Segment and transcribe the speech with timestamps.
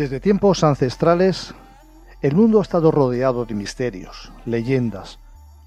[0.00, 1.52] Desde tiempos ancestrales,
[2.22, 5.18] el mundo ha estado rodeado de misterios, leyendas,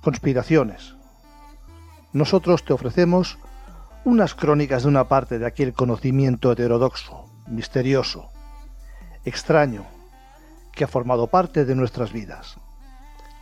[0.01, 0.95] conspiraciones.
[2.13, 3.37] Nosotros te ofrecemos
[4.05, 8.31] unas crónicas de una parte de aquel conocimiento heterodoxo, misterioso,
[9.23, 9.85] extraño,
[10.71, 12.57] que ha formado parte de nuestras vidas.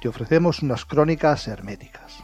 [0.02, 2.22] Te ofrecemos unas crónicas herméticas.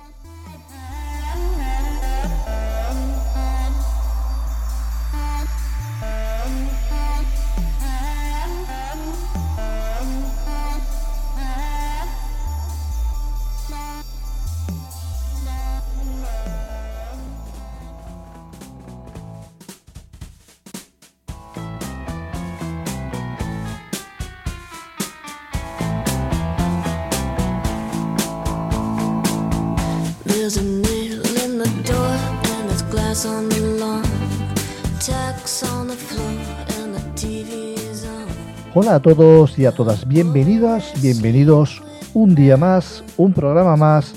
[38.98, 41.84] A todos y a todas, bienvenidas, bienvenidos
[42.16, 44.16] un día más, un programa más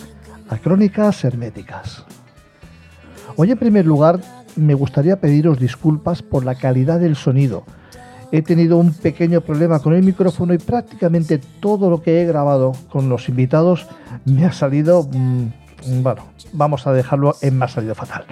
[0.48, 2.06] a Crónicas Herméticas.
[3.36, 4.20] Hoy en primer lugar
[4.56, 7.64] me gustaría pediros disculpas por la calidad del sonido.
[8.32, 12.72] He tenido un pequeño problema con el micrófono y prácticamente todo lo que he grabado
[12.88, 13.86] con los invitados
[14.24, 18.24] me ha salido, mm, bueno, vamos a dejarlo en más salido fatal.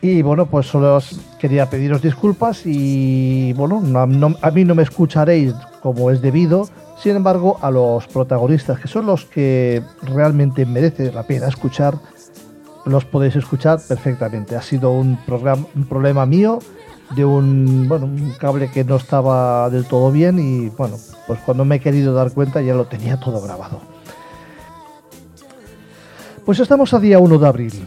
[0.00, 1.00] Y bueno, pues solo
[1.40, 6.68] quería pediros disculpas y bueno, a mí no me escucharéis como es debido,
[7.02, 11.98] sin embargo a los protagonistas, que son los que realmente merece la pena escuchar,
[12.84, 14.54] los podéis escuchar perfectamente.
[14.54, 16.60] Ha sido un, programa, un problema mío
[17.16, 20.96] de un, bueno, un cable que no estaba del todo bien y bueno,
[21.26, 23.80] pues cuando me he querido dar cuenta ya lo tenía todo grabado.
[26.44, 27.86] Pues estamos a día 1 de abril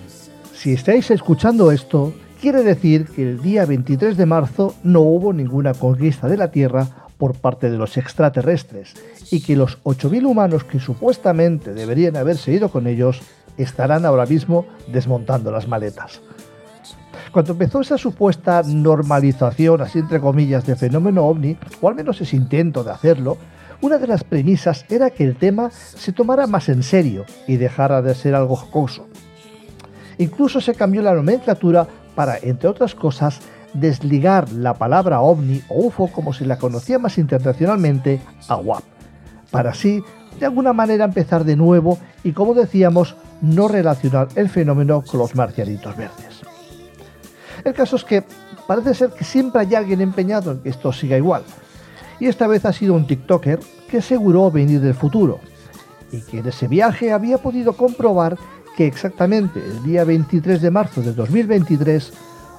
[0.62, 5.74] si estáis escuchando esto, quiere decir que el día 23 de marzo no hubo ninguna
[5.74, 8.94] conquista de la Tierra por parte de los extraterrestres
[9.32, 13.24] y que los 8.000 humanos que supuestamente deberían haberse ido con ellos
[13.58, 16.22] estarán ahora mismo desmontando las maletas.
[17.32, 22.36] Cuando empezó esa supuesta normalización, así entre comillas, del fenómeno ovni, o al menos ese
[22.36, 23.40] intento de hacerlo,
[23.82, 28.04] una de las premisas era que el tema se tomara más en serio y dejara
[28.04, 29.08] de ser algo jocoso.
[30.22, 33.40] Incluso se cambió la nomenclatura para, entre otras cosas,
[33.74, 38.84] desligar la palabra ovni o UFO como se la conocía más internacionalmente a WAP,
[39.50, 40.04] para así,
[40.40, 45.34] de alguna manera, empezar de nuevo y, como decíamos, no relacionar el fenómeno con los
[45.34, 46.42] marcianitos verdes.
[47.64, 48.24] El caso es que
[48.68, 51.42] parece ser que siempre hay alguien empeñado en que esto siga igual,
[52.20, 53.60] y esta vez ha sido un TikToker
[53.90, 55.40] que aseguró venir del futuro,
[56.12, 58.38] y que en ese viaje había podido comprobar
[58.86, 62.14] exactamente el día 23 de marzo de 2023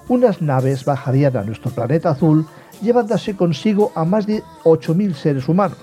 [0.09, 2.47] unas naves bajarían a nuestro planeta azul
[2.83, 5.79] llevándose consigo a más de 8.000 seres humanos.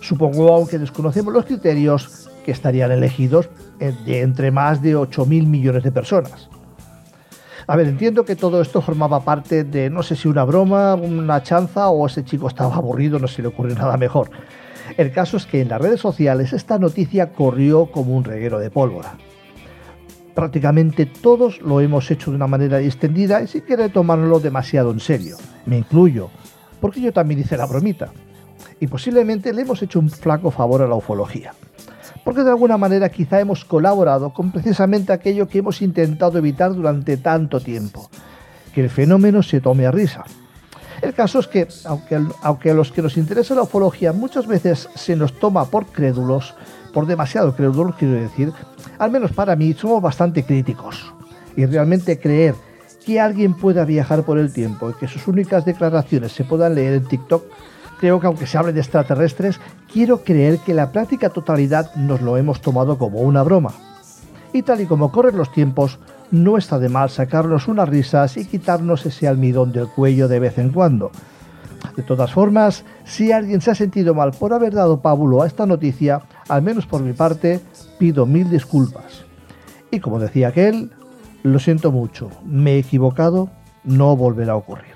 [0.00, 6.48] Supongo, aunque desconocemos los criterios, que estarían elegidos entre más de 8.000 millones de personas.
[7.66, 11.42] A ver, entiendo que todo esto formaba parte de no sé si una broma, una
[11.42, 14.30] chanza o ese chico estaba aburrido, no se le ocurrió nada mejor.
[14.96, 18.70] El caso es que en las redes sociales esta noticia corrió como un reguero de
[18.70, 19.14] pólvora.
[20.34, 25.00] Prácticamente todos lo hemos hecho de una manera extendida y sin querer tomárnoslo demasiado en
[25.00, 25.36] serio.
[25.66, 26.30] Me incluyo,
[26.80, 28.12] porque yo también hice la bromita.
[28.80, 31.54] Y posiblemente le hemos hecho un flaco favor a la ufología.
[32.24, 37.16] Porque de alguna manera quizá hemos colaborado con precisamente aquello que hemos intentado evitar durante
[37.16, 38.08] tanto tiempo.
[38.74, 40.24] Que el fenómeno se tome a risa,
[41.02, 45.16] el caso es que, aunque, a los que nos interesa la ufología muchas veces se
[45.16, 46.54] nos toma por crédulos,
[46.94, 48.52] por demasiado crédulos quiero decir,
[48.98, 51.12] al menos para mí somos bastante críticos.
[51.56, 52.54] Y realmente creer
[53.04, 56.94] que alguien pueda viajar por el tiempo y que sus únicas declaraciones se puedan leer
[56.94, 57.44] en TikTok,
[57.98, 59.60] creo que aunque se hable de extraterrestres,
[59.92, 63.72] quiero creer que la práctica totalidad nos lo hemos tomado como una broma.
[64.52, 65.98] Y tal y como corren los tiempos,
[66.32, 70.58] no está de mal sacarnos unas risas y quitarnos ese almidón del cuello de vez
[70.58, 71.12] en cuando.
[71.94, 75.66] De todas formas, si alguien se ha sentido mal por haber dado pábulo a esta
[75.66, 77.60] noticia, al menos por mi parte,
[77.98, 79.24] pido mil disculpas.
[79.90, 80.90] Y como decía aquel,
[81.42, 83.50] lo siento mucho, me he equivocado,
[83.84, 84.91] no volverá a ocurrir.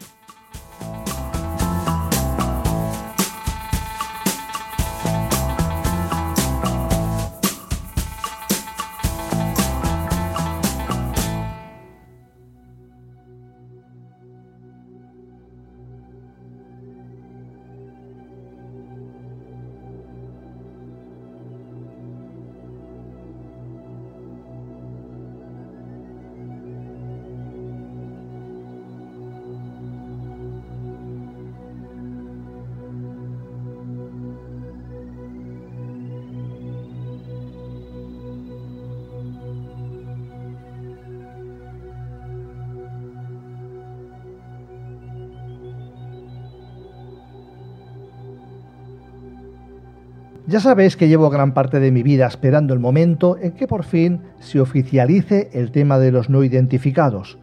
[50.56, 53.84] Ya sabéis que llevo gran parte de mi vida esperando el momento en que por
[53.84, 57.36] fin se oficialice el tema de los no identificados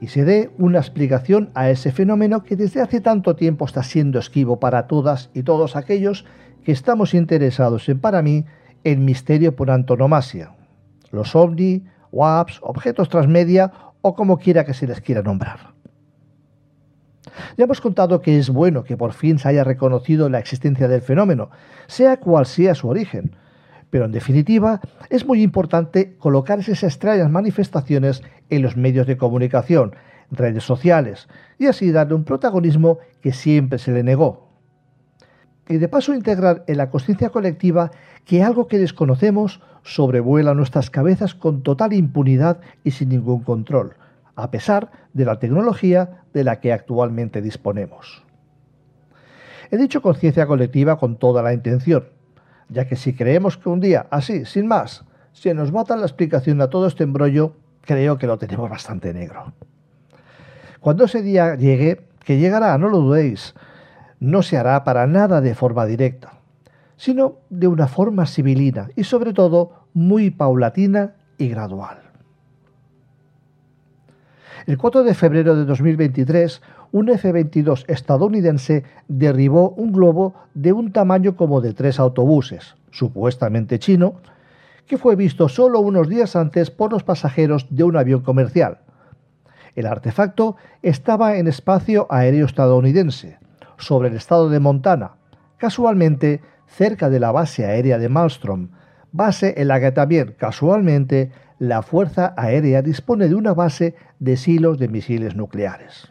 [0.00, 4.20] y se dé una explicación a ese fenómeno que desde hace tanto tiempo está siendo
[4.20, 6.24] esquivo para todas y todos aquellos
[6.62, 8.44] que estamos interesados en, para mí,
[8.84, 10.52] el misterio por antonomasia,
[11.10, 11.82] los ovni,
[12.12, 13.72] WAPs, objetos transmedia
[14.02, 15.71] o como quiera que se les quiera nombrar.
[17.56, 21.02] Ya hemos contado que es bueno que por fin se haya reconocido la existencia del
[21.02, 21.50] fenómeno,
[21.86, 23.36] sea cual sea su origen,
[23.90, 24.80] pero en definitiva
[25.10, 29.94] es muy importante colocar esas extrañas manifestaciones en los medios de comunicación,
[30.30, 34.48] redes sociales, y así darle un protagonismo que siempre se le negó.
[35.68, 37.90] Y de paso integrar en la conciencia colectiva
[38.24, 43.96] que algo que desconocemos sobrevuela nuestras cabezas con total impunidad y sin ningún control,
[44.36, 48.22] a pesar de la tecnología de la que actualmente disponemos.
[49.70, 52.08] He dicho conciencia colectiva con toda la intención,
[52.68, 56.60] ya que si creemos que un día, así, sin más, se nos mata la explicación
[56.60, 59.52] a todo este embrollo, creo que lo tenemos bastante negro.
[60.80, 63.54] Cuando ese día llegue, que llegará, no lo dudéis,
[64.20, 66.34] no se hará para nada de forma directa,
[66.96, 72.01] sino de una forma civilina y sobre todo muy paulatina y gradual.
[74.66, 76.62] El 4 de febrero de 2023,
[76.92, 84.14] un F-22 estadounidense derribó un globo de un tamaño como de tres autobuses, supuestamente chino,
[84.86, 88.78] que fue visto solo unos días antes por los pasajeros de un avión comercial.
[89.74, 93.38] El artefacto estaba en espacio aéreo estadounidense,
[93.78, 95.12] sobre el estado de Montana,
[95.56, 98.68] casualmente cerca de la base aérea de Malmstrom,
[99.12, 104.78] base en la que también, casualmente, la Fuerza Aérea dispone de una base de silos
[104.78, 106.10] de misiles nucleares.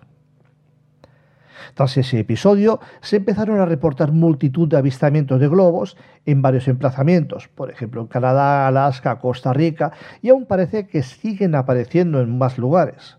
[1.74, 7.48] Tras ese episodio, se empezaron a reportar multitud de avistamientos de globos en varios emplazamientos,
[7.48, 12.58] por ejemplo en Canadá, Alaska, Costa Rica, y aún parece que siguen apareciendo en más
[12.58, 13.18] lugares.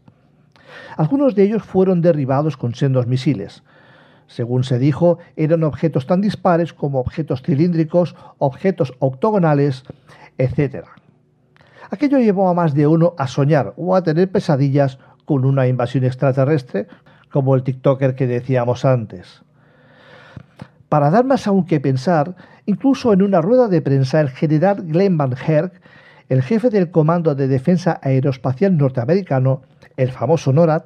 [0.96, 3.62] Algunos de ellos fueron derribados con sendos misiles.
[4.32, 9.84] Según se dijo, eran objetos tan dispares como objetos cilíndricos, objetos octogonales,
[10.38, 10.86] etc.
[11.90, 16.04] Aquello llevó a más de uno a soñar o a tener pesadillas con una invasión
[16.04, 16.86] extraterrestre,
[17.30, 19.42] como el TikToker que decíamos antes.
[20.88, 25.18] Para dar más aún que pensar, incluso en una rueda de prensa el general Glenn
[25.18, 25.74] Van Herk,
[26.30, 29.60] el jefe del Comando de Defensa Aeroespacial norteamericano,
[29.98, 30.84] el famoso NORAD,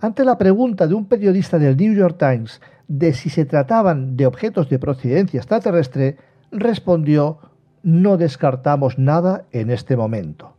[0.00, 4.26] ante la pregunta de un periodista del New York Times de si se trataban de
[4.26, 6.16] objetos de procedencia extraterrestre,
[6.50, 7.38] respondió
[7.82, 10.54] no descartamos nada en este momento,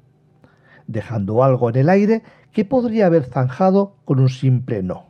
[0.87, 5.07] dejando algo en el aire que podría haber zanjado con un simple no.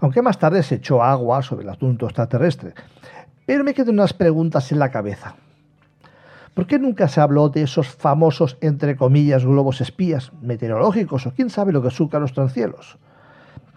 [0.00, 2.74] Aunque más tarde se echó agua sobre el asunto extraterrestre,
[3.46, 5.36] pero me quedan unas preguntas en la cabeza.
[6.54, 11.48] ¿Por qué nunca se habló de esos famosos, entre comillas, globos espías, meteorológicos o quién
[11.48, 12.98] sabe lo que suca los transcielos?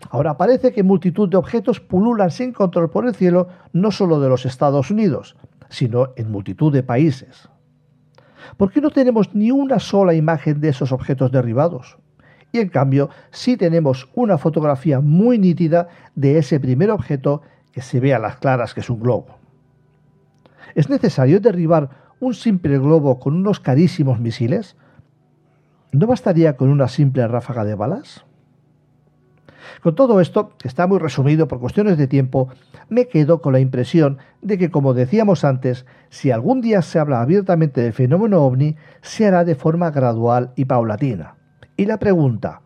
[0.10, 4.29] Ahora parece que multitud de objetos pululan sin control por el cielo, no solo de
[4.29, 5.36] los Estados Unidos,
[5.69, 7.50] sino en multitud de países.
[8.57, 11.98] ¿Por qué no tenemos ni una sola imagen de esos objetos derribados?
[12.51, 17.41] Y en cambio, sí tenemos una fotografía muy nítida de ese primer objeto
[17.72, 19.39] que se ve a las claras que es un globo.
[20.75, 24.75] ¿Es necesario derribar un simple globo con unos carísimos misiles?
[25.91, 28.25] ¿No bastaría con una simple ráfaga de balas?
[29.82, 32.50] Con todo esto, que está muy resumido por cuestiones de tiempo,
[32.89, 37.22] me quedo con la impresión de que, como decíamos antes, si algún día se habla
[37.22, 41.36] abiertamente del fenómeno ovni, se hará de forma gradual y paulatina.
[41.75, 42.62] Y la pregunta,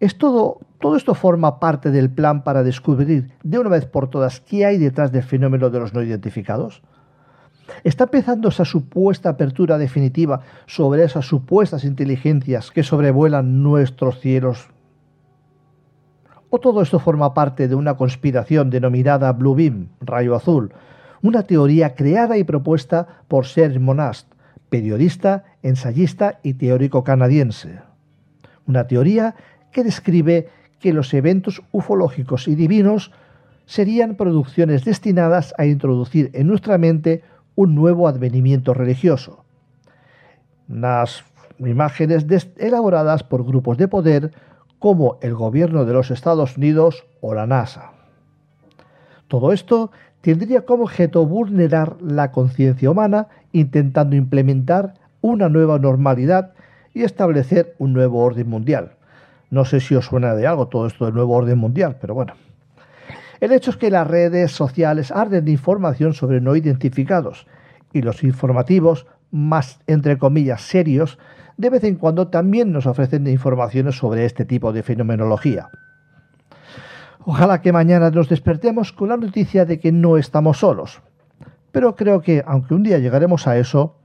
[0.00, 4.40] ¿es todo, todo esto forma parte del plan para descubrir de una vez por todas
[4.40, 6.82] qué hay detrás del fenómeno de los no identificados?
[7.84, 14.68] ¿Está empezando esa supuesta apertura definitiva sobre esas supuestas inteligencias que sobrevuelan nuestros cielos
[16.54, 20.70] ¿O todo esto forma parte de una conspiración denominada Blue Beam, rayo azul,
[21.22, 24.30] una teoría creada y propuesta por Serge Monast,
[24.68, 27.80] periodista, ensayista y teórico canadiense?
[28.66, 29.34] Una teoría
[29.70, 33.12] que describe que los eventos ufológicos y divinos
[33.64, 37.22] serían producciones destinadas a introducir en nuestra mente
[37.54, 39.46] un nuevo advenimiento religioso.
[40.68, 41.24] Unas
[41.58, 42.26] imágenes
[42.58, 44.32] elaboradas por grupos de poder
[44.82, 47.92] como el gobierno de los Estados Unidos o la NASA.
[49.28, 56.54] Todo esto tendría como objeto vulnerar la conciencia humana intentando implementar una nueva normalidad
[56.94, 58.96] y establecer un nuevo orden mundial.
[59.50, 62.34] No sé si os suena de algo todo esto del nuevo orden mundial, pero bueno.
[63.38, 67.46] El hecho es que las redes sociales arden de información sobre no identificados
[67.92, 71.20] y los informativos, más entre comillas serios,
[71.56, 75.70] de vez en cuando también nos ofrecen informaciones sobre este tipo de fenomenología.
[77.24, 81.02] Ojalá que mañana nos despertemos con la noticia de que no estamos solos.
[81.70, 83.96] Pero creo que, aunque un día llegaremos a eso,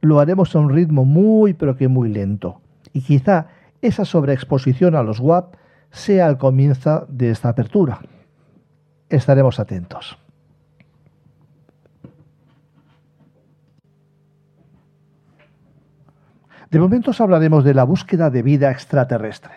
[0.00, 2.60] lo haremos a un ritmo muy pero que muy lento.
[2.92, 3.48] Y quizá
[3.80, 5.54] esa sobreexposición a los WAP
[5.90, 8.00] sea el comienzo de esta apertura.
[9.08, 10.18] Estaremos atentos.
[16.70, 19.52] De momento hablaremos de la búsqueda de vida extraterrestre.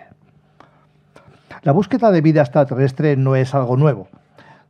[1.63, 4.07] La búsqueda de vida extraterrestre no es algo nuevo.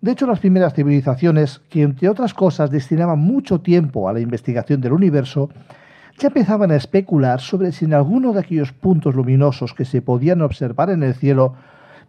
[0.02, 4.80] De hecho, las primeras civilizaciones, que entre otras cosas destinaban mucho tiempo a la investigación
[4.80, 5.50] del universo,
[6.18, 10.42] ya empezaban a especular sobre si en alguno de aquellos puntos luminosos que se podían
[10.42, 11.56] observar en el cielo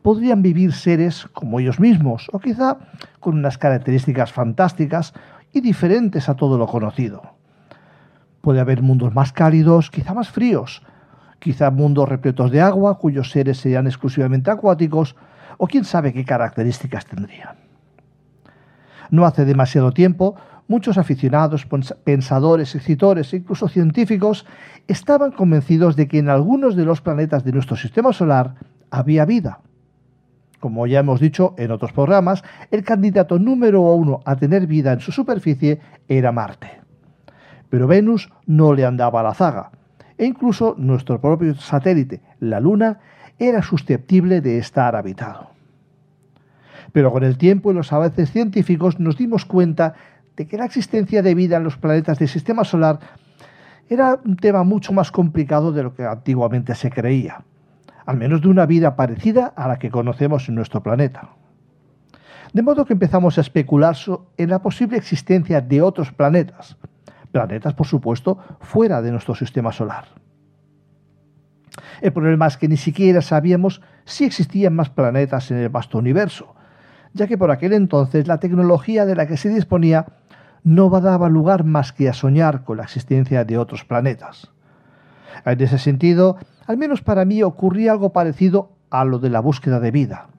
[0.02, 2.78] podrían vivir seres como ellos mismos, o quizá
[3.18, 5.12] con unas características fantásticas
[5.52, 7.39] y diferentes a todo lo conocido.
[8.40, 10.82] Puede haber mundos más cálidos, quizá más fríos,
[11.38, 15.16] quizá mundos repletos de agua cuyos seres serían exclusivamente acuáticos,
[15.58, 17.56] o quién sabe qué características tendrían.
[19.10, 20.36] No hace demasiado tiempo,
[20.68, 21.66] muchos aficionados,
[22.04, 24.46] pensadores, escritores e incluso científicos
[24.86, 28.54] estaban convencidos de que en algunos de los planetas de nuestro sistema solar
[28.90, 29.60] había vida.
[30.60, 35.00] Como ya hemos dicho en otros programas, el candidato número uno a tener vida en
[35.00, 36.79] su superficie era Marte.
[37.70, 39.70] Pero Venus no le andaba a la zaga,
[40.18, 43.00] e incluso nuestro propio satélite, la Luna,
[43.38, 45.50] era susceptible de estar habitado.
[46.92, 49.94] Pero con el tiempo y los avances científicos nos dimos cuenta
[50.36, 52.98] de que la existencia de vida en los planetas del sistema solar
[53.88, 57.44] era un tema mucho más complicado de lo que antiguamente se creía,
[58.06, 61.30] al menos de una vida parecida a la que conocemos en nuestro planeta.
[62.52, 63.96] De modo que empezamos a especular
[64.36, 66.76] en la posible existencia de otros planetas,
[67.32, 70.06] planetas por supuesto fuera de nuestro sistema solar.
[72.00, 76.54] El problema es que ni siquiera sabíamos si existían más planetas en el vasto universo,
[77.12, 80.06] ya que por aquel entonces la tecnología de la que se disponía
[80.62, 84.50] no daba lugar más que a soñar con la existencia de otros planetas.
[85.44, 89.80] En ese sentido, al menos para mí ocurría algo parecido a lo de la búsqueda
[89.80, 90.29] de vida.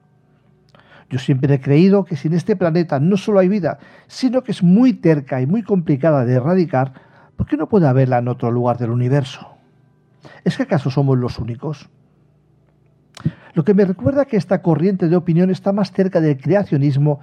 [1.12, 4.50] Yo siempre he creído que si en este planeta no solo hay vida, sino que
[4.50, 6.94] es muy terca y muy complicada de erradicar,
[7.36, 9.46] ¿por qué no puede haberla en otro lugar del universo?
[10.42, 11.90] ¿Es que acaso somos los únicos?
[13.52, 17.20] Lo que me recuerda que esta corriente de opinión está más cerca del creacionismo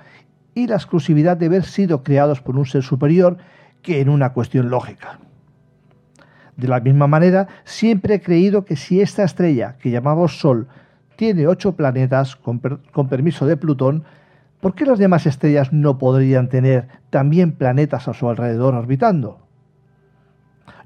[0.53, 3.38] y la exclusividad de haber sido creados por un ser superior
[3.81, 5.19] que en una cuestión lógica.
[6.58, 10.67] De la misma manera, siempre he creído que si esta estrella, que llamamos Sol,
[11.19, 12.61] tiene ocho planetas, con,
[13.09, 14.05] permiso de Plutón,
[14.61, 19.45] ¿por qué las demás estrellas no podrían tener también planetas a su alrededor orbitando?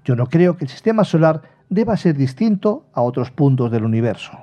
[0.04, 4.40] Yo no creo que el sistema solar deba ser distinto a otros puntos del universo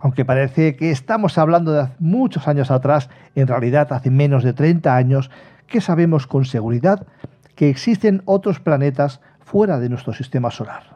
[0.00, 4.94] aunque parece que estamos hablando de muchos años atrás, en realidad hace menos de 30
[4.94, 5.30] años,
[5.66, 7.06] que sabemos con seguridad
[7.54, 10.93] que existen otros planetas fuera de nuestro sistema solar.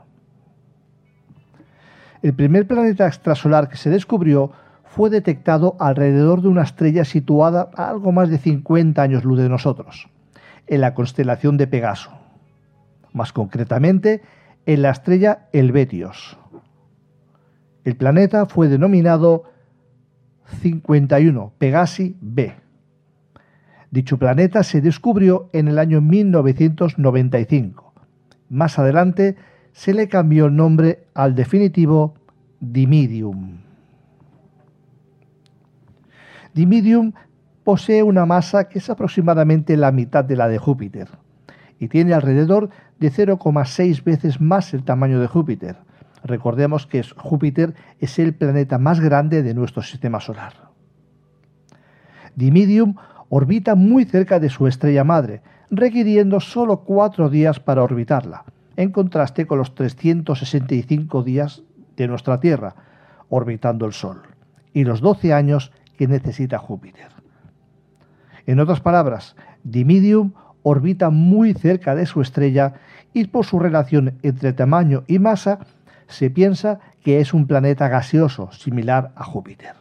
[2.22, 4.52] El primer planeta extrasolar que se descubrió
[4.84, 9.48] fue detectado alrededor de una estrella situada a algo más de 50 años luz de
[9.48, 10.08] nosotros,
[10.66, 12.10] en la constelación de Pegaso,
[13.12, 14.22] más concretamente
[14.66, 16.36] en la estrella Helvetios.
[17.84, 19.44] El planeta fue denominado
[20.60, 22.56] 51 Pegasi b.
[23.90, 27.94] Dicho planeta se descubrió en el año 1995.
[28.50, 29.36] Más adelante
[29.72, 32.14] se le cambió el nombre al definitivo
[32.60, 33.58] Dimidium.
[36.54, 37.12] Dimidium
[37.64, 41.08] posee una masa que es aproximadamente la mitad de la de Júpiter
[41.78, 45.76] y tiene alrededor de 0,6 veces más el tamaño de Júpiter
[46.24, 50.52] Recordemos que Júpiter es el planeta más grande de nuestro sistema solar.
[52.34, 52.94] Dimidium
[53.28, 58.44] orbita muy cerca de su estrella madre, requiriendo solo cuatro días para orbitarla,
[58.78, 61.64] en contraste con los 365 días
[61.96, 62.76] de nuestra Tierra,
[63.28, 64.22] orbitando el Sol,
[64.72, 67.08] y los 12 años que necesita Júpiter.
[68.46, 70.32] En otras palabras, Dimidium
[70.62, 72.74] orbita muy cerca de su estrella
[73.12, 75.58] y por su relación entre tamaño y masa
[76.06, 79.74] se piensa que es un planeta gaseoso similar a Júpiter.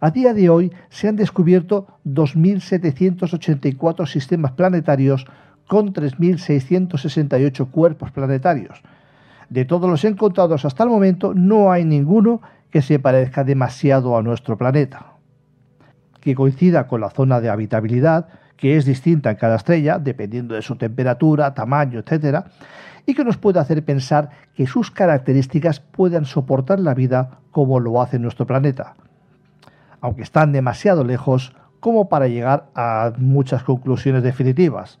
[0.00, 5.24] A día de hoy se han descubierto 2.784 sistemas planetarios
[5.66, 8.82] con 3.668 cuerpos planetarios.
[9.48, 14.22] De todos los encontrados hasta el momento, no hay ninguno que se parezca demasiado a
[14.22, 15.12] nuestro planeta.
[16.20, 20.62] que coincida con la zona de habitabilidad, que es distinta en cada estrella, dependiendo de
[20.62, 22.44] su temperatura, tamaño, etc.,
[23.06, 28.02] y que nos puede hacer pensar que sus características puedan soportar la vida como lo
[28.02, 28.94] hace nuestro planeta,
[30.00, 34.98] aunque están demasiado lejos como para llegar a muchas conclusiones definitivas.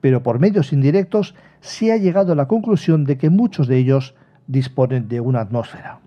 [0.00, 4.14] Pero por medios indirectos se ha llegado a la conclusión de que muchos de ellos
[4.46, 6.00] disponen de una atmósfera.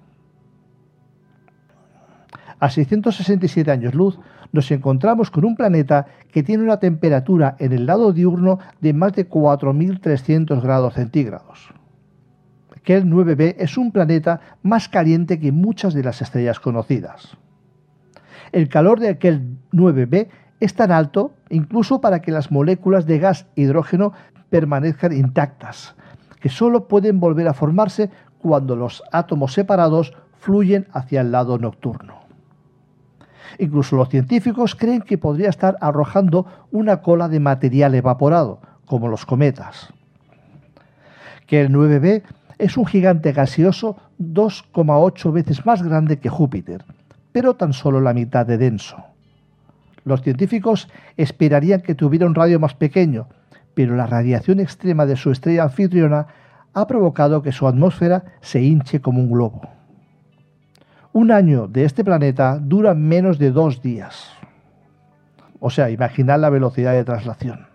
[2.60, 4.20] A 667 años luz
[4.52, 9.14] nos encontramos con un planeta que tiene una temperatura en el lado diurno de más
[9.14, 11.74] de 4.300 grados centígrados.
[12.84, 17.36] Kel 9b es un planeta más caliente que muchas de las estrellas conocidas.
[18.52, 20.28] El calor de aquel 9b
[20.60, 24.14] es tan alto incluso para que las moléculas de gas hidrógeno
[24.50, 25.96] permanezcan intactas,
[26.40, 28.10] que solo pueden volver a formarse
[28.40, 32.22] cuando los átomos separados fluyen hacia el lado nocturno.
[33.58, 39.26] Incluso los científicos creen que podría estar arrojando una cola de material evaporado, como los
[39.26, 39.94] cometas.
[41.48, 42.24] Que el 9b
[42.58, 46.86] es un gigante gaseoso 2,8 veces más grande que Júpiter,
[47.32, 49.15] pero tan solo la mitad de denso.
[50.06, 53.28] Los científicos esperarían que tuviera un radio más pequeño,
[53.74, 56.28] pero la radiación extrema de su estrella anfitriona
[56.74, 59.62] ha provocado que su atmósfera se hinche como un globo.
[61.12, 64.32] Un año de este planeta dura menos de dos días.
[65.60, 67.68] O sea, imaginad la velocidad de traslación.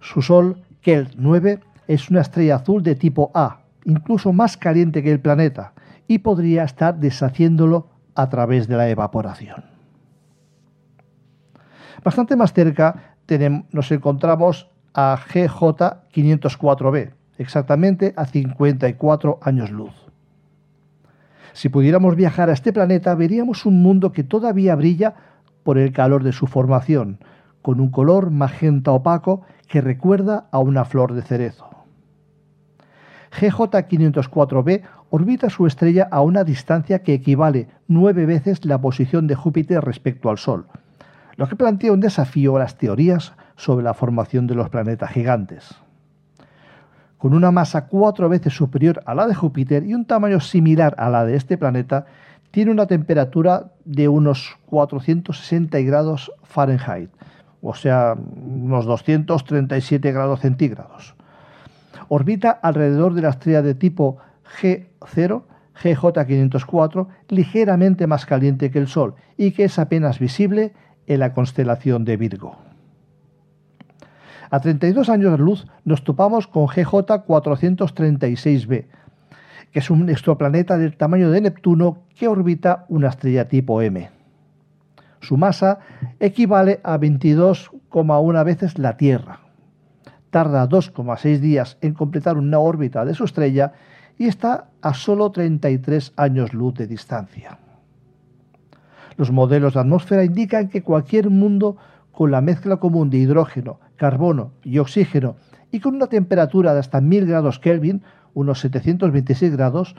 [0.00, 5.12] Su Sol, Kelt 9, es una estrella azul de tipo A, incluso más caliente que
[5.12, 5.72] el planeta,
[6.06, 9.67] y podría estar deshaciéndolo a través de la evaporación.
[12.08, 13.16] Bastante más cerca
[13.70, 19.92] nos encontramos a GJ 504b, exactamente a 54 años luz.
[21.52, 25.16] Si pudiéramos viajar a este planeta, veríamos un mundo que todavía brilla
[25.64, 27.18] por el calor de su formación,
[27.60, 31.68] con un color magenta opaco que recuerda a una flor de cerezo.
[33.38, 39.84] GJ504b orbita su estrella a una distancia que equivale nueve veces la posición de Júpiter
[39.84, 40.68] respecto al Sol,
[41.38, 45.80] lo que plantea un desafío a las teorías sobre la formación de los planetas gigantes
[47.18, 51.10] con una masa cuatro veces superior a la de Júpiter y un tamaño similar a
[51.10, 52.06] la de este planeta,
[52.52, 57.10] tiene una temperatura de unos 460 grados Fahrenheit,
[57.60, 61.14] o sea, unos 237 grados centígrados.
[62.08, 64.18] Orbita alrededor de la estrella de tipo
[64.62, 65.42] G0,
[65.82, 70.72] GJ504, ligeramente más caliente que el Sol y que es apenas visible
[71.08, 72.56] en la constelación de Virgo.
[74.50, 78.86] A 32 años de luz nos topamos con GJ 436b,
[79.72, 84.08] que es un exoplaneta del tamaño de Neptuno que orbita una estrella tipo M.
[85.20, 85.80] Su masa
[86.20, 89.40] equivale a 22,1 veces la Tierra.
[90.30, 93.72] Tarda 2,6 días en completar una órbita de su estrella
[94.16, 97.58] y está a solo 33 años luz de distancia.
[99.18, 101.76] Los modelos de atmósfera indican que cualquier mundo
[102.12, 105.34] con la mezcla común de hidrógeno, carbono y oxígeno
[105.72, 109.96] y con una temperatura de hasta 1000 grados Kelvin, unos 726 grados,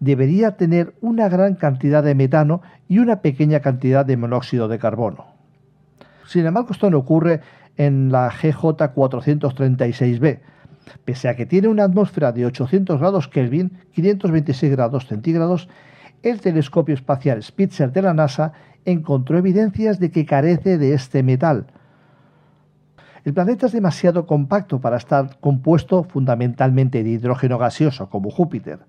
[0.00, 5.26] debería tener una gran cantidad de metano y una pequeña cantidad de monóxido de carbono.
[6.26, 7.42] Sin embargo, esto no ocurre
[7.76, 10.40] en la GJ436b.
[11.04, 15.68] Pese a que tiene una atmósfera de 800 grados Kelvin, 526 grados centígrados,
[16.22, 18.52] el telescopio espacial Spitzer de la NASA
[18.84, 21.66] encontró evidencias de que carece de este metal.
[23.24, 28.80] El planeta es demasiado compacto para estar compuesto fundamentalmente de hidrógeno gaseoso como Júpiter,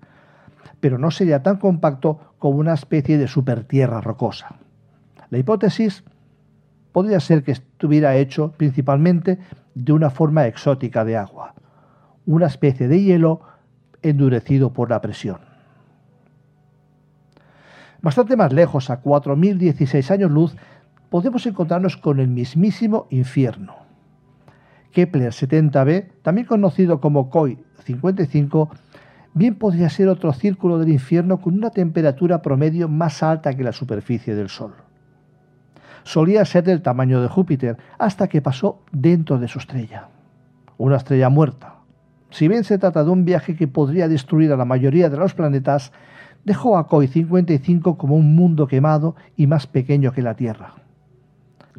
[0.80, 4.56] pero no sería tan compacto como una especie de supertierra rocosa.
[5.30, 6.04] La hipótesis
[6.92, 9.38] podría ser que estuviera hecho principalmente
[9.74, 11.54] de una forma exótica de agua,
[12.26, 13.40] una especie de hielo
[14.02, 15.53] endurecido por la presión.
[18.04, 20.54] Bastante más lejos, a 4.016 años luz,
[21.08, 23.76] podemos encontrarnos con el mismísimo infierno.
[24.92, 28.68] Kepler 70b, también conocido como COI 55,
[29.32, 33.72] bien podría ser otro círculo del infierno con una temperatura promedio más alta que la
[33.72, 34.74] superficie del Sol.
[36.02, 40.08] Solía ser del tamaño de Júpiter hasta que pasó dentro de su estrella,
[40.76, 41.76] una estrella muerta.
[42.28, 45.32] Si bien se trata de un viaje que podría destruir a la mayoría de los
[45.32, 45.90] planetas,
[46.44, 50.74] dejó a COI 55 como un mundo quemado y más pequeño que la Tierra.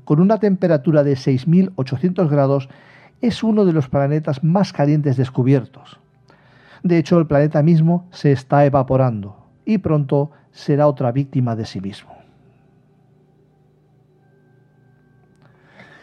[0.04, 2.70] Con una temperatura de 6.800 grados,
[3.22, 6.00] es uno de los planetas más calientes descubiertos.
[6.84, 11.82] De hecho, el planeta mismo se está evaporando y pronto será otra víctima de sí
[11.82, 12.14] mismo.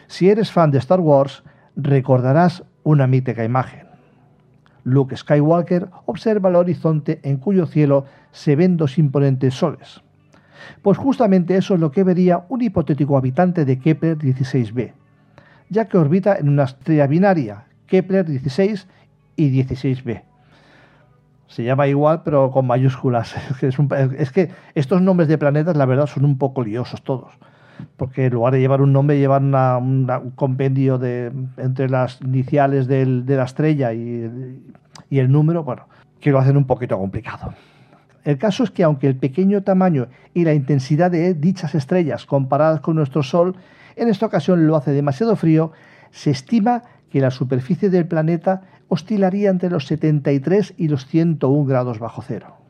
[0.07, 1.43] Si eres fan de Star Wars,
[1.75, 3.92] recordarás una mítica imagen.
[4.83, 10.01] Luke Skywalker observa el horizonte en cuyo cielo se ven dos imponentes soles.
[10.81, 14.93] Pues justamente eso es lo que vería un hipotético habitante de Kepler 16b,
[15.69, 18.87] ya que orbita en una estrella binaria, Kepler 16
[19.35, 20.23] y 16b.
[21.47, 23.35] Se llama igual, pero con mayúsculas.
[24.17, 27.31] Es, que estos nombres de planetas, la verdad, son un poco liosos todos.
[27.97, 33.23] Porque en lugar de llevar un nombre, llevan un compendio de, entre las iniciales de
[33.25, 34.59] la estrella y,
[35.09, 35.87] y el número, bueno,
[36.19, 37.53] que lo hacen un poquito complicado.
[38.23, 42.79] El caso es que aunque el pequeño tamaño y la intensidad de dichas estrellas comparadas
[42.79, 43.55] con nuestro Sol
[43.95, 45.71] en esta ocasión lo hace demasiado frío,
[46.11, 51.99] se estima que la superficie del planeta oscilaría entre los 73 y los 101 grados
[51.99, 52.62] bajo cero.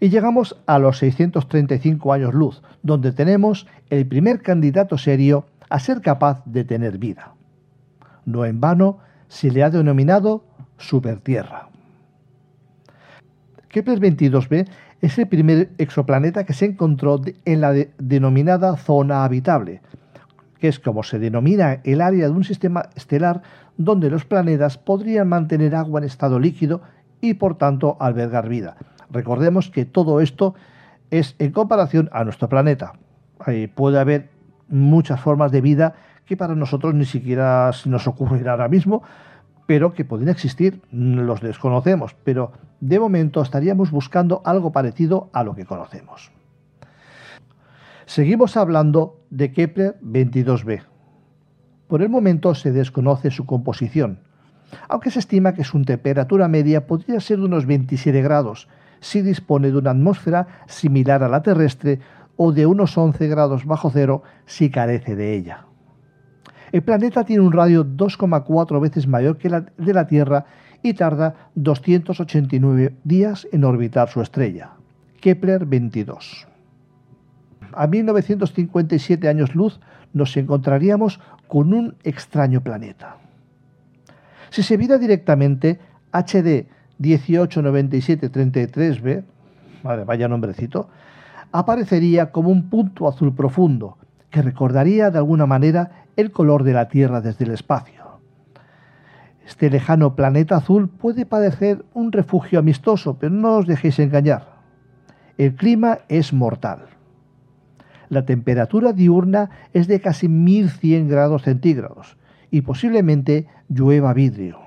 [0.00, 6.00] Y llegamos a los 635 años luz, donde tenemos el primer candidato serio a ser
[6.00, 7.34] capaz de tener vida.
[8.24, 10.44] No en vano se le ha denominado
[10.78, 11.68] supertierra.
[13.68, 14.68] Kepler 22b
[15.00, 19.82] es el primer exoplaneta que se encontró en la denominada zona habitable,
[20.58, 23.42] que es como se denomina el área de un sistema estelar
[23.76, 26.80] donde los planetas podrían mantener agua en estado líquido
[27.20, 28.76] y por tanto albergar vida.
[29.10, 30.54] Recordemos que todo esto
[31.10, 32.94] es en comparación a nuestro planeta.
[33.74, 34.30] puede haber
[34.68, 39.02] muchas formas de vida que para nosotros ni siquiera nos ocurrirá ahora mismo,
[39.66, 45.54] pero que pueden existir, los desconocemos, pero de momento estaríamos buscando algo parecido a lo
[45.54, 46.32] que conocemos.
[48.06, 50.82] Seguimos hablando de Kepler 22b.
[51.88, 54.20] Por el momento se desconoce su composición,
[54.88, 58.68] aunque se estima que su temperatura media podría ser de unos 27 grados,
[59.00, 62.00] si dispone de una atmósfera similar a la terrestre
[62.36, 65.66] o de unos 11 grados bajo cero si carece de ella.
[66.72, 70.44] El planeta tiene un radio 2,4 veces mayor que el de la Tierra
[70.82, 74.72] y tarda 289 días en orbitar su estrella,
[75.20, 76.46] Kepler 22.
[77.72, 79.80] A 1957 años luz
[80.12, 83.18] nos encontraríamos con un extraño planeta.
[84.50, 85.78] Si se viera directamente,
[86.12, 86.66] HD
[87.00, 89.24] 189733b,
[90.04, 90.88] vaya nombrecito,
[91.52, 93.96] aparecería como un punto azul profundo
[94.30, 98.04] que recordaría de alguna manera el color de la Tierra desde el espacio.
[99.46, 104.56] Este lejano planeta azul puede parecer un refugio amistoso, pero no os dejéis engañar.
[105.38, 106.86] El clima es mortal.
[108.08, 112.16] La temperatura diurna es de casi 1100 grados centígrados
[112.50, 114.58] y posiblemente llueva vidrio,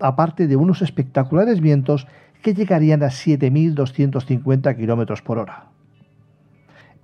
[0.00, 2.06] aparte de unos espectaculares vientos
[2.42, 5.66] que llegarían a 7250 km por hora.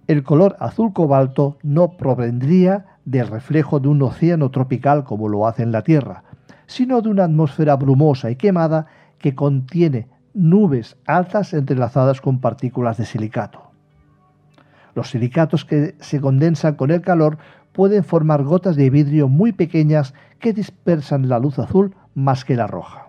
[0.06, 5.62] El color azul cobalto no provendría del reflejo de un océano tropical como lo hace
[5.62, 6.24] en la Tierra,
[6.66, 8.86] sino de una atmósfera brumosa y quemada
[9.18, 13.70] que contiene nubes altas entrelazadas con partículas de silicato.
[14.94, 17.38] Los silicatos que se condensan con el calor
[17.72, 22.66] pueden formar gotas de vidrio muy pequeñas que dispersan la luz azul más que la
[22.66, 23.08] roja.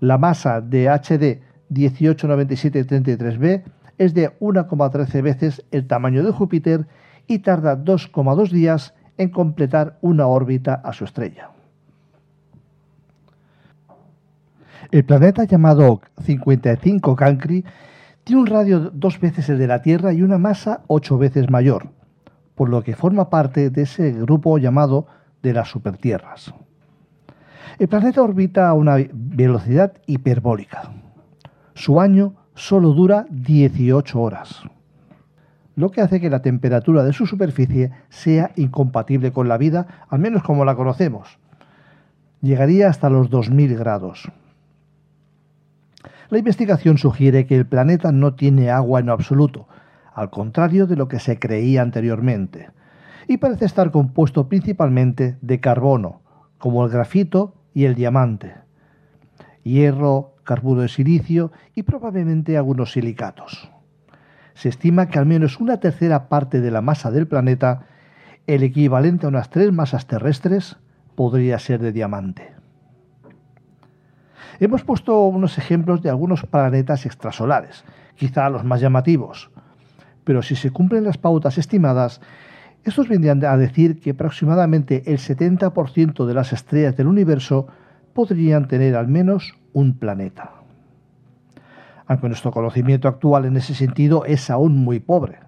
[0.00, 3.62] La masa de HD 189733b
[3.98, 6.86] es de 1,13 veces el tamaño de Júpiter
[7.26, 11.50] y tarda 2,2 días en completar una órbita a su estrella.
[14.90, 17.64] El planeta llamado 55 Cancri
[18.24, 21.90] tiene un radio dos veces el de la Tierra y una masa ocho veces mayor,
[22.54, 25.06] por lo que forma parte de ese grupo llamado
[25.42, 26.52] de las supertierras.
[27.78, 30.90] El planeta orbita a una velocidad hiperbólica.
[31.74, 34.64] Su año solo dura 18 horas
[35.80, 40.18] lo que hace que la temperatura de su superficie sea incompatible con la vida, al
[40.20, 41.38] menos como la conocemos.
[42.42, 44.30] Llegaría hasta los 2000 grados.
[46.28, 49.66] La investigación sugiere que el planeta no tiene agua en absoluto,
[50.14, 52.68] al contrario de lo que se creía anteriormente,
[53.30, 56.20] y parece estar compuesto principalmente de carbono,
[56.58, 58.54] como el grafito y el diamante,
[59.62, 63.70] hierro, carburo de silicio y probablemente algunos silicatos
[64.60, 67.86] se estima que al menos una tercera parte de la masa del planeta,
[68.46, 70.76] el equivalente a unas tres masas terrestres,
[71.14, 72.52] podría ser de diamante.
[74.58, 77.84] Hemos puesto unos ejemplos de algunos planetas extrasolares,
[78.16, 79.50] quizá los más llamativos,
[80.24, 82.20] pero si se cumplen las pautas estimadas,
[82.84, 87.66] estos vendrían a decir que aproximadamente el 70% de las estrellas del universo
[88.14, 90.60] podrían tener al menos un planeta
[92.10, 95.38] aunque nuestro conocimiento actual en ese sentido es aún muy pobre.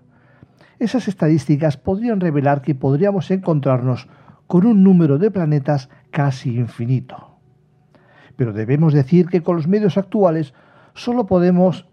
[0.78, 4.06] esas estadísticas podrían revelar que podríamos encontrarnos
[4.46, 7.36] con un número de planetas casi infinito.
[8.36, 10.54] Pero debemos decir que con los medios actuales
[10.94, 11.88] solo podemos,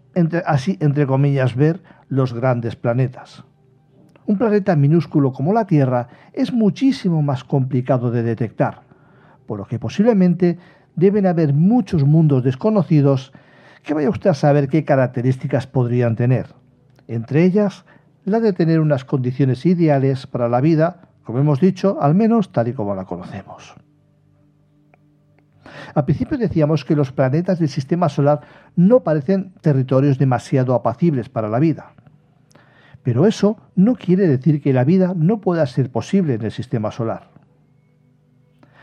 [0.46, 3.44] así entre comillas, ver los grandes planetas.
[4.26, 8.82] Un planeta minúsculo como la Tierra es muchísimo más complicado de detectar,
[9.46, 10.58] por lo que posiblemente
[10.94, 13.32] deben haber muchos mundos desconocidos
[13.82, 16.46] que vaya usted a saber qué características podrían tener.
[17.08, 17.84] Entre ellas,
[18.24, 22.68] la de tener unas condiciones ideales para la vida, como hemos dicho, al menos tal
[22.68, 23.74] y como la conocemos.
[25.94, 28.40] Al principio decíamos que los planetas del sistema solar
[28.76, 31.94] no parecen territorios demasiado apacibles para la vida.
[33.02, 36.90] Pero eso no quiere decir que la vida no pueda ser posible en el sistema
[36.90, 37.30] solar.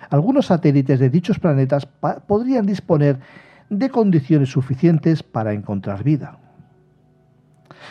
[0.10, 1.86] Algunos satélites de dichos planetas
[2.28, 3.20] podrían disponer
[3.70, 6.40] de condiciones suficientes para encontrar vida.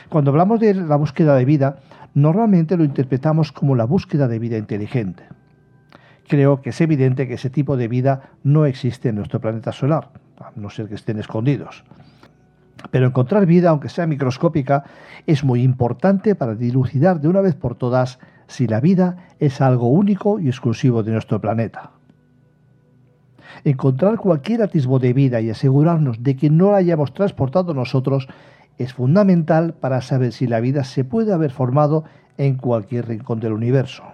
[0.09, 1.81] Cuando hablamos de la búsqueda de vida,
[2.15, 5.25] normalmente lo interpretamos como la búsqueda de vida inteligente.
[6.27, 10.11] Creo que es evidente que ese tipo de vida no existe en nuestro planeta solar,
[10.41, 11.85] a no ser que estén escondidos.
[12.91, 14.85] Pero encontrar vida, aunque sea microscópica,
[15.27, 19.89] es muy importante para dilucidar de una vez por todas si la vida es algo
[19.89, 21.93] único y exclusivo de nuestro planeta.
[23.65, 28.29] Encontrar cualquier atisbo de vida y asegurarnos de que no la hayamos transportado nosotros
[28.79, 32.05] es fundamental para saber si la vida se puede haber formado
[32.37, 34.05] en cualquier rincón del universo.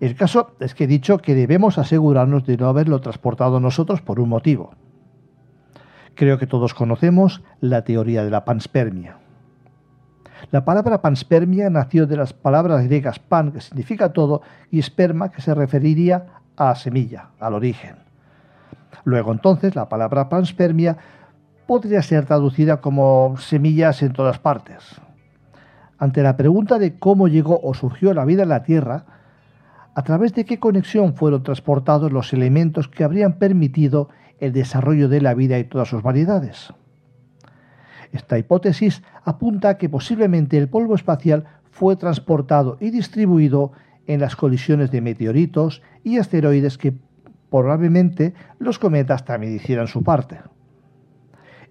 [0.00, 4.20] El caso es que he dicho que debemos asegurarnos de no haberlo transportado nosotros por
[4.20, 4.72] un motivo.
[6.14, 9.16] Creo que todos conocemos la teoría de la panspermia.
[10.50, 15.40] La palabra panspermia nació de las palabras griegas pan, que significa todo, y esperma, que
[15.40, 17.96] se referiría a semilla, al origen.
[19.04, 20.96] Luego entonces la palabra panspermia
[21.66, 25.00] podría ser traducida como semillas en todas partes.
[25.98, 29.04] Ante la pregunta de cómo llegó o surgió la vida en la Tierra,
[29.94, 34.08] a través de qué conexión fueron transportados los elementos que habrían permitido
[34.42, 36.74] el desarrollo de la vida y todas sus variedades.
[38.10, 43.70] Esta hipótesis apunta a que posiblemente el polvo espacial fue transportado y distribuido
[44.08, 46.92] en las colisiones de meteoritos y asteroides que
[47.50, 50.40] probablemente los cometas también hicieran su parte.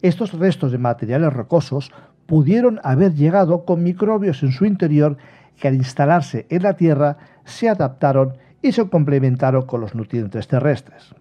[0.01, 1.91] Estos restos de materiales rocosos
[2.25, 5.17] pudieron haber llegado con microbios en su interior
[5.59, 11.13] que al instalarse en la Tierra se adaptaron y se complementaron con los nutrientes terrestres.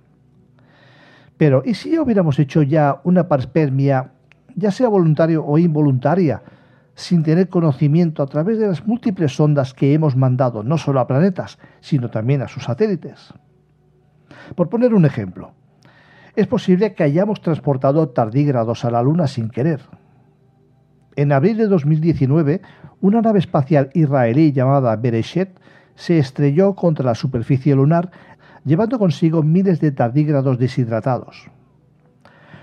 [1.40, 4.12] Pero, ¿y si hubiéramos hecho ya una parspermia,
[4.57, 6.42] ya sea voluntaria o involuntaria,
[6.94, 11.07] sin tener conocimiento a través de las múltiples sondas que hemos mandado no solo a
[11.07, 13.33] planetas, sino también a sus satélites?
[14.55, 15.53] Por poner un ejemplo,
[16.37, 19.81] es posible que hayamos transportado tardígrados a la Luna sin querer.
[21.16, 22.61] En abril de 2019,
[23.00, 25.59] una nave espacial israelí llamada Bereshet
[25.94, 28.11] se estrelló contra la superficie lunar
[28.64, 31.51] llevando consigo miles de tardígrados deshidratados.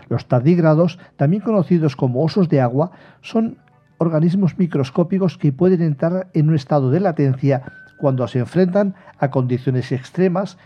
[0.09, 3.57] Los tardígrados, también conocidos como osos de agua, son
[3.97, 7.63] organismos microscópicos que pueden entrar en un estado de latencia
[7.97, 10.57] cuando se enfrentan a condiciones extremas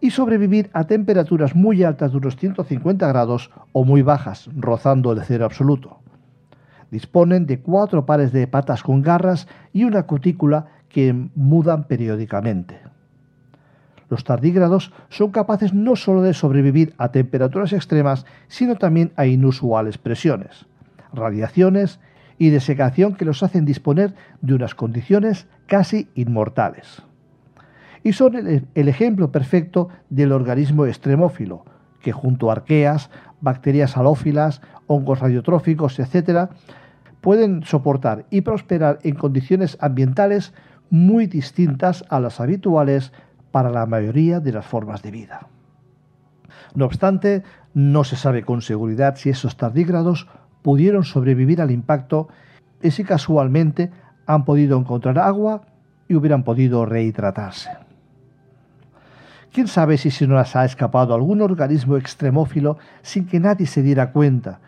[0.00, 5.22] y sobrevivir a temperaturas muy altas de unos 150 grados o muy bajas, rozando el
[5.22, 5.98] cero absoluto.
[6.90, 12.87] Disponen de cuatro pares de patas con garras y una cutícula que mudan periódicamente.
[14.08, 19.98] Los tardígrados son capaces no solo de sobrevivir a temperaturas extremas, sino también a inusuales
[19.98, 20.66] presiones,
[21.12, 22.00] radiaciones
[22.38, 27.02] y desecación que los hacen disponer de unas condiciones casi inmortales.
[28.02, 31.64] Y son el, ejemplo perfecto del organismo extremófilo,
[32.00, 36.48] que junto a arqueas, bacterias halófilas, hongos radiotróficos, etc.,
[37.20, 40.54] pueden soportar y prosperar en condiciones ambientales
[40.90, 43.12] muy distintas a las habituales
[43.50, 45.48] para la mayoría de las formas de vida.
[46.74, 47.42] No obstante,
[47.74, 50.28] no se sabe con seguridad si esos tardígrados
[50.62, 52.28] pudieron sobrevivir al impacto
[52.82, 53.90] y si casualmente
[54.26, 55.62] han podido encontrar agua
[56.08, 57.70] y hubieran podido rehidratarse.
[59.52, 64.12] ¿Quién sabe si se nos ha escapado algún organismo extremófilo sin que nadie se diera
[64.12, 64.60] cuenta?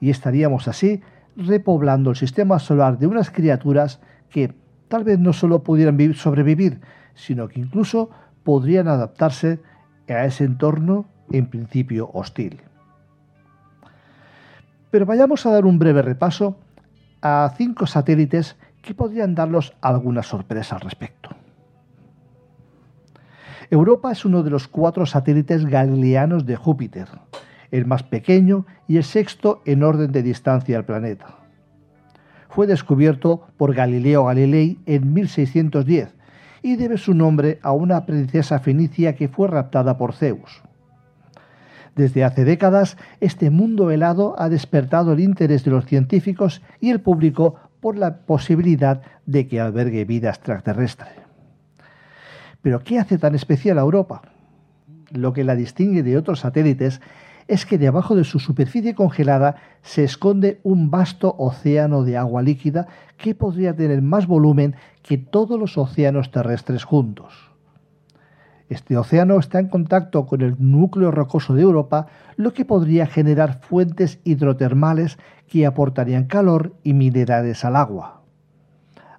[0.00, 1.02] Y estaríamos así
[1.36, 4.54] repoblando el sistema solar de unas criaturas que
[4.88, 6.80] tal vez no solo pudieran sobrevivir,
[7.20, 8.10] sino que incluso
[8.42, 9.60] podrían adaptarse
[10.08, 12.60] a ese entorno en principio hostil.
[14.90, 16.56] Pero vayamos a dar un breve repaso
[17.22, 21.30] a cinco satélites que podrían darnos alguna sorpresa al respecto.
[23.70, 27.08] Europa es uno de los cuatro satélites galileanos de Júpiter,
[27.70, 31.36] el más pequeño y el sexto en orden de distancia al planeta.
[32.48, 36.16] fue descubierto por Galileo Galilei en 1610
[36.62, 40.62] y debe su nombre a una princesa fenicia que fue raptada por Zeus.
[41.96, 47.00] Desde hace décadas, este mundo helado ha despertado el interés de los científicos y el
[47.00, 51.08] público por la posibilidad de que albergue vida extraterrestre.
[52.62, 54.22] Pero ¿qué hace tan especial a Europa?
[55.10, 57.00] Lo que la distingue de otros satélites
[57.50, 62.86] es que debajo de su superficie congelada se esconde un vasto océano de agua líquida
[63.18, 67.50] que podría tener más volumen que todos los océanos terrestres juntos.
[68.68, 73.60] Este océano está en contacto con el núcleo rocoso de Europa, lo que podría generar
[73.62, 78.22] fuentes hidrotermales que aportarían calor y minerales al agua.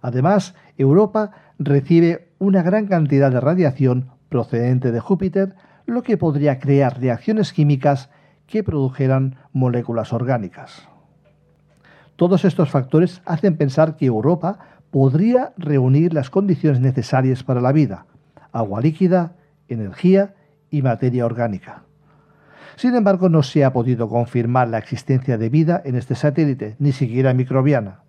[0.02, 5.54] Además, Europa recibe una gran cantidad de radiación procedente de Júpiter,
[5.86, 8.10] lo que podría crear reacciones químicas
[8.52, 10.88] que produjeran moléculas orgánicas.
[12.18, 14.60] Todos estos factores hacen pensar que Europa
[14.92, 18.06] podría reunir las condiciones necesarias para la vida,
[18.52, 19.34] agua líquida,
[19.70, 20.36] energía
[20.70, 21.84] y materia orgánica.
[22.76, 26.92] Sin embargo, no se ha podido confirmar la existencia de vida en este satélite, ni
[26.92, 28.02] siquiera microbiana.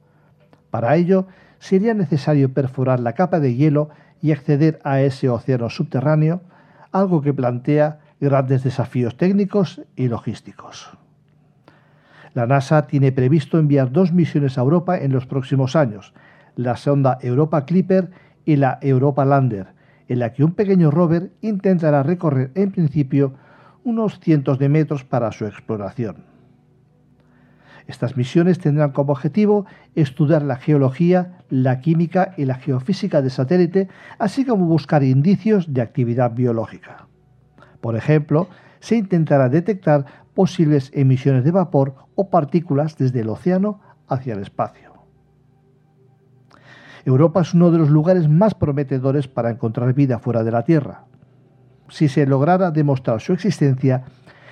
[0.70, 1.26] Para ello,
[1.59, 6.42] sería necesario perforar la capa de hielo y acceder a ese océano subterráneo,
[6.90, 10.96] algo que plantea grandes desafíos técnicos y logísticos.
[12.35, 16.14] La NASA tiene previsto enviar dos misiones a Europa en los próximos años,
[16.54, 18.11] la sonda Europa Clipper
[18.44, 19.74] y la Europa Lander,
[20.08, 23.35] en la que un pequeño rover intentará recorrer en principio
[23.82, 26.24] unos cientos de metros para su exploración.
[27.88, 33.88] Estas misiones tendrán como objetivo estudiar la geología, la química y la geofísica del satélite,
[34.20, 37.08] así como buscar indicios de actividad biológica.
[37.82, 44.34] Por ejemplo, se intentará detectar posibles emisiones de vapor o partículas desde el océano hacia
[44.34, 44.92] el espacio.
[47.04, 51.06] Europa es uno de los lugares más prometedores para encontrar vida fuera de la Tierra.
[51.88, 54.04] Si se lograra demostrar su existencia,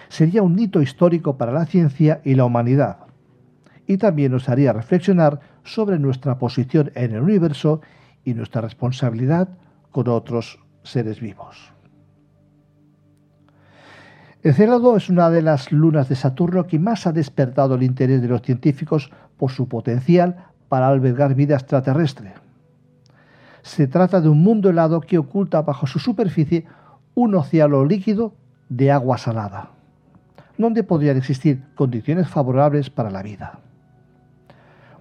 [0.09, 2.99] sería un hito histórico para la ciencia y la humanidad.
[3.87, 7.81] Y también nos haría reflexionar sobre nuestra posición en el universo
[8.25, 9.49] y nuestra responsabilidad
[9.93, 11.73] con otros seres vivos.
[14.43, 18.29] Encélado es una de las lunas de Saturno que más ha despertado el interés de
[18.29, 22.33] los científicos por su potencial para albergar vida extraterrestre.
[23.61, 26.65] Se trata de un mundo helado que oculta bajo su superficie
[27.15, 28.33] un océano líquido
[28.71, 29.73] de agua salada,
[30.57, 33.59] donde podrían existir condiciones favorables para la vida.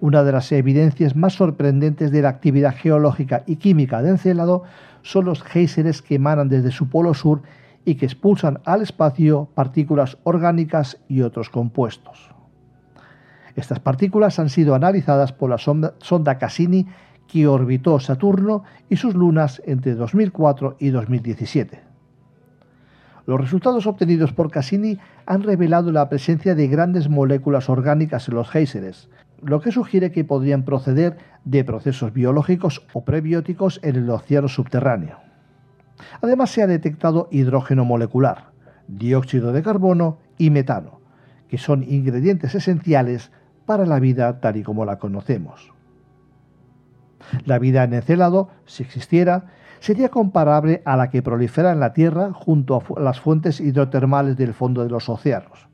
[0.02, 4.64] Una de las evidencias más sorprendentes de la actividad geológica y química de Encélado
[5.00, 7.40] son los géiseres que emanan desde su polo sur
[7.84, 12.30] y que expulsan al espacio partículas orgánicas y otros compuestos.
[13.56, 16.86] Estas partículas han sido analizadas por la sonda, Cassini
[17.26, 21.80] que orbitó Saturno y sus lunas entre 2004 y 2017.
[23.26, 28.50] Los resultados obtenidos por Cassini han revelado la presencia de grandes moléculas orgánicas en los
[28.50, 29.08] géiseres,
[29.42, 35.19] lo que sugiere que podrían proceder de procesos biológicos o prebióticos en el océano subterráneo.
[36.20, 38.50] Además se ha detectado hidrógeno molecular,
[38.88, 41.00] dióxido de carbono y metano,
[41.48, 43.30] que son ingredientes esenciales
[43.66, 45.72] para la vida tal y como la conocemos.
[47.44, 49.46] La vida en Encélado, si existiera,
[49.80, 54.54] sería comparable a la que prolifera en la Tierra junto a las fuentes hidrotermales del
[54.54, 55.68] fondo de los océanos.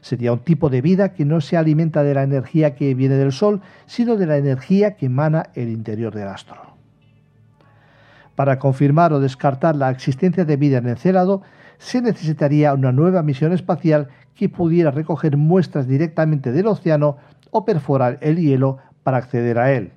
[0.00, 3.32] Sería un tipo de vida que no se alimenta de la energía que viene del
[3.32, 6.67] Sol, sino de la energía que emana el interior del astro.
[8.38, 11.42] Para confirmar o descartar la existencia de vida en Encélado,
[11.78, 17.16] se necesitaría una nueva misión espacial que pudiera recoger muestras directamente del océano
[17.50, 19.90] o perforar el hielo para acceder a él.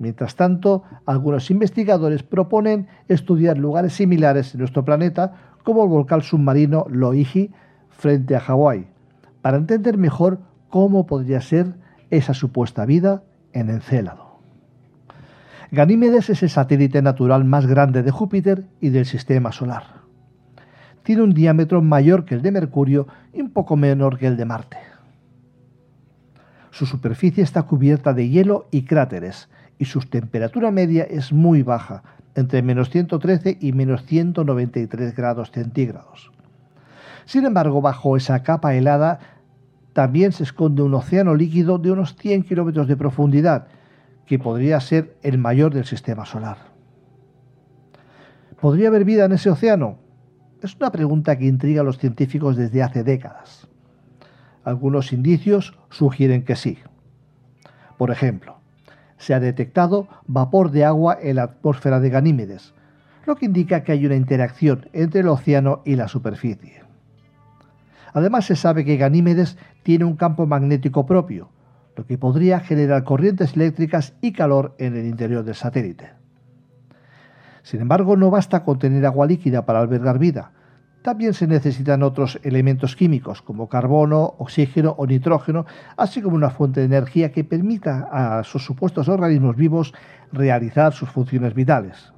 [0.00, 6.86] Mientras tanto, algunos investigadores proponen estudiar lugares similares en nuestro planeta, como el volcán submarino
[6.90, 7.52] Loihi
[7.88, 8.88] frente a Hawái,
[9.42, 10.40] para entender mejor
[10.70, 11.76] cómo podría ser
[12.10, 14.23] esa supuesta vida en Encélado.
[15.74, 20.04] Ganímedes es el satélite natural más grande de Júpiter y del Sistema Solar
[21.04, 24.46] tiene un diámetro mayor que el de Mercurio y un poco menor que el de
[24.46, 24.78] Marte.
[26.70, 29.48] Su superficie está cubierta de hielo y cráteres,
[29.78, 32.02] y su temperatura media es muy baja,
[32.34, 36.32] entre menos 113 y menos 193 grados centígrados.
[37.26, 39.20] Sin embargo, bajo esa capa helada
[39.92, 43.68] también se esconde un océano líquido de unos 100 kilómetros de profundidad,
[44.26, 46.58] que podría ser el mayor del sistema solar.
[48.60, 49.98] ¿Podría haber vida en ese océano?
[50.62, 53.68] Es una pregunta que intriga a los científicos desde hace décadas.
[54.64, 56.78] Algunos indicios sugieren que sí.
[57.98, 58.56] Por ejemplo,
[59.18, 62.74] se ha detectado vapor de agua en la atmósfera de Ganímedes,
[63.26, 66.82] lo que indica que hay una interacción entre el océano y la superficie.
[68.12, 71.48] Además se sabe que Ganímedes tiene un campo magnético propio,
[71.96, 76.12] lo que podría generar corrientes eléctricas y calor en el interior del satélite.
[77.62, 80.52] Sin embargo, no basta con tener agua líquida para albergar vida.
[81.02, 85.66] También se necesitan otros elementos químicos como carbono, oxígeno o nitrógeno,
[85.96, 89.92] así como una fuente de energía que permita a sus supuestos organismos vivos
[90.32, 92.12] realizar sus funciones vitales.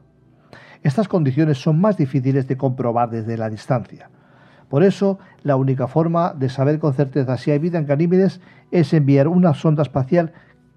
[0.82, 4.08] Estas condiciones son más difíciles de comprobar desde la distancia.
[4.68, 8.40] Por eso, la única forma de saber con certeza si hay vida en Ganímedes
[8.70, 10.32] es enviar una sonda espacial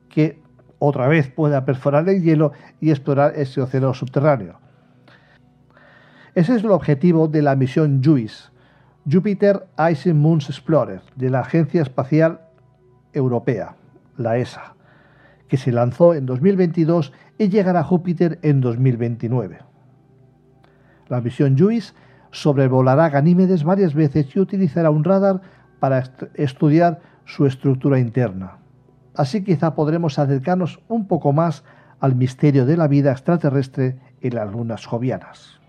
[0.10, 0.42] que
[0.78, 4.60] otra vez pueda perforar el hielo y explorar ese océano subterráneo.
[6.36, 8.52] Ese es el objetivo de la misión JUICE,
[9.12, 12.42] Jupiter Ice Moons Explorer, de la Agencia Espacial
[13.12, 13.76] Europea,
[14.18, 14.76] la ESA,
[15.48, 19.60] que se lanzó en 2022 y llegará a Júpiter en 2029.
[21.08, 21.94] La misión JUICE
[22.32, 25.42] sobrevolará Ganímedes varias veces y utilizará un radar
[25.80, 26.04] para
[26.36, 28.58] estudiar su estructura interna.
[29.16, 31.64] Así quizá podremos acercarnos un poco más
[32.00, 35.60] al misterio de la vida extraterrestre en las lunas jovianas.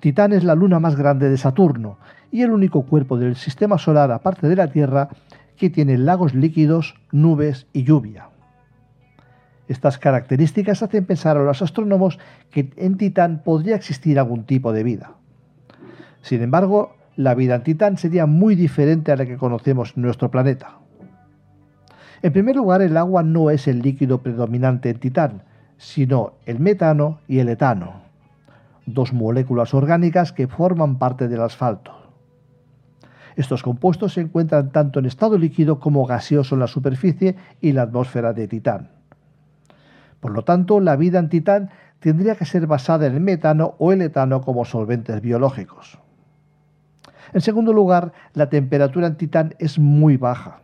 [0.00, 1.98] Titán es la luna más grande de Saturno
[2.30, 5.08] y el único cuerpo del sistema solar aparte de la Tierra
[5.56, 8.28] que tiene lagos líquidos, nubes y lluvia.
[9.68, 12.18] Estas características hacen pensar a los astrónomos
[12.50, 15.12] que en Titán podría existir algún tipo de vida.
[16.22, 20.30] Sin embargo, la vida en Titán sería muy diferente a la que conocemos en nuestro
[20.30, 20.78] planeta.
[22.22, 25.42] En primer lugar, el agua no es el líquido predominante en Titán,
[25.76, 28.02] sino el metano y el etano,
[28.86, 31.92] dos moléculas orgánicas que forman parte del asfalto.
[33.36, 37.82] Estos compuestos se encuentran tanto en estado líquido como gaseoso en la superficie y la
[37.82, 38.97] atmósfera de Titán.
[40.20, 43.92] Por lo tanto, la vida en Titán tendría que ser basada en el metano o
[43.92, 45.98] el etano como solventes biológicos.
[47.32, 50.60] En segundo lugar, la temperatura en Titán es muy baja,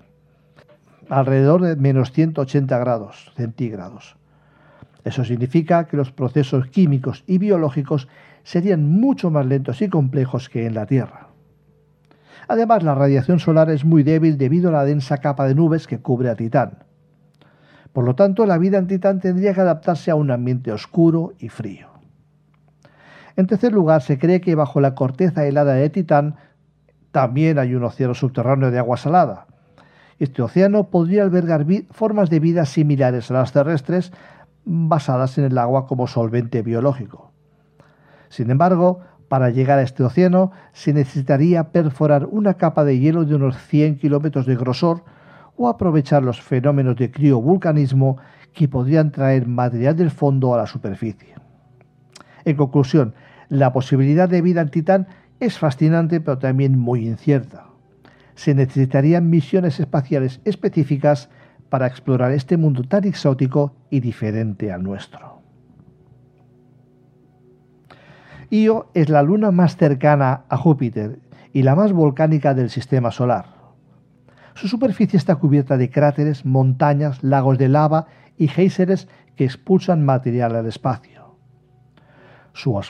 [1.09, 4.16] alrededor de menos 180 grados centígrados.
[5.05, 8.09] Eso significa que los procesos químicos y biológicos
[8.42, 11.28] serían mucho más lentos y complejos que en la Tierra.
[12.48, 16.00] Además, la radiación solar es muy débil debido a la densa capa de nubes que
[16.00, 16.84] cubre a Titán.
[17.95, 21.49] Por lo tanto, la vida en Titán tendría que adaptarse a un ambiente oscuro y
[21.49, 21.86] frío.
[23.36, 26.34] En tercer lugar, se cree que bajo la corteza helada de Titán
[27.12, 29.47] también hay un océano subterráneo de agua salada.
[30.18, 34.12] Este océano podría albergar formas de vida similares a las terrestres,
[34.64, 37.30] basadas en el agua como solvente biológico.
[38.28, 43.36] Sin embargo, para llegar a este océano se necesitaría perforar una capa de hielo de
[43.36, 45.05] unos 100 kilómetros de grosor
[45.57, 48.18] o aprovechar los fenómenos de criovulcanismo
[48.52, 51.34] que podrían traer material del fondo a la superficie.
[52.44, 53.14] En conclusión,
[53.48, 55.07] la posibilidad de vida en Titán
[55.40, 57.66] es fascinante pero también muy incierta.
[58.34, 61.30] Se necesitarían misiones espaciales específicas
[61.68, 65.42] para explorar este mundo tan exótico y diferente al nuestro.
[68.50, 71.18] Io es la luna más cercana a Júpiter
[71.52, 73.53] y la más volcánica del sistema solar.
[74.55, 80.55] Su superficie está cubierta de cráteres, montañas, lagos de lava y géiseres que expulsan material
[80.55, 81.36] al espacio.
[82.52, 82.80] Su,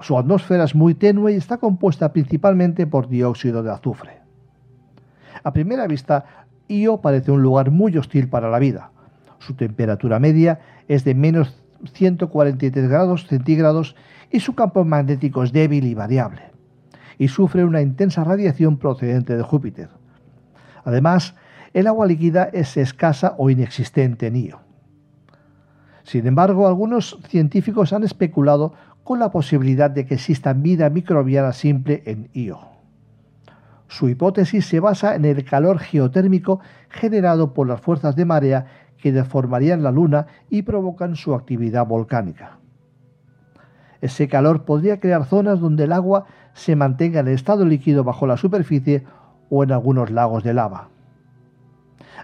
[0.00, 4.20] su atmósfera es muy tenue y está compuesta principalmente por dióxido de azufre.
[5.42, 8.90] A primera vista, Io parece un lugar muy hostil para la vida.
[9.38, 11.62] Su temperatura media es de menos
[11.92, 13.96] 143 grados centígrados
[14.30, 16.50] y su campo magnético es débil y variable,
[17.18, 19.90] y sufre una intensa radiación procedente de Júpiter.
[20.84, 21.34] Además,
[21.72, 24.60] el agua líquida es escasa o inexistente en Io.
[26.04, 32.02] Sin embargo, algunos científicos han especulado con la posibilidad de que exista vida microbiana simple
[32.06, 32.58] en Io.
[33.88, 38.66] Su hipótesis se basa en el calor geotérmico generado por las fuerzas de marea
[38.98, 42.58] que deformarían la Luna y provocan su actividad volcánica.
[44.00, 48.36] Ese calor podría crear zonas donde el agua se mantenga en estado líquido bajo la
[48.36, 49.04] superficie
[49.50, 50.88] o en algunos lagos de lava.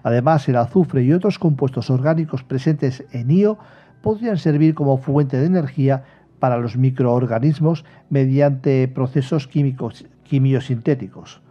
[0.03, 3.59] Además, el azufre y otros compuestos orgánicos presentes en Io
[4.03, 6.05] podrían servir como fuente de energía
[6.39, 11.43] para los microorganismos mediante procesos químicos, quimiosintéticos.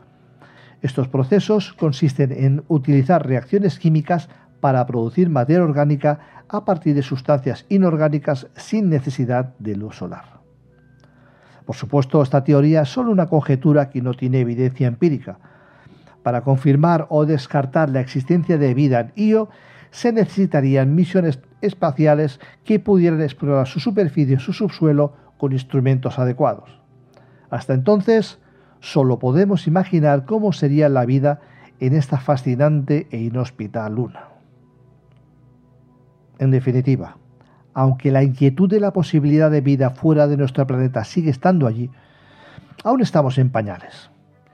[0.81, 7.65] Estos procesos consisten en utilizar reacciones químicas para producir materia orgánica a partir de sustancias
[7.69, 10.39] inorgánicas sin necesidad de luz solar.
[11.65, 15.37] Por supuesto, esta teoría es solo una conjetura que no tiene evidencia empírica,
[16.23, 19.49] Para confirmar o descartar la existencia de vida en Io,
[19.91, 26.79] se necesitarían misiones espaciales que pudieran explorar su superficie y su subsuelo con instrumentos adecuados.
[27.49, 28.39] Hasta entonces,
[28.79, 31.41] solo podemos imaginar cómo sería la vida
[31.79, 34.29] en esta fascinante e inhóspita luna.
[36.37, 37.17] En definitiva,
[37.73, 41.89] aunque la inquietud de la posibilidad de vida fuera de nuestro planeta sigue estando allí,
[42.83, 44.11] aún estamos en pañales.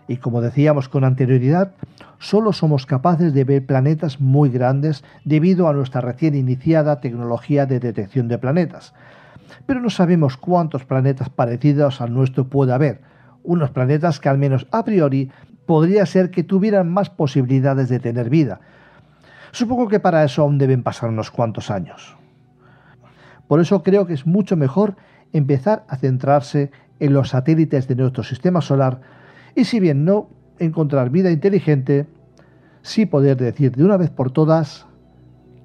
[0.08, 1.72] Y como decíamos con anterioridad,
[2.20, 7.80] solo somos capaces de ver planetas muy grandes debido a nuestra recién iniciada tecnología de
[7.80, 8.94] detección de planetas.
[9.66, 13.02] Pero no sabemos cuántos planetas parecidos al nuestro puede haber,
[13.44, 15.32] unos planetas que al menos a priori
[15.66, 18.60] podría ser que tuvieran más posibilidades de tener vida.
[19.52, 22.16] Supongo que para eso aún deben pasar unos cuantos años.
[23.48, 24.96] Por eso creo que es mucho mejor
[25.34, 29.02] empezar a centrarse en los satélites de nuestro sistema solar
[29.56, 30.30] y si bien no
[30.60, 32.08] encontrar vida inteligente,
[32.82, 34.86] sí poder decir de una vez por todas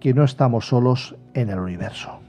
[0.00, 2.20] que no estamos solos en el universo.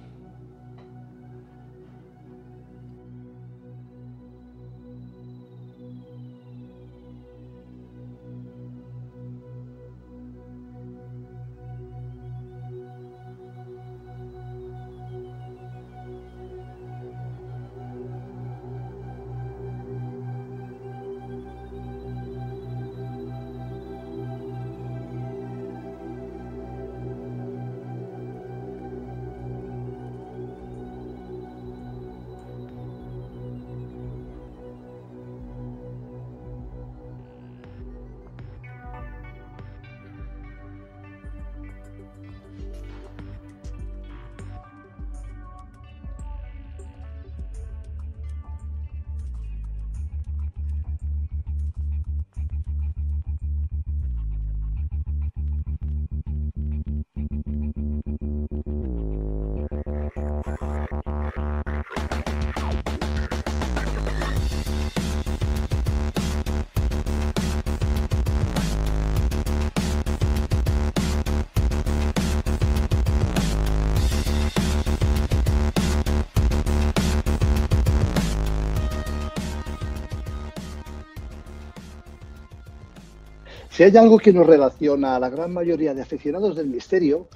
[83.82, 87.28] Si hay algo que nos relaciona a la gran mayoría de aficionados del misterio,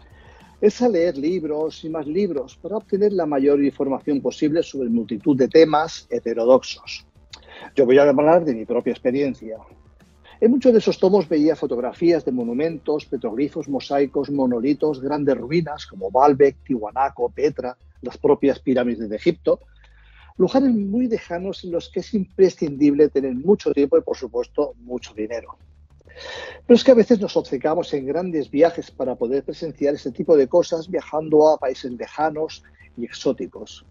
[0.61, 5.35] es a leer libros y más libros para obtener la mayor información posible sobre multitud
[5.35, 7.07] de temas heterodoxos.
[7.75, 9.57] Yo voy a hablar de mi propia experiencia.
[10.39, 16.11] En muchos de esos tomos veía fotografías de monumentos, petroglifos, mosaicos, monolitos, grandes ruinas como
[16.11, 19.61] Baalbek, Tiwanaco, Petra, las propias pirámides de Egipto,
[20.37, 25.11] lugares muy lejanos en los que es imprescindible tener mucho tiempo y, por supuesto, mucho
[25.15, 25.57] dinero.
[26.65, 30.35] Pero es que a veces nos obcecamos en grandes viajes para poder presenciar este tipo
[30.35, 32.63] de cosas viajando a países lejanos
[32.97, 33.85] y exóticos.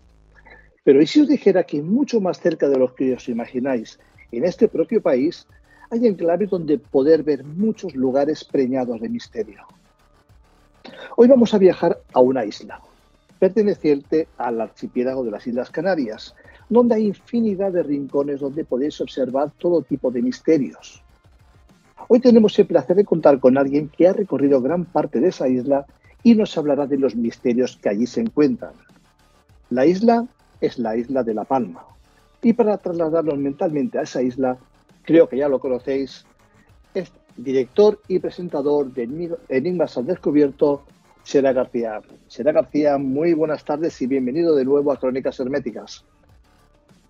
[0.82, 3.98] Pero ¿y si os dijera que mucho más cerca de lo que os imagináis,
[4.32, 5.46] en este propio país,
[5.90, 9.62] hay enclaves donde poder ver muchos lugares preñados de misterio?
[11.16, 12.80] Hoy vamos a viajar a una isla,
[13.38, 16.34] perteneciente al archipiélago de las Islas Canarias,
[16.68, 21.03] donde hay infinidad de rincones donde podéis observar todo tipo de misterios.
[22.08, 25.48] Hoy tenemos el placer de contar con alguien que ha recorrido gran parte de esa
[25.48, 25.86] isla
[26.22, 28.72] y nos hablará de los misterios que allí se encuentran.
[29.70, 30.26] La isla
[30.60, 31.84] es la isla de La Palma.
[32.42, 34.58] Y para trasladarnos mentalmente a esa isla,
[35.02, 36.26] creo que ya lo conocéis,
[36.92, 40.84] es director y presentador de Enigmas al Descubierto,
[41.22, 42.00] Sera García.
[42.28, 46.04] Sera García, muy buenas tardes y bienvenido de nuevo a Crónicas Herméticas.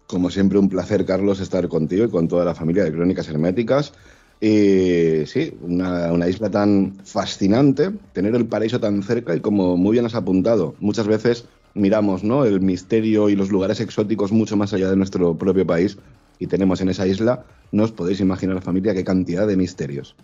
[0.07, 3.93] Como siempre, un placer, Carlos, estar contigo y con toda la familia de Crónicas Herméticas.
[4.41, 10.07] Y sí, una, isla tan fascinante, tener el paraíso tan cerca y como muy bien
[10.07, 12.45] has apuntado, muchas veces miramos ¿no?
[12.45, 15.99] el misterio y los lugares exóticos mucho más allá de nuestro propio país
[16.39, 20.15] y tenemos en esa isla, no os podéis imaginar, familia, qué cantidad de misterios.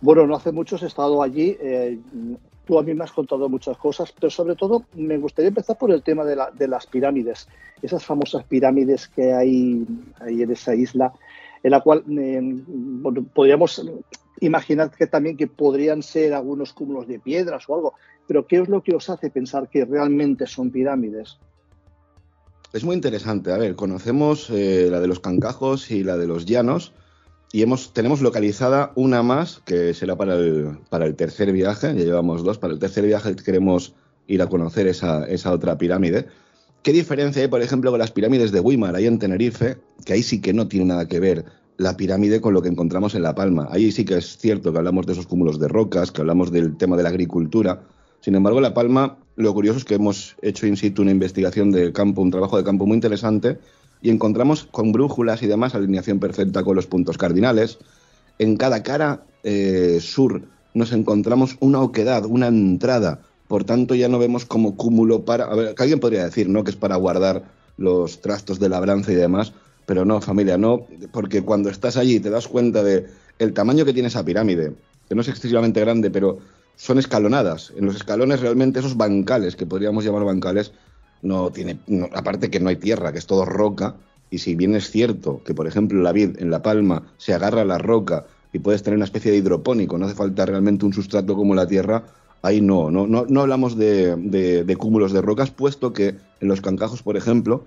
[0.00, 1.56] Bueno, no hace mucho he estado allí.
[1.60, 1.98] Eh,
[2.66, 5.92] tú a mí me has contado muchas cosas, pero sobre todo me gustaría empezar por
[5.92, 7.46] el tema de, de las pirámides,
[7.82, 9.86] esas famosas pirámides que hay,
[10.20, 11.12] hay en esa isla
[11.62, 12.62] en la cual eh,
[13.34, 13.84] podríamos
[14.40, 17.94] imaginar que también que podrían ser algunos cúmulos de piedras o algo,
[18.26, 21.38] pero ¿qué es lo que os hace pensar que realmente son pirámides?
[22.72, 23.52] Es muy interesante.
[23.52, 26.92] A ver, conocemos eh, la de los cancajos y la de los llanos
[27.52, 32.02] y hemos, tenemos localizada una más que será para el, para el tercer viaje, ya
[32.02, 33.94] llevamos dos, para el tercer viaje queremos
[34.26, 36.26] ir a conocer esa, esa otra pirámide.
[36.82, 40.22] ¿Qué diferencia hay, por ejemplo, con las pirámides de Weimar, ahí en Tenerife, que ahí
[40.22, 41.44] sí que no tiene nada que ver
[41.76, 43.68] la pirámide con lo que encontramos en La Palma.
[43.70, 46.76] Ahí sí que es cierto que hablamos de esos cúmulos de rocas, que hablamos del
[46.76, 47.82] tema de la agricultura.
[48.20, 51.92] Sin embargo, La Palma, lo curioso es que hemos hecho in situ una investigación de
[51.92, 53.58] campo, un trabajo de campo muy interesante,
[54.00, 57.78] y encontramos con brújulas y demás alineación perfecta con los puntos cardinales.
[58.40, 60.42] En cada cara eh, sur
[60.74, 63.20] nos encontramos una oquedad, una entrada.
[63.52, 65.44] Por tanto, ya no vemos como cúmulo para.
[65.44, 66.64] A ver, que alguien podría decir, ¿no?
[66.64, 67.44] Que es para guardar
[67.76, 69.52] los trastos de labranza y demás.
[69.84, 73.92] Pero no, familia, no, porque cuando estás allí te das cuenta de el tamaño que
[73.92, 74.72] tiene esa pirámide,
[75.06, 76.38] que no es excesivamente grande, pero
[76.76, 77.74] son escalonadas.
[77.76, 80.72] En los escalones realmente esos bancales, que podríamos llamar bancales,
[81.20, 81.78] no tiene,
[82.14, 83.96] aparte que no hay tierra, que es todo roca,
[84.30, 87.60] y si bien es cierto que, por ejemplo, la vid en La Palma se agarra
[87.60, 90.94] a la roca y puedes tener una especie de hidropónico, no hace falta realmente un
[90.94, 92.04] sustrato como la tierra,
[92.42, 96.60] ahí no, no, no, no hablamos de, de cúmulos de rocas, puesto que en los
[96.60, 97.64] cancajos, por ejemplo,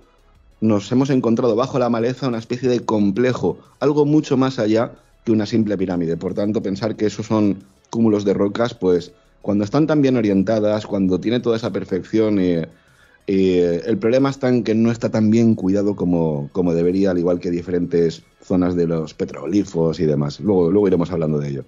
[0.60, 4.92] nos hemos encontrado bajo la maleza una especie de complejo, algo mucho más allá
[5.24, 6.16] que una simple pirámide.
[6.16, 9.12] Por tanto, pensar que esos son cúmulos de rocas, pues
[9.42, 14.62] cuando están tan bien orientadas, cuando tiene toda esa perfección, y el problema está en
[14.62, 18.86] que no está tan bien cuidado como, como debería, al igual que diferentes zonas de
[18.86, 20.40] los petroglifos y demás.
[20.40, 21.64] Luego, luego iremos hablando de ello.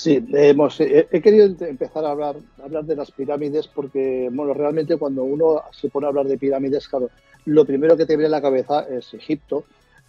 [0.00, 5.24] Sí, hemos, he, querido empezar a hablar, hablar de las pirámides porque, bueno, realmente cuando
[5.24, 7.10] uno se pone a hablar de pirámides, claro,
[7.46, 9.64] lo primero que te viene a la cabeza es Egipto,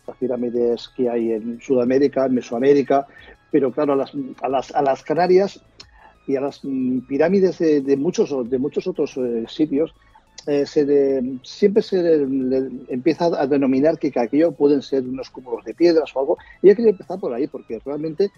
[0.05, 3.07] las pirámides que hay en Sudamérica, en Mesoamérica,
[3.49, 4.11] pero claro, a las,
[4.43, 5.59] a las, a las Canarias
[6.27, 9.95] y a las mm, pirámides de, muchos, de muchos otros eh, sitios,
[10.45, 12.27] eh, se siempre se
[12.89, 16.37] empieza a denominar que, aquello pueden ser unos cúmulos de piedras o algo.
[16.61, 18.29] Y hay que empezar por ahí, porque realmente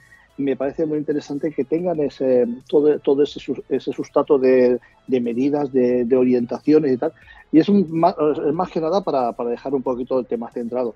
[0.41, 3.39] me parece muy interesante que tengan ese, todo, todo ese,
[3.69, 7.13] ese sustrato de, medidas, de, orientaciones y tal.
[7.51, 8.15] Y es, más,
[8.53, 10.95] más, que nada para, dejar un poquito el tema centrado.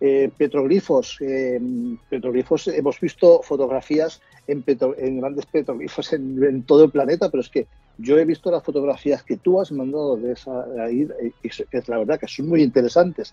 [0.00, 1.60] Eh, petroglifos, eh,
[2.08, 7.48] petroglifos, hemos visto fotografías en, en grandes petroglifos en, en, todo el planeta, pero es
[7.48, 7.66] que
[7.98, 11.08] yo he visto las fotografías que tú has mandado de esa ahí,
[11.42, 13.32] y es la verdad que son muy interesantes.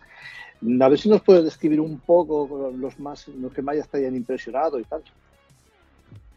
[0.79, 4.15] A ver si nos puedes describir un poco los más, los que más te hayan
[4.15, 5.01] impresionado y tal.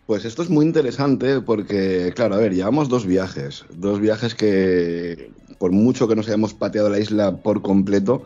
[0.07, 5.31] Pues esto es muy interesante porque, claro, a ver, llevamos dos viajes, dos viajes que,
[5.59, 8.25] por mucho que nos hayamos pateado la isla por completo,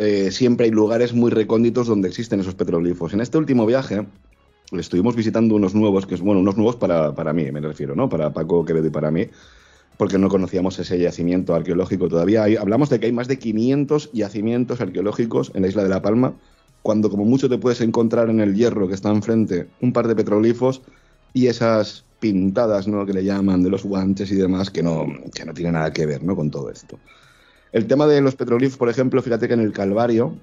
[0.00, 3.12] eh, siempre hay lugares muy recónditos donde existen esos petroglifos.
[3.12, 4.04] En este último viaje
[4.72, 8.08] estuvimos visitando unos nuevos, que es, bueno, unos nuevos para, para mí, me refiero, ¿no?
[8.08, 9.28] Para Paco Quevedo y para mí,
[9.98, 12.46] porque no conocíamos ese yacimiento arqueológico todavía.
[12.60, 16.34] hablamos de que hay más de 500 yacimientos arqueológicos en la isla de La Palma,
[16.82, 20.16] cuando como mucho te puedes encontrar en el hierro que está enfrente un par de
[20.16, 20.82] petroglifos
[21.32, 23.04] y esas pintadas ¿no?
[23.04, 26.06] que le llaman de los guanches y demás que no, que no tiene nada que
[26.06, 26.36] ver ¿no?
[26.36, 26.98] con todo esto.
[27.72, 30.36] El tema de los petroglifos, por ejemplo, fíjate que en el Calvario,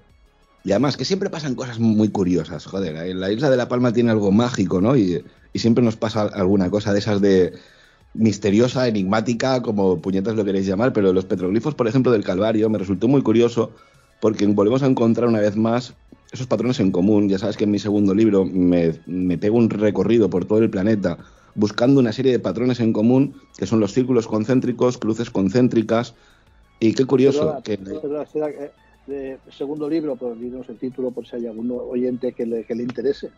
[0.64, 4.12] y además que siempre pasan cosas muy curiosas, joder, la isla de La Palma tiene
[4.12, 4.98] algo mágico, ¿no?
[4.98, 5.24] Y,
[5.54, 7.54] y siempre nos pasa alguna cosa de esas de
[8.14, 12.80] misteriosa, enigmática, como puñetas lo queréis llamar, pero los petroglifos, por ejemplo, del Calvario, me
[12.80, 13.72] resultó muy curioso
[14.20, 15.94] porque volvemos a encontrar una vez más
[16.32, 17.30] esos patrones en común.
[17.30, 20.70] Ya sabes que en mi segundo libro me, me pego un recorrido por todo el
[20.70, 21.18] planeta
[21.56, 26.16] buscando una serie de patrones en común, que son los círculos concéntricos, cruces concéntricas,
[26.80, 27.58] y qué curioso.
[27.64, 27.78] que...
[29.08, 32.84] de segundo libro, pero el título por si hay algún oyente que le, que le
[32.84, 33.32] interese.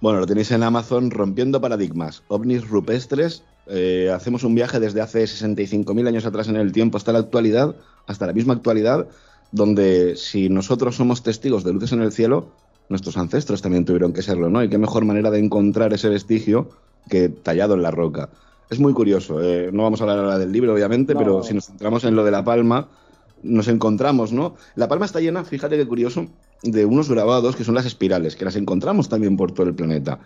[0.00, 3.42] Bueno, lo tenéis en Amazon, Rompiendo Paradigmas, OVNIs Rupestres.
[3.66, 7.74] Eh, hacemos un viaje desde hace 65.000 años atrás en el tiempo hasta la actualidad,
[8.06, 9.08] hasta la misma actualidad,
[9.52, 12.48] donde si nosotros somos testigos de luces en el cielo,
[12.88, 14.62] nuestros ancestros también tuvieron que serlo, ¿no?
[14.62, 16.70] Y qué mejor manera de encontrar ese vestigio
[17.08, 18.28] que tallado en la roca.
[18.68, 21.66] Es muy curioso, eh, no vamos a hablar ahora del libro, obviamente, pero si nos
[21.66, 22.88] centramos en lo de La Palma,
[23.42, 24.54] nos encontramos, ¿no?
[24.76, 26.26] La Palma está llena, fíjate qué curioso,
[26.62, 30.20] de unos grabados que son las espirales, que las encontramos también por todo el planeta.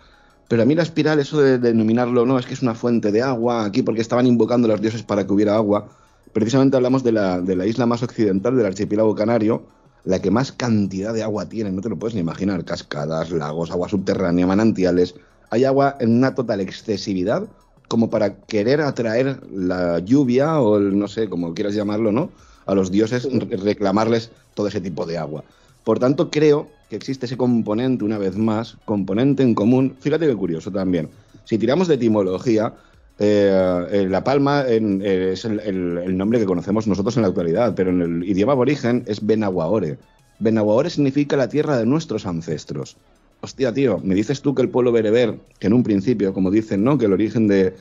[0.47, 3.23] Pero a mí la espiral, eso de denominarlo, no, es que es una fuente de
[3.23, 5.87] agua aquí porque estaban invocando a los dioses para que hubiera agua
[6.35, 9.63] precisamente hablamos de la, de la isla más occidental del archipiélago canario,
[10.03, 13.71] la que más cantidad de agua tiene, no te lo puedes ni imaginar, cascadas, lagos,
[13.71, 15.15] agua subterránea, manantiales.
[15.49, 17.47] Hay agua en una total excesividad
[17.87, 22.29] como para querer atraer la lluvia o el, no sé, como quieras llamarlo, ¿no?
[22.65, 23.29] A los dioses
[23.63, 25.45] reclamarles todo ese tipo de agua.
[25.85, 29.95] Por tanto, creo que existe ese componente, una vez más, componente en común.
[30.01, 31.07] Fíjate qué curioso también.
[31.45, 32.73] Si tiramos de etimología,
[33.17, 38.01] eh, la Palma eh, es el, nombre que conocemos nosotros en la actualidad, pero en
[38.01, 39.97] el idioma aborigen es Benaguaore.
[40.39, 42.97] Benaguaore significa la tierra de nuestros ancestros.
[43.41, 46.83] Hostia, tío, me dices tú que el pueblo bereber, que en un principio, como dicen,
[46.83, 46.97] ¿no?
[46.97, 47.73] Que el origen de,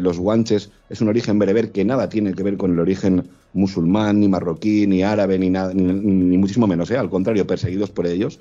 [0.00, 4.20] los guanches es un origen bereber que nada tiene que ver con el origen musulmán,
[4.20, 6.96] ni marroquí, ni árabe, ni, nada, ni, muchísimo menos, ¿eh?
[6.96, 8.40] al contrario, perseguidos por ellos.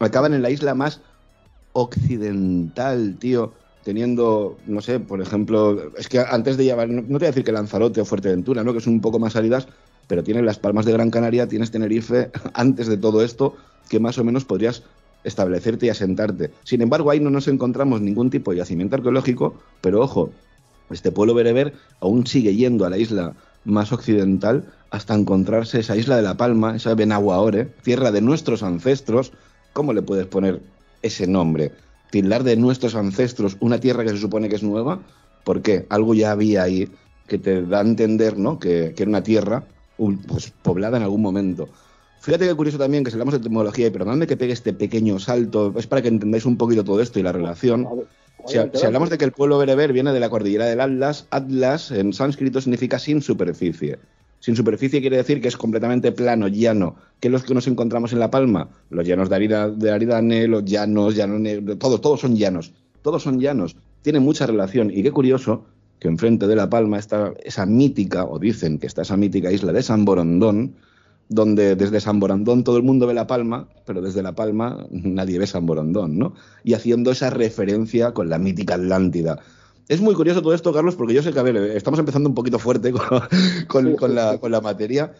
[0.00, 1.00] acaban en la isla más
[1.72, 3.52] occidental, tío,
[3.84, 7.44] teniendo, no sé, por ejemplo, es que antes de llevar, no, te voy a decir
[7.44, 8.72] que Lanzarote o Fuerteventura, ¿no?
[8.72, 9.68] Que son un poco más áridas,
[10.06, 13.56] pero tienes las Palmas de Gran Canaria, tienes Tenerife, antes de todo esto,
[13.88, 14.82] que más o menos podrías
[15.24, 16.50] establecerte y asentarte.
[16.64, 20.30] Sin embargo, ahí no nos encontramos ningún tipo de yacimiento arqueológico, pero ojo,
[20.90, 26.16] este pueblo bereber aún sigue yendo a la isla más occidental hasta encontrarse esa isla
[26.16, 29.32] de La Palma, esa Benaguaore, tierra de nuestros ancestros.
[29.72, 30.60] ¿Cómo le puedes poner
[31.02, 31.72] ese nombre?
[32.10, 35.00] Tildar de nuestros ancestros una tierra que se supone que es nueva,
[35.44, 35.86] ¿por qué?
[35.88, 36.88] Algo ya había ahí
[37.26, 38.58] que te da a entender, ¿no?
[38.58, 39.64] Que, que era una tierra
[39.96, 41.68] pues, poblada en algún momento.
[42.20, 45.18] Fíjate que curioso también que si hablamos de etimología, y perdonadme que pegue este pequeño
[45.18, 47.88] salto, es para que entendáis un poquito todo esto y la relación.
[48.46, 52.12] Si, hablamos de que el pueblo bereber viene de la cordillera del Atlas, Atlas en
[52.12, 53.98] sánscrito significa sin superficie.
[54.40, 56.96] Sin superficie quiere decir que es completamente plano, llano.
[57.20, 58.70] ¿Qué es lo que nos encontramos en La Palma?
[58.88, 62.72] Los llanos de, Aridane, los llanos, llanos todos, todos son llanos.
[63.02, 63.76] Todos son llanos.
[64.02, 64.90] Tiene mucha relación.
[64.90, 65.66] Y qué curioso
[65.98, 69.72] que enfrente de La Palma está esa mítica, o dicen que está esa mítica isla
[69.72, 70.74] de San Borondón,
[71.28, 75.38] donde desde San Borondón todo el mundo ve La Palma, pero desde La Palma nadie
[75.38, 76.32] ve San Borondón, ¿no?
[76.64, 79.38] Y haciendo esa referencia con la mítica Atlántida.
[79.90, 82.34] Es muy curioso todo esto, Carlos, porque yo sé que, a ver, estamos empezando un
[82.36, 82.92] poquito fuerte
[83.66, 85.12] con, la, con la materia,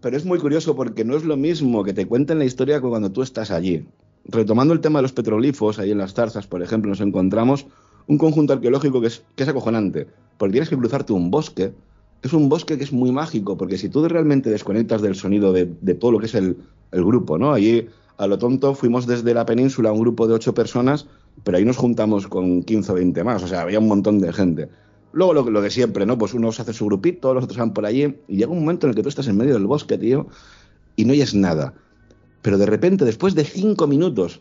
[0.00, 2.88] pero es muy curioso porque no es lo mismo que te cuenten la historia que
[2.88, 3.86] cuando tú estás allí.
[4.24, 7.68] Retomando el tema de los petroglifos, ahí en las tarzas, por ejemplo, nos encontramos
[8.08, 10.08] un conjunto arqueológico que es, que es acojonante,
[10.38, 11.72] porque tienes que cruzarte un bosque,
[12.20, 15.66] es un bosque que es muy mágico, porque si tú realmente desconectas del sonido de,
[15.94, 16.56] todo lo que es el,
[16.90, 17.52] grupo, ¿no?
[17.52, 21.06] Allí, a lo tonto, fuimos desde la península un grupo de ocho personas,
[21.44, 24.32] pero ahí nos juntamos con 15 o 20 más, o sea, había un montón de
[24.32, 24.68] gente.
[25.12, 26.18] Luego lo, lo de siempre, ¿no?
[26.18, 28.86] Pues uno se hace su grupito, los otros van por allí, y llega un momento
[28.86, 30.26] en el que tú estás en medio del bosque, tío,
[30.96, 31.74] y no oyes nada.
[32.42, 34.40] Pero de repente, después de cinco minutos,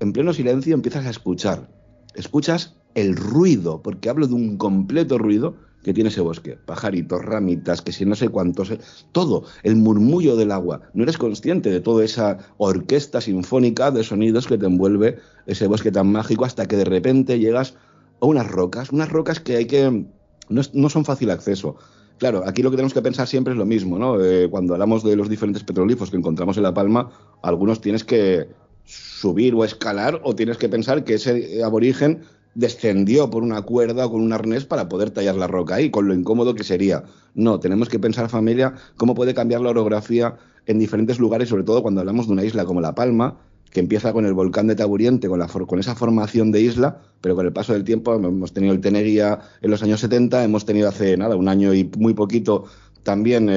[0.00, 1.68] en pleno silencio, empiezas a escuchar.
[2.14, 6.56] Escuchas el ruido, porque hablo de un completo ruido, que tiene ese bosque.
[6.56, 8.78] Pajaritos, ramitas, que si no sé cuántos, eh,
[9.12, 10.82] todo, el murmullo del agua.
[10.94, 15.90] No eres consciente de toda esa orquesta sinfónica de sonidos que te envuelve ese bosque
[15.90, 17.74] tan mágico hasta que de repente llegas
[18.20, 20.06] a unas rocas, unas rocas que hay que...
[20.48, 21.76] no, son fácil acceso.
[22.18, 24.22] Claro, aquí lo que tenemos que pensar siempre es lo mismo, ¿no?
[24.22, 27.10] Eh, cuando hablamos de los diferentes petroglifos que encontramos en La Palma,
[27.42, 28.48] algunos tienes que
[28.84, 32.22] subir o escalar o tienes que pensar que ese aborigen
[32.54, 36.06] descendió por una cuerda o con un arnés para poder tallar la roca ahí, con
[36.06, 37.04] lo incómodo que sería.
[37.34, 40.36] No, tenemos que pensar, familia, cómo puede cambiar la orografía
[40.66, 43.38] en diferentes lugares, sobre todo cuando hablamos de una isla como La Palma,
[43.70, 47.34] que empieza con el volcán de Taburiente, con, la con esa formación de isla, pero
[47.34, 50.88] con el paso del tiempo hemos tenido el Teneguía en los años 70, hemos tenido
[50.88, 52.64] hace nada, un año y muy poquito
[53.02, 53.48] también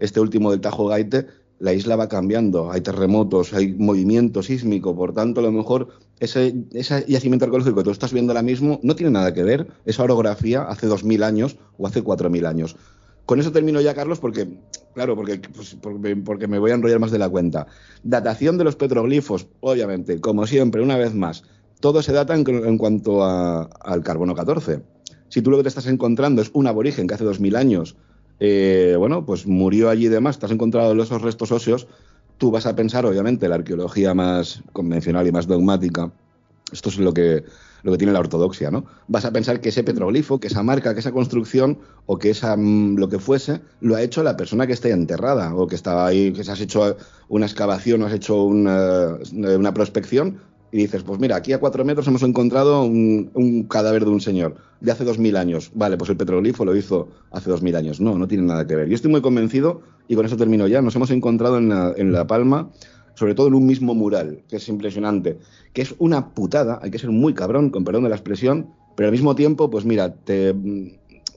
[0.00, 1.26] este último del Tajo Gaite,
[1.60, 5.88] la isla va cambiando, hay terremotos, hay movimiento sísmico, por tanto, a lo mejor
[6.20, 9.68] ese, ese yacimiento arqueológico que tú estás viendo ahora mismo no tiene nada que ver,
[9.84, 12.76] esa orografía hace 2.000 años o hace 4.000 años.
[13.26, 14.58] Con eso termino ya, Carlos, porque,
[14.94, 15.76] claro, porque, pues,
[16.24, 17.66] porque, me voy a enrollar más de la cuenta.
[18.02, 21.44] Datación de los petroglifos, obviamente, como siempre, una vez más,
[21.80, 24.82] todo se data en, cuanto al carbono 14.
[25.28, 27.96] Si tú lo que te estás encontrando es un aborigen que hace 2.000 años
[28.40, 31.86] eh, bueno, pues murió allí y demás, te has encontrado esos restos óseos,
[32.44, 36.12] tú vas a pensar, obviamente, la arqueología más convencional y más dogmática,
[36.70, 37.42] esto es lo que,
[37.82, 38.84] lo que tiene la ortodoxia, ¿no?
[39.08, 42.54] Vas a pensar que ese petroglifo, que esa marca, que esa construcción o que esa
[42.54, 46.06] mm, lo que fuese, lo ha hecho la persona que está enterrada o que estaba
[46.06, 46.98] ahí, que se has hecho
[47.30, 50.38] una excavación o has hecho una, una prospección
[50.74, 54.56] y dices, pues mira, aquí a cuatro metros hemos encontrado un, cadáver de un señor
[54.80, 55.70] de hace dos mil años.
[55.72, 58.00] Vale, pues el petroglifo lo hizo hace dos mil años.
[58.00, 58.88] No, no tiene nada que ver.
[58.88, 62.12] Yo estoy muy convencido, y con eso termino ya, nos hemos encontrado en la, en
[62.12, 62.70] la Palma,
[63.14, 65.38] sobre todo en un mismo mural, que es impresionante,
[65.72, 69.08] que es una putada, hay que ser muy cabrón, con perdón de la expresión, pero
[69.08, 70.54] al mismo tiempo, pues mira, te,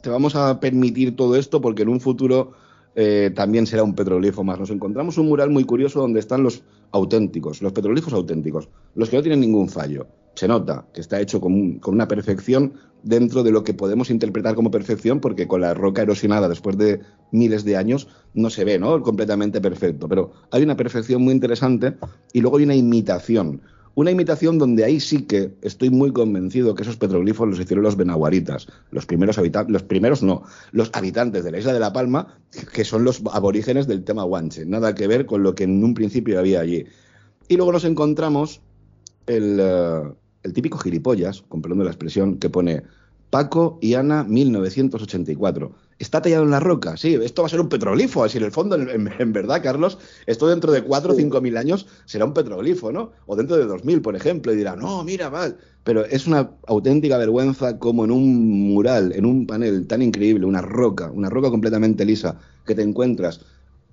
[0.05, 2.53] vamos a permitir todo esto porque en un futuro
[2.95, 4.59] eh, también será un petroglifo más.
[4.59, 9.18] Nos encontramos un mural muy curioso donde están los auténticos, los petroglifos auténticos, los que
[9.18, 10.07] no tienen ningún fallo.
[10.36, 12.74] Se nota que está hecho con, una perfección
[13.08, 17.01] dentro de lo que podemos interpretar como perfección, porque con la roca erosionada después de
[17.32, 19.01] miles de años no se ve, ¿no?
[19.01, 20.08] Completamente perfecto.
[20.08, 21.95] Pero hay una perfección muy interesante
[22.34, 23.62] y luego hay una imitación.
[23.95, 27.97] Una imitación donde ahí sí que estoy muy convencido que esos petroglifos los hicieron los
[27.97, 32.38] benaguaritas, los primeros habitantes, los primeros no, los habitantes de la isla de La Palma,
[32.74, 35.95] que son los aborígenes del tema guanche, nada que ver con lo que en un
[35.95, 36.86] principio había allí.
[37.47, 38.62] Y luego nos encontramos
[39.26, 40.03] el, eh,
[40.44, 42.84] el típico gilipollas, con perdón de la expresión, que pone
[43.30, 45.72] Paco y Ana 1984.
[46.00, 46.96] está tallado en la roca.
[46.96, 48.24] Sí, esto va a ser un petroglifo.
[48.24, 51.88] Así en el fondo, en, verdad, Carlos, esto dentro de 4 o 5 mil años
[52.06, 53.12] será un petroglifo, ¿no?
[53.26, 55.58] O dentro de 2000, por ejemplo, y dirá, no, mira, mal.
[55.84, 60.62] Pero es una auténtica vergüenza como en un mural, en un panel tan increíble, una
[60.62, 63.42] roca, una roca completamente lisa, que te encuentras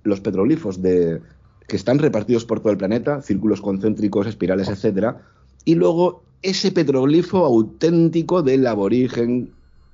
[0.03, 1.21] los petroglifos de,
[1.67, 5.21] que están repartidos por todo el planeta, círculos concéntricos, espirales, etcétera,
[5.63, 9.51] y luego ese petroglifo auténtico del aborigen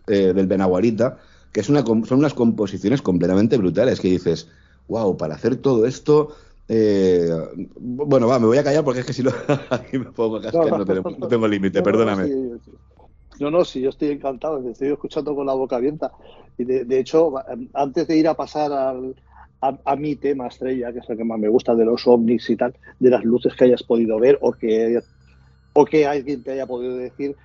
[0.07, 1.17] eh, del Benaguarita,
[1.51, 4.47] que es una, son unas composiciones completamente brutales, que dices,
[4.87, 6.35] wow, para hacer todo esto...
[6.73, 7.29] Eh,
[7.77, 9.31] bueno, va, me voy a callar porque es que si no,
[9.69, 12.29] aquí me pongo a cascar, no, tengo, límite, perdóname.
[13.41, 16.11] No, no, sí, yo estoy encantado, estoy escuchando con la boca abierta.
[16.57, 17.33] Y de hecho,
[17.73, 19.15] antes de ir a pasar al,
[19.61, 22.55] a, mi tema estrella, que es el que más me gusta, de los ovnis y
[22.55, 24.99] tal, de las luces que hayas podido ver o que,
[25.73, 27.35] o que alguien te haya podido decir,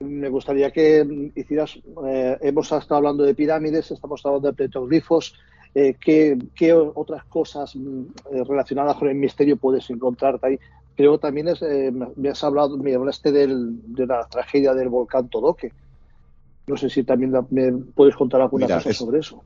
[0.00, 5.34] me gustaría que hicieras, eh, hemos estado hablando de pirámides, estamos hablando de petroglifos,
[5.74, 6.38] eh, ¿qué,
[6.72, 8.02] otras cosas mm,
[8.32, 10.58] eh, relacionadas con el misterio puedes encontrarte ahí?
[10.96, 11.62] Creo también es,
[12.16, 15.72] me has hablado, me hablaste del, de la tragedia del volcán Todoque.
[16.66, 19.44] No sé si también me puedes contar alguna cosa sobre eso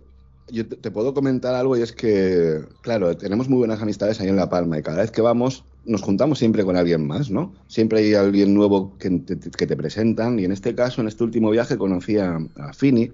[0.53, 4.37] yo te, puedo comentar algo y es que, claro, tenemos muy buenas amistades ahí en
[4.37, 7.55] La Palma y cada vez que vamos nos juntamos siempre con alguien más, ¿no?
[7.67, 11.77] Siempre hay alguien nuevo que te, presentan y en este caso, en este último viaje,
[11.77, 12.39] conocí a,
[12.75, 13.11] Fini.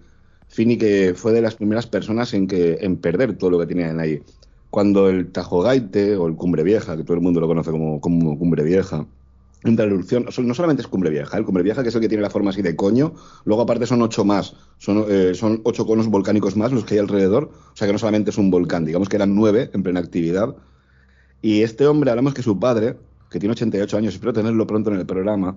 [0.49, 4.01] Fini que fue de las primeras personas en, que, en perder todo lo que tenían
[4.01, 4.21] ahí.
[4.71, 8.39] Cuando el Tajogaite o el Cumbre Vieja, que todo el mundo lo conoce como, como
[8.39, 9.07] Cumbre Vieja,
[9.65, 12.09] entra la erupción, no solamente es Cumbre Vieja, el Cumbre Vieja que es el que
[12.09, 15.85] tiene la forma así de coño, luego aparte son ocho más, son, eh, son ocho
[15.87, 18.85] conos volcánicos más los que hay alrededor, o sea que no solamente es un volcán,
[18.85, 20.55] digamos que eran nueve en plena actividad.
[21.43, 22.97] Y este hombre, hablamos que su padre,
[23.31, 25.57] que tiene 88 años, espero tenerlo pronto en el programa,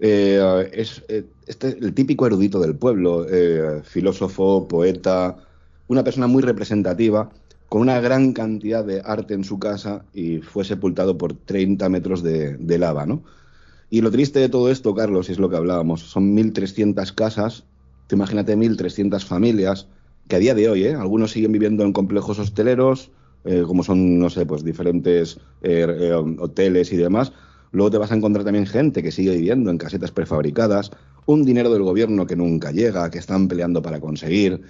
[0.00, 3.26] eh, es eh, este, el típico erudito del pueblo,
[3.84, 5.36] filósofo, poeta,
[5.88, 7.30] una persona muy representativa
[7.70, 12.20] con una gran cantidad de arte en su casa y fue sepultado por 30 metros
[12.20, 13.22] de, lava, ¿no?
[13.90, 17.62] Y lo triste de todo esto, Carlos, es lo que hablábamos, son 1.300 casas,
[18.08, 19.86] te imagínate 1.300 familias,
[20.26, 20.94] que a día de hoy, ¿eh?
[20.96, 23.12] algunos siguen viviendo en complejos hosteleros,
[23.44, 27.32] eh, como son, no sé, pues diferentes eh, eh, hoteles y demás.
[27.70, 30.90] Luego te vas a encontrar también gente que sigue viviendo en casetas prefabricadas,
[31.26, 34.60] un dinero del gobierno que nunca llega, que están peleando para conseguir.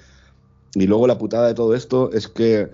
[0.74, 2.68] Y luego la putada de todo esto es que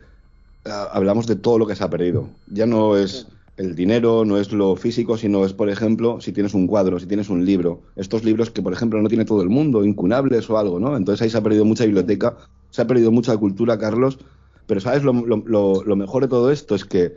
[0.92, 2.28] hablamos de todo lo que se ha perdido.
[2.48, 6.54] Ya no es el dinero, no es lo físico, sino es, por ejemplo, si tienes
[6.54, 7.82] un cuadro, si tienes un libro.
[7.96, 10.96] Estos libros que, por ejemplo, no tiene todo el mundo, incunables o algo, ¿no?
[10.96, 12.36] Entonces ahí se ha perdido mucha biblioteca,
[12.70, 14.18] se ha perdido mucha cultura, Carlos.
[14.66, 15.04] Pero, ¿sabes?
[15.04, 17.14] Lo, lo mejor de todo esto es que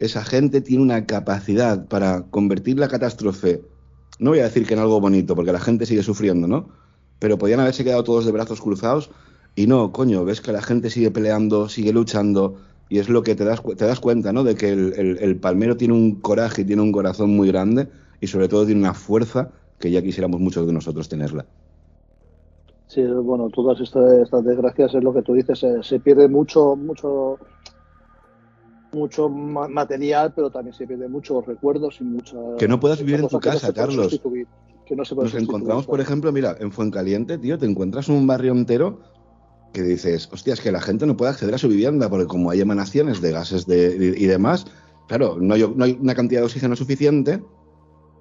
[0.00, 3.62] esa gente tiene una capacidad para convertir la catástrofe,
[4.18, 6.68] no voy a decir que en algo bonito, porque la gente sigue sufriendo, ¿no?
[7.18, 9.10] Pero podían haberse quedado todos de brazos cruzados
[9.54, 12.56] y no, coño, ves que la gente sigue peleando, sigue luchando,
[12.90, 14.42] y es lo que te das, te das cuenta, ¿no?
[14.42, 17.88] De que el, palmero tiene un coraje y tiene un corazón muy grande
[18.20, 21.46] y sobre todo tiene una fuerza que ya quisiéramos muchos de nosotros tenerla.
[22.88, 27.38] Sí, bueno, todas estas, desgracias es lo que tú dices, se, pierde mucho, mucho,
[28.92, 32.36] mucho material, pero también se pierde muchos recuerdos y mucha...
[32.58, 34.20] Que no puedas vivir en tu casa, Carlos.
[34.84, 38.50] Que no se Nos encontramos, por ejemplo, mira, en Fuencaliente, tío, te encuentras un barrio
[38.50, 38.98] entero
[39.72, 42.50] que dices, hostia, es que la gente no puede acceder a su vivienda porque como
[42.50, 44.66] hay emanaciones de gases y demás,
[45.08, 47.42] claro, no hay, una cantidad de oxígeno suficiente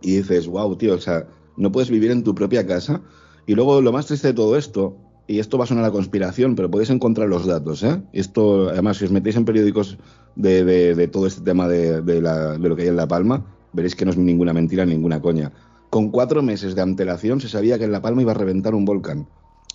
[0.01, 1.27] y dices, wow, tío, o sea,
[1.57, 3.01] no puedes vivir en tu propia casa.
[3.45, 4.95] Y luego lo más triste de todo esto,
[5.27, 8.01] y esto va a sonar a conspiración, pero podéis encontrar los datos, ¿eh?
[8.13, 9.97] Esto, además, si os metéis en periódicos
[10.35, 12.01] de, todo este tema de,
[12.59, 15.51] lo que hay en La Palma, veréis que no es ninguna mentira, ninguna coña.
[15.91, 18.85] Con cuatro meses de antelación se sabía que en La Palma iba a reventar un
[18.85, 19.27] volcán.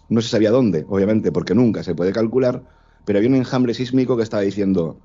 [0.09, 2.63] No se sabía dónde, obviamente, porque nunca se puede calcular,
[3.05, 4.99] pero había un enjambre sísmico que estaba diciendo,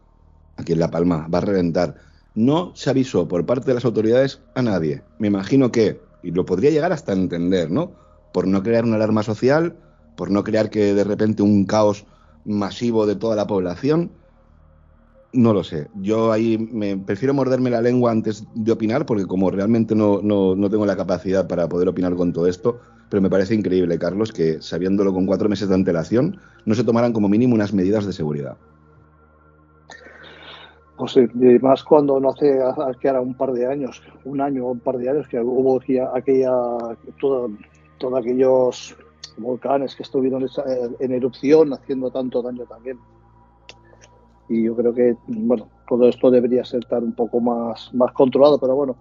[0.58, 1.96] aquí en La Palma, va a reventar.
[2.36, 5.04] No se avisó por parte de las autoridades a nadie.
[5.18, 7.92] Me imagino que, y lo podría llegar hasta entender, ¿no?
[8.34, 9.76] Por no crear una alarma social,
[10.16, 12.06] por no crear que de repente un caos
[12.46, 14.12] masivo de toda la población.
[15.32, 15.88] No lo sé.
[15.96, 20.56] Yo ahí me prefiero morderme la lengua antes de opinar, porque como realmente no, no,
[20.56, 22.80] no tengo la capacidad para poder opinar con todo esto,
[23.10, 27.12] pero me parece increíble, Carlos, que sabiéndolo con cuatro meses de antelación, no se tomaran
[27.12, 28.58] como mínimo unas medidas de seguridad.
[30.98, 32.60] Pues sí, y más cuando no hace
[33.00, 35.78] que era un par de años, un año o un par de años, que hubo
[35.78, 36.52] aquella, aquella
[37.20, 38.98] todos aquellos
[39.38, 40.46] volcanes que estuvieron
[41.00, 43.00] en erupción haciendo tanto daño también.
[44.50, 48.76] Y yo creo que, bueno, todo esto debería ser un poco más, más controlado, pero
[48.76, 48.98] bueno,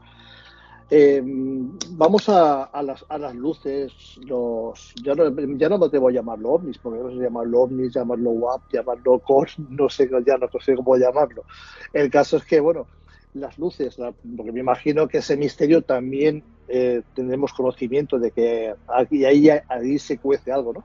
[0.91, 3.93] Eh, vamos a, las, luces,
[4.25, 5.29] los, ya, no,
[5.59, 9.19] ya no me atrevo a llamarlo ovnis, porque no sé llamarlo ovnis, llamarlo WAP, llamarlo
[9.19, 11.45] COS, no sé, ya no sé cómo llamarlo.
[11.93, 12.87] El caso es que, bueno,
[13.35, 13.97] las luces,
[14.37, 19.99] porque me imagino que ese misterio también eh, tendremos conocimiento de que aquí, ahí, ahí
[19.99, 20.85] se cuece algo, ¿no?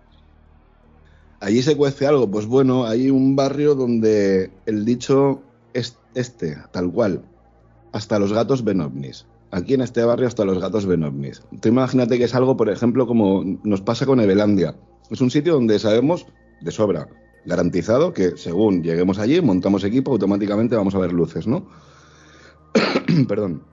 [1.39, 5.41] Allí se cuece algo, pues bueno, hay un barrio donde el dicho
[5.73, 7.21] es este, tal cual,
[7.91, 11.31] hasta los gatos ven ovnis aquí en este barrio hasta los gatos ven.
[11.61, 14.75] Tú imagínate que es algo, por ejemplo, como nos pasa con Evelandia.
[15.09, 16.25] Es un sitio donde sabemos
[16.61, 17.07] de sobra,
[17.45, 21.67] garantizado, que según lleguemos allí, montamos equipo, automáticamente vamos a ver luces, ¿no?
[23.27, 23.63] Perdón.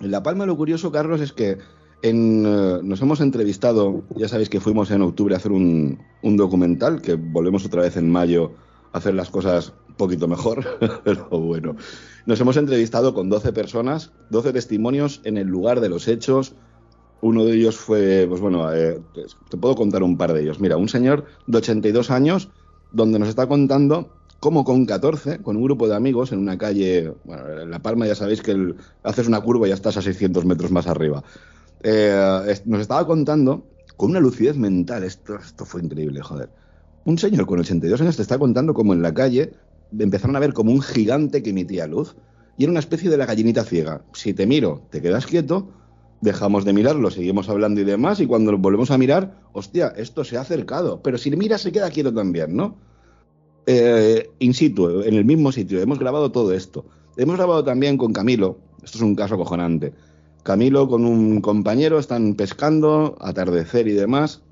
[0.00, 1.58] En La Palma lo curioso, Carlos, es que
[2.02, 7.00] en, eh, nos hemos entrevistado, ya sabéis que fuimos en octubre a hacer un, documental,
[7.00, 8.52] que volvemos otra vez en mayo
[8.92, 10.64] a hacer las cosas poquito mejor,
[11.04, 11.76] pero bueno.
[12.24, 16.54] Nos hemos entrevistado con 12 personas, 12 testimonios en el lugar de los hechos.
[17.20, 19.00] Uno de ellos fue, pues bueno, eh,
[19.50, 20.60] te puedo contar un par de ellos.
[20.60, 22.48] Mira, un señor de 82 años,
[22.92, 27.12] donde nos está contando cómo con 14, con un grupo de amigos en una calle,
[27.24, 30.44] bueno, en La Palma ya sabéis que haces una curva y ya estás a 600
[30.44, 31.24] metros más arriba.
[31.82, 36.50] Eh, nos estaba contando con una lucidez mental, esto, esto fue increíble, joder.
[37.04, 39.54] Un señor con 82 años te está contando cómo en la calle
[39.96, 42.16] empezaron a ver como un gigante que emitía luz.
[42.56, 44.02] Y era una especie de la gallinita ciega.
[44.12, 45.68] Si te miro, te quedas quieto,
[46.20, 50.24] dejamos de mirarlo, seguimos hablando y demás, y cuando lo volvemos a mirar, hostia, esto
[50.24, 51.00] se ha acercado.
[51.02, 52.76] Pero si mira, se queda quieto también, ¿no?
[53.66, 56.86] Eh, in situ, en el mismo sitio, hemos grabado todo esto.
[57.16, 59.92] Hemos grabado también con Camilo, esto es un caso acojonante.
[60.42, 64.42] Camilo con un compañero están pescando, atardecer y demás,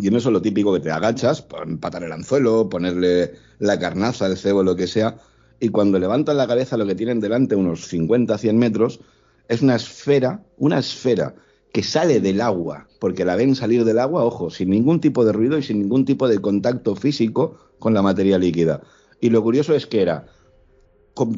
[0.00, 4.36] y no es lo típico que te agachas, empatar el anzuelo, ponerle la carnaza, el
[4.36, 5.16] cebo, lo que sea,
[5.60, 9.00] y cuando levantan la cabeza lo que tienen delante, unos 50, 100 metros,
[9.48, 11.34] es una esfera, una esfera
[11.72, 15.32] que sale del agua, porque la ven salir del agua, ojo, sin ningún tipo de
[15.32, 18.80] ruido y sin ningún tipo de contacto físico con la materia líquida.
[19.20, 20.26] Y lo curioso es que era,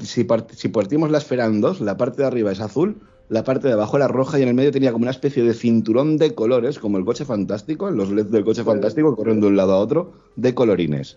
[0.04, 3.00] si, partimos la esfera en dos, la parte de arriba es azul,
[3.32, 5.54] la parte de abajo era roja y en el medio tenía como una especie de
[5.54, 9.56] cinturón de colores, como el coche fantástico, los LEDs del coche fantástico corriendo de un
[9.56, 11.16] lado a otro, de colorines.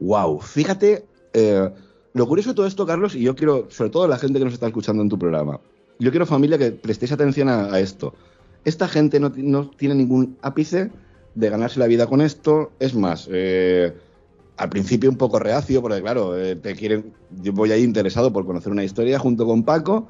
[0.00, 0.40] ¡Wow!
[0.40, 1.70] Fíjate, eh,
[2.12, 4.52] lo curioso de todo esto, Carlos, y yo quiero, sobre todo la gente que nos
[4.52, 5.60] está escuchando en tu programa,
[5.98, 8.12] yo quiero familia que prestéis atención a, esto.
[8.66, 10.90] Esta gente no, tiene ningún ápice
[11.34, 12.70] de ganarse la vida con esto.
[12.78, 13.94] Es más, eh,
[14.58, 18.44] al principio un poco reacio, porque claro, eh, te quieren, yo voy ahí interesado por
[18.44, 20.06] conocer una historia junto con Paco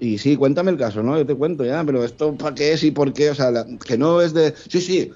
[0.00, 1.16] y sí, cuéntame el caso, ¿no?
[1.16, 3.52] Yo te cuento ya, pero esto para qué es y por qué, o sea,
[3.86, 5.12] que no es de, sí, sí,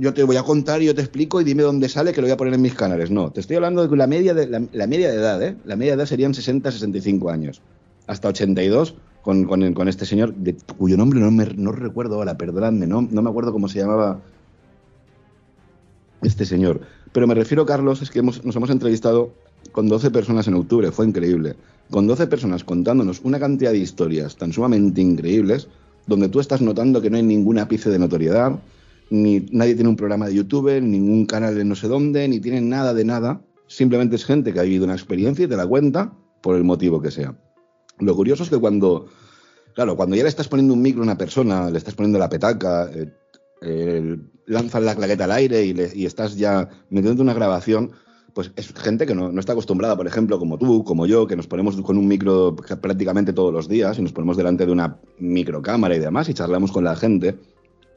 [0.00, 2.26] yo te voy a contar y yo te explico y dime dónde sale que lo
[2.26, 3.10] voy a poner en mis canales.
[3.10, 5.56] No, te estoy hablando de la media de, la, media de edad, ¿eh?
[5.64, 7.60] La media de edad serían 60, 65 años,
[8.06, 12.38] hasta 82 con, con, con este señor, de, cuyo nombre no, me, no recuerdo ahora,
[12.38, 14.20] perdonadme, no, no me acuerdo cómo se llamaba
[16.22, 16.80] este señor.
[17.12, 19.32] Pero me refiero, Carlos, es que hemos, nos hemos entrevistado
[19.72, 21.56] con 12 personas en octubre, fue increíble
[21.90, 25.68] con 12 personas contándonos una cantidad de historias tan sumamente increíbles,
[26.06, 28.58] donde tú estás notando que no hay ningún ápice de notoriedad,
[29.10, 32.60] ni nadie tiene un programa de YouTube, ningún canal de no sé dónde, ni tiene
[32.60, 33.40] nada de nada.
[33.66, 36.12] Simplemente es gente que ha vivido una experiencia y te la cuenta
[36.42, 37.34] por el motivo que sea.
[38.00, 39.06] Lo curioso es que cuando,
[39.74, 42.28] claro, cuando ya le estás poniendo un micro a una persona, le estás poniendo la
[42.28, 42.90] petaca,
[43.62, 47.92] eh, lanzas la claqueta al aire y, y estás ya metiendo una grabación,
[48.38, 51.48] pues es gente que no, está acostumbrada, por ejemplo, como tú, como yo, que nos
[51.48, 55.96] ponemos con un micro prácticamente todos los días y nos ponemos delante de una microcámara
[55.96, 57.36] y demás y charlamos con la gente,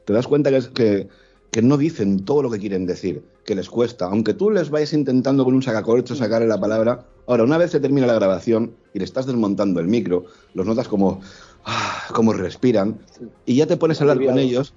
[0.04, 1.08] te das cuenta que,
[1.52, 4.94] que, no dicen todo lo que quieren decir, que les cuesta, aunque tú les vayas
[4.94, 8.98] intentando con un sacacorcho sacarle la palabra, ahora una vez se termina la grabación y
[8.98, 10.26] le estás desmontando el micro,
[10.56, 11.22] los notas como,
[11.66, 12.98] ah, como respiran
[13.46, 14.74] y ya te pones a hablar con ellos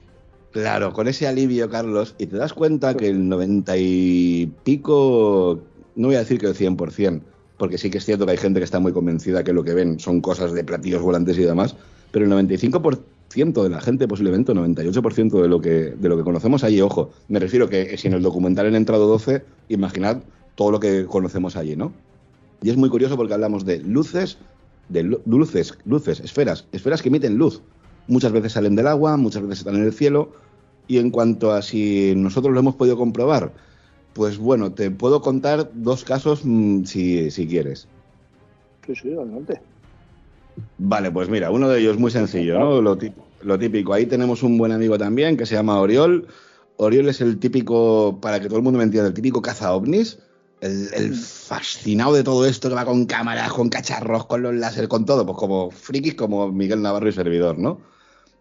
[0.54, 5.58] Claro, con ese alivio, Carlos, y te das cuenta que el 90 y pico,
[5.96, 7.22] no voy a decir que el 100%,
[7.56, 9.74] porque sí que es cierto que hay gente que está muy convencida que lo que
[9.74, 11.74] ven son cosas de platillos volantes y demás,
[12.12, 16.22] pero el 95% de la gente, posiblemente el 98% de lo, que, de lo que
[16.22, 20.18] conocemos allí, ojo, me refiero que si en el documental han entrado 12, imaginad
[20.54, 21.92] todo lo que conocemos allí, ¿no?
[22.62, 24.38] Y es muy curioso porque hablamos de luces,
[24.88, 27.60] de luces, luces, esferas, esferas que emiten luz.
[28.06, 30.43] Muchas veces salen del agua, muchas veces están en el cielo,
[30.86, 33.52] y en cuanto a si nosotros lo hemos podido comprobar,
[34.12, 37.88] pues bueno, te puedo contar dos casos mm, si, si, quieres.
[38.86, 39.60] Sí, sí, adelante.
[40.78, 42.80] Vale, pues mira, uno de ellos muy sencillo, ¿no?
[42.80, 42.96] Lo,
[43.42, 43.92] lo, típico.
[43.92, 46.28] Ahí tenemos un buen amigo también que se llama Oriol.
[46.76, 50.18] Oriol es el típico, para que todo el mundo me entienda, el típico caza ovnis.
[50.60, 54.88] El, el, fascinado de todo esto que va con cámaras, con cacharros, con los láser,
[54.88, 57.80] con todo, pues como frikis como Miguel Navarro y servidor, ¿no?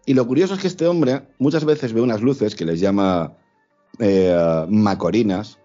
[0.06, 3.36] Y lo curioso es que este hombre muchas veces ve unas luces que les llama
[3.98, 5.58] eh, macorinas,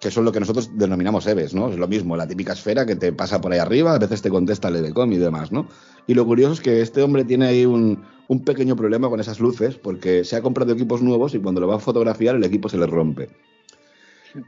[0.00, 1.68] que son lo que nosotros denominamos EVES, ¿no?
[1.68, 4.30] Es lo mismo, la típica esfera que te pasa por ahí arriba, a veces te
[4.30, 5.68] contesta el EDECOM y demás, ¿no?
[6.06, 9.40] Y lo curioso es que este hombre tiene ahí un, un pequeño problema con esas
[9.40, 12.68] luces, porque se ha comprado equipos nuevos y cuando lo va a fotografiar el equipo
[12.68, 13.30] se le rompe.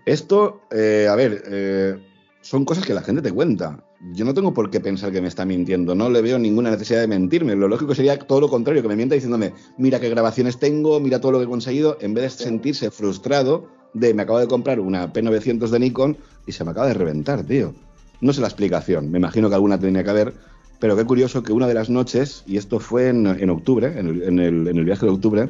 [0.05, 1.97] Esto, eh, a ver, eh,
[2.41, 3.85] son cosas que la gente te cuenta.
[4.01, 7.01] Yo no tengo por qué pensar que me está mintiendo, no le veo ninguna necesidad
[7.01, 7.57] de mentirme.
[7.57, 11.20] Lo lógico sería todo lo contrario, que me mienta diciéndome, mira qué grabaciones tengo, mira
[11.20, 14.78] todo lo que he conseguido, en vez de sentirse frustrado de me acabo de comprar
[14.78, 17.74] una P900 de Nikon y se me acaba de reventar, tío.
[18.20, 20.34] No sé la explicación, me imagino que alguna tenía que haber,
[20.78, 24.22] pero qué curioso que una de las noches, y esto fue en, octubre, en el,
[24.22, 25.49] en, el, en el viaje de octubre,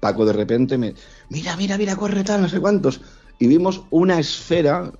[0.00, 0.94] Paco de repente me,
[1.30, 3.00] mira, mira, mira, corre tal, no sé cuántos,
[3.38, 4.92] y vimos una esfera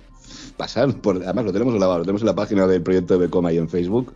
[0.57, 1.17] pasar por.
[1.17, 3.69] Además, lo tenemos grabado, lo tenemos en la página del proyecto de Becoma y en
[3.69, 4.13] Facebook.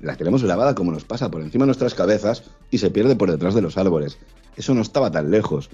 [0.00, 3.30] La tenemos grabada como nos pasa por encima de nuestras cabezas y se pierde por
[3.30, 4.18] detrás de los árboles.
[4.56, 5.70] Eso no estaba tan lejos.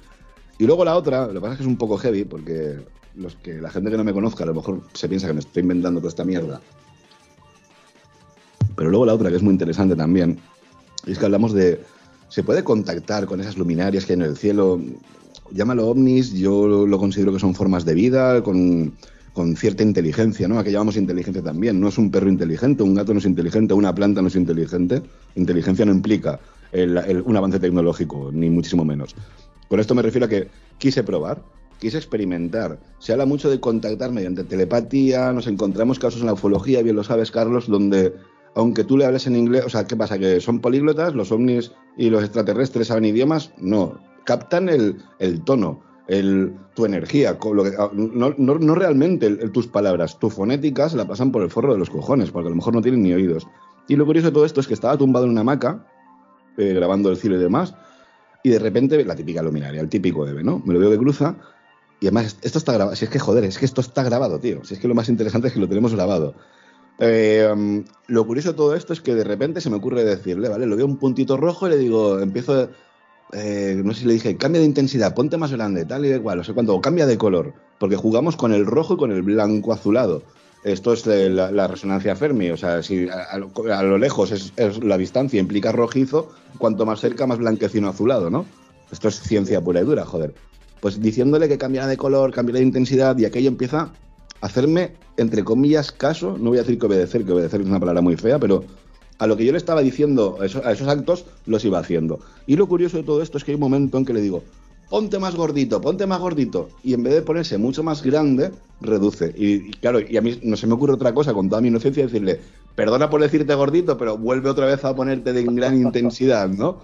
[0.59, 2.79] Y luego la otra, lo que pasa es que es un poco heavy, porque
[3.17, 5.41] los que la gente que no me conozca a lo mejor se piensa que me
[5.41, 6.61] estoy inventando toda esta mierda.
[8.77, 10.39] Pero luego la otra, que es muy interesante también,
[11.07, 11.81] es que hablamos de.
[12.29, 14.81] Se puede contactar con esas luminarias que hay en el cielo.
[15.53, 18.95] Llámalo ovnis, yo lo considero que son formas de vida, con
[19.35, 20.59] con cierta inteligencia, ¿no?
[20.59, 21.81] A que llamamos inteligencia también.
[21.81, 25.03] No es un perro inteligente, un gato no es inteligente, una planta no es inteligente.
[25.35, 26.41] Inteligencia no implica
[26.73, 29.15] un avance tecnológico, ni muchísimo menos.
[29.69, 31.43] Con esto me refiero a que quise probar,
[31.81, 32.79] quise experimentar.
[32.99, 37.05] Se habla mucho de contactar mediante telepatía, nos encontramos casos en la ufología, bien lo
[37.05, 38.15] sabes, Carlos, donde
[38.57, 40.17] aunque tú le hables en inglés, o sea, ¿qué pasa?
[40.17, 41.15] ¿Que son políglotas?
[41.15, 43.53] ¿Los ovnis y los extraterrestres saben idiomas?
[43.59, 47.39] No, captan el, el tono el, tu energía,
[47.79, 51.91] ah, no, realmente tus palabras, tu fonética se la pasan por el forro de los
[51.91, 53.47] cojones, porque a lo mejor no tienen ni oídos.
[53.89, 55.87] Y lo curioso de todo esto es que estaba tumbado en una hamaca,
[56.57, 57.75] eh, grabando el cielo y demás,
[58.43, 60.63] y de repente, la típica luminaria, el típico Eve, ¿no?
[60.65, 61.37] Me lo veo que cruza,
[62.01, 64.63] y además, esto está grabado, si es que joder, es que esto está grabado, tío,
[64.65, 66.35] si es que lo más interesante es que lo tenemos grabado.
[66.99, 70.67] Eh, lo curioso de todo esto es que de repente se me ocurre decirle, ¿vale?
[70.67, 72.69] Lo veo un puntito rojo y le digo, empiezo
[73.35, 76.39] eh, no sé si le dije, cambia de intensidad, ponte más grande, tal y igual,
[76.39, 79.23] no sé cuánto, o cambia de color, porque jugamos con el rojo y con el
[79.23, 80.23] blanco azulado.
[80.63, 85.73] Esto es la, resonancia Fermi, o sea, si a, lo lejos es, la distancia implica
[85.73, 88.47] rojizo, cuanto más cerca, más blanquecino azulado, ¿no?
[88.91, 90.35] Esto es ciencia pura y dura, joder.
[90.81, 95.45] Pues diciéndole que cambiara de color, cambiara de intensidad, y aquello empieza a hacerme, entre
[95.45, 98.39] comillas, caso, no voy a decir que obedecer, que obedecer es una palabra muy fea,
[98.39, 98.65] pero
[99.25, 102.21] a lo que yo le estaba diciendo, a esos, actos, los iba haciendo.
[102.47, 104.43] Y lo curioso de todo esto es que hay un momento en que le digo,
[104.91, 106.69] ponte más gordito, ponte más gordito.
[106.83, 108.51] Y en vez de ponerse mucho más grande,
[108.83, 109.33] reduce.
[109.35, 112.03] Y, claro, y a mí no se me ocurre otra cosa con toda mi inocencia
[112.03, 112.39] decirle,
[112.75, 116.83] perdona por decirte gordito, pero vuelve otra vez a ponerte de gran intensidad, ¿no?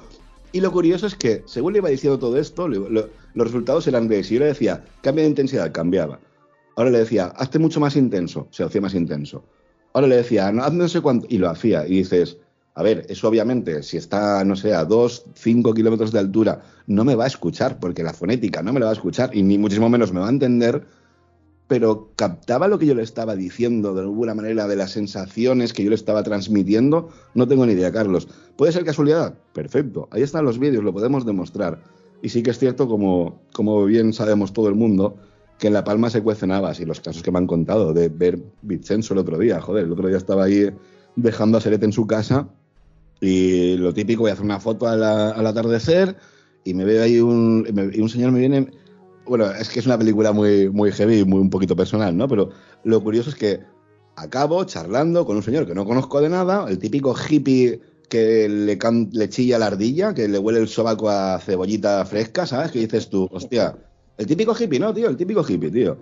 [0.53, 4.25] Y lo curioso es que, según le iba diciendo todo esto, los resultados eran de,
[4.25, 6.21] si yo le decía, cambia de intensidad, cambiaba.
[6.75, 9.45] Ahora le decía, hazte mucho más intenso, se hacía más intenso.
[9.93, 11.87] Ahora le decía, no, no sé cuánto, y lo hacía.
[11.87, 12.39] Y dices,
[12.75, 17.05] a ver, eso obviamente, si está, no sé, a 2, 5 kilómetros de altura, no
[17.05, 19.59] me va a escuchar, porque la fonética no me la va a escuchar, y ni
[19.59, 20.87] muchísimo menos me va a entender,
[21.67, 25.85] pero captaba lo que yo le estaba diciendo de alguna manera, de las sensaciones que
[25.85, 28.29] yo le estaba transmitiendo, no tengo ni idea, Carlos.
[28.57, 29.35] ¿Puede ser casualidad?
[29.53, 31.81] Perfecto, ahí están los vídeos, lo podemos demostrar.
[32.23, 35.17] Y sí que es cierto, como, como bien sabemos todo el mundo,
[35.61, 38.09] que en La Palma se cuecen habas y los casos que me han contado de
[38.09, 40.71] ver Vincenzo el otro día, joder, el otro día estaba ahí
[41.17, 42.49] dejando a Serete en su casa
[43.21, 46.17] y lo típico, voy a hacer una foto al atardecer
[46.65, 48.71] y me veo ahí un, y un señor me viene,
[49.27, 52.27] bueno, es que es una película muy, muy heavy, muy un poquito personal, ¿no?
[52.27, 52.51] Pero
[52.85, 53.61] lo curioso es que
[54.17, 58.79] acabo charlando con un señor que no conozco de nada, el típico hippie que le,
[59.13, 62.73] le chilla la ardilla, que le huele el sobaco a cebollita fresca, ¿sabes?
[62.73, 63.77] Que dices tú, hostia,
[64.21, 65.09] el típico hippie, ¿no, tío?
[65.09, 65.97] El típico hippie, tío.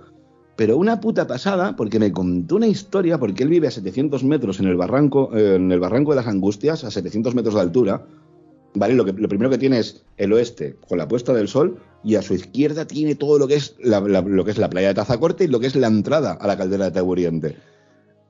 [0.57, 4.59] Pero una puta pasada, porque me contó una historia, porque él vive a 700 metros
[4.59, 8.05] en el barranco, en el barranco de las Angustias, a 700 metros de altura.
[8.75, 8.95] ¿Vale?
[8.95, 12.17] Lo, que, lo primero que tiene es el oeste, con la puesta del sol, y
[12.17, 14.95] a su izquierda tiene todo lo que es la, lo que es la playa de
[14.95, 17.57] Tazacorte y lo que es la entrada a la caldera de Taburiente.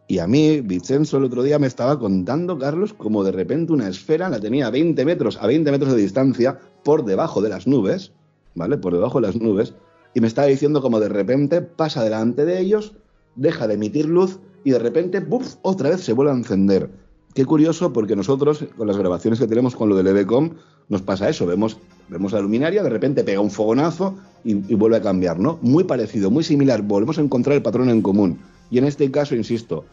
[0.07, 3.89] Y a mí, Vicenzo el otro día me estaba contando, Carlos, como de repente una
[3.89, 7.67] esfera la tenía a 20 metros, a 20 metros de distancia, por debajo de las
[7.67, 8.13] nubes,
[8.55, 8.77] ¿vale?
[8.79, 9.75] Por debajo de las nubes,
[10.15, 12.95] y me estaba diciendo como de repente pasa delante de ellos,
[13.37, 16.91] deja de emitir luz y de repente, ¡buf!, otra vez se vuelve a encender.
[17.35, 20.55] Qué curioso, porque nosotros, con las grabaciones que tenemos con lo del EBCOM,
[20.89, 21.47] nos pasa eso.
[21.47, 25.59] Vemos, vemos la luminaria, de repente pega un fogonazo y, y, vuelve a cambiar, ¿no?
[25.63, 26.83] Muy parecido, muy similar.
[26.83, 28.41] Volvemos a encontrar el patrón en común.
[28.71, 29.85] Y en este caso, insisto,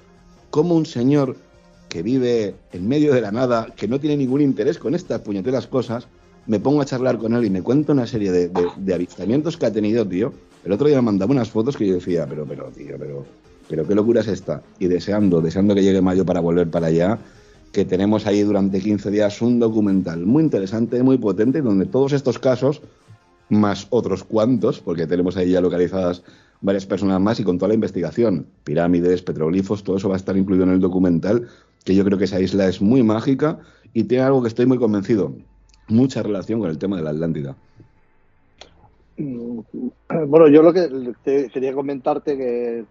[0.49, 1.35] como un señor
[1.89, 5.67] que vive en medio de la nada, que no tiene ningún interés con estas puñeteras
[5.67, 6.07] cosas,
[6.47, 9.71] me pongo a charlar con él y me cuenta una serie de, avistamientos que ha
[9.71, 10.33] tenido, tío.
[10.63, 13.25] El otro día me mandaba unas fotos que yo decía, pero, pero, tío, pero,
[13.67, 14.61] pero qué locura es esta.
[14.79, 17.19] Y deseando, deseando que llegue mayo para volver para allá,
[17.71, 22.39] que tenemos ahí durante 15 días un documental muy interesante, muy potente, donde todos estos
[22.39, 22.81] casos,
[23.49, 26.23] más otros cuantos, porque tenemos ahí ya localizadas
[26.61, 30.37] varias personas más y con toda la investigación, pirámides, petroglifos, todo eso va a estar
[30.37, 31.47] incluido en el documental,
[31.83, 33.59] que yo creo que esa isla es muy mágica
[33.93, 35.35] y tiene algo que estoy muy convencido,
[35.87, 37.55] mucha relación con el tema de la Atlántida.
[39.17, 39.59] Mm,
[40.27, 42.85] bueno, yo lo que quería comentarte que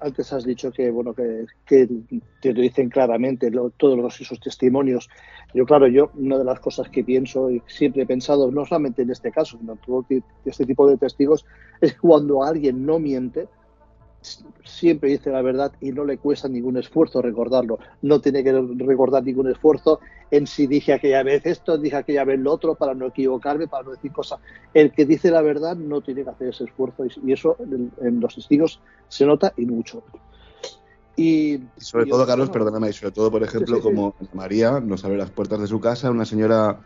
[0.00, 5.08] antes has dicho que bueno que, te lo dicen claramente todos esos testimonios.
[5.54, 9.02] Yo claro, yo una de las cosas que pienso y siempre he pensado, no solamente
[9.02, 10.06] en este caso, sino en todo
[10.44, 11.44] este tipo de testigos,
[11.80, 13.48] es cuando alguien no miente,
[14.20, 17.78] siempre dice la verdad y no le cuesta ningún esfuerzo recordarlo.
[18.02, 20.00] No tiene que recordar ningún esfuerzo
[20.30, 23.84] en si dije aquella vez esto, dije aquella vez lo otro, para no equivocarme, para
[23.84, 24.40] no decir cosas.
[24.74, 28.34] El que dice la verdad no tiene que hacer ese esfuerzo y, eso en, los
[28.34, 30.02] testigos se nota y mucho.
[31.16, 35.60] Y, sobre todo, Carlos, perdóname, sobre todo, por ejemplo, como María nos abre las puertas
[35.60, 36.80] de su casa, una señora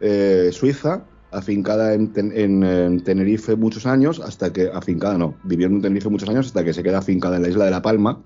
[0.00, 6.28] eh, suiza, afincada en, Tenerife muchos años, hasta que, afincada no, viviendo en Tenerife muchos
[6.28, 8.22] años, hasta que se queda afincada en la isla de La Palma.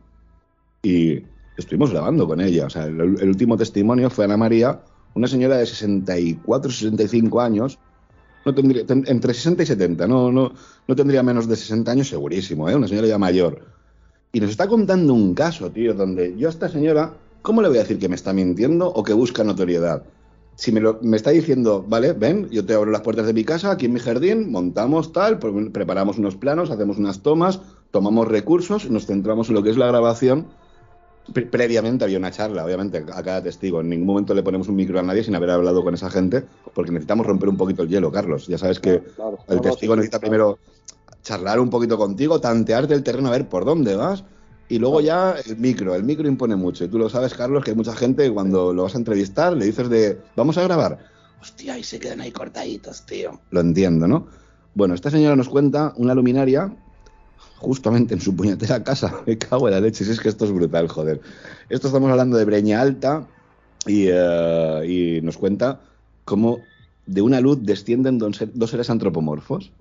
[0.82, 1.22] Y
[1.56, 2.66] estuvimos grabando con ella.
[2.66, 4.80] O sea, el, último testimonio fue Ana María,
[5.14, 7.78] una señora de 64, 65 años.
[8.44, 10.52] No tendría, entre 60 y 70, no, no,
[10.88, 12.74] no tendría menos de 60 años segurísimo, ¿eh?
[12.74, 13.60] una señora ya mayor.
[14.32, 17.76] Y nos está contando un caso, tío, donde yo a esta señora, ¿cómo le voy
[17.76, 20.02] a decir que me está mintiendo o que busca notoriedad?
[20.62, 23.42] Si me, lo, me, está diciendo, vale, ven, yo te abro las puertas de mi
[23.42, 27.60] casa, aquí en mi jardín, montamos tal, preparamos unos planos, hacemos unas tomas,
[27.90, 30.46] tomamos recursos, nos centramos en lo que es la grabación.
[31.50, 33.80] previamente había una charla, obviamente, a cada testigo.
[33.80, 36.44] En ningún momento le ponemos un micro a nadie sin haber hablado con esa gente,
[36.74, 38.46] porque necesitamos romper un poquito el hielo, Carlos.
[38.46, 39.02] Ya sabes que
[39.48, 40.60] el testigo necesita primero
[41.24, 44.22] charlar un poquito contigo, tantearte el terreno, a ver por dónde vas
[44.68, 46.84] y luego ya el micro, el micro impone mucho.
[46.84, 49.66] Y tú lo sabes, Carlos, que hay mucha gente cuando lo vas a entrevistar le
[49.66, 50.98] dices de, vamos a grabar.
[51.40, 53.40] Hostia, y se quedan ahí cortaditos, tío.
[53.50, 54.28] Lo entiendo, ¿no?
[54.74, 56.72] Bueno, esta señora nos cuenta una luminaria
[57.58, 59.14] justamente en su puñetera casa.
[59.26, 61.20] Me cago en la leche, si es que esto es brutal, joder.
[61.68, 63.26] Esto estamos hablando de Breña Alta
[63.86, 65.80] y, eh, nos cuenta
[66.24, 66.60] cómo
[67.06, 68.36] de una luz descienden dos,
[68.70, 69.72] seres antropomorfos.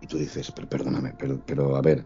[0.00, 2.04] Y tú dices, pero perdóname, pero, pero a ver,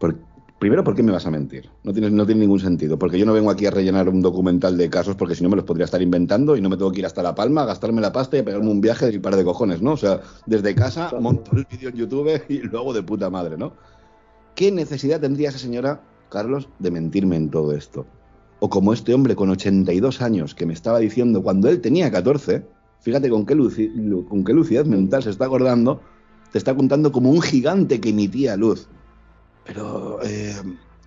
[0.00, 0.16] ¿por,
[0.58, 1.70] Primero, ¿por qué me vas a mentir?
[1.84, 4.76] No tiene, no tiene ningún sentido, porque yo no vengo aquí a rellenar un documental
[4.76, 6.98] de casos, porque si no me los podría estar inventando y no me tengo que
[6.98, 9.44] ir hasta La Palma, gastarme la pasta y a pegarme un viaje de par de
[9.44, 9.92] cojones, ¿no?
[9.92, 13.72] O sea, desde casa monto el vídeo en YouTube y luego de puta madre, ¿no?
[14.56, 18.04] ¿Qué necesidad tendría esa señora, Carlos, de mentirme en todo esto?
[18.58, 22.66] O como este hombre con 82 años que me estaba diciendo cuando él tenía 14,
[22.98, 23.56] fíjate con qué,
[24.28, 26.00] con qué lucidez mental se está acordando,
[26.50, 28.88] te está contando como un gigante que emitía luz
[29.68, 30.56] pero eh,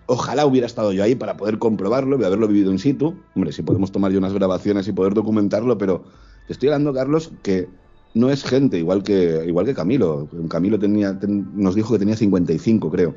[0.06, 3.16] ojalá hubiera estado yo ahí para poder comprobarlo y haberlo vivido in situ.
[3.36, 6.04] Hombre, si podemos tomar yo unas grabaciones y poder documentarlo, pero
[6.48, 7.68] estoy hablando, Carlos, que
[8.14, 10.30] no es gente igual que, igual que Camilo.
[10.48, 13.16] Camilo tenía, nos dijo que tenía 55, creo.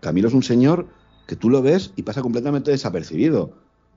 [0.00, 0.86] Camilo es un señor
[1.26, 3.50] que tú lo ves y pasa completamente desapercibido.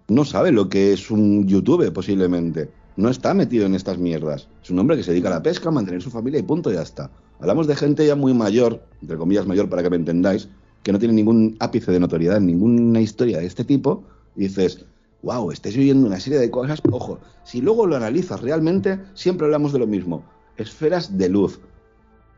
[0.07, 2.71] No sabe lo que es un YouTube, posiblemente.
[2.97, 4.47] No está metido en estas mierdas.
[4.63, 6.71] Es un hombre que se dedica a la pesca, a mantener su familia y punto,
[6.71, 7.11] ya está.
[7.39, 10.49] Hablamos de gente ya muy mayor, entre comillas mayor para que me entendáis,
[10.83, 14.03] que no tiene ningún ápice de notoriedad, ninguna historia de este tipo,
[14.35, 14.85] y dices,
[15.21, 16.81] wow, estáis viviendo una serie de cosas.
[16.91, 20.23] Ojo, si luego lo analizas realmente, siempre hablamos de lo mismo.
[20.57, 21.59] Esferas de luz.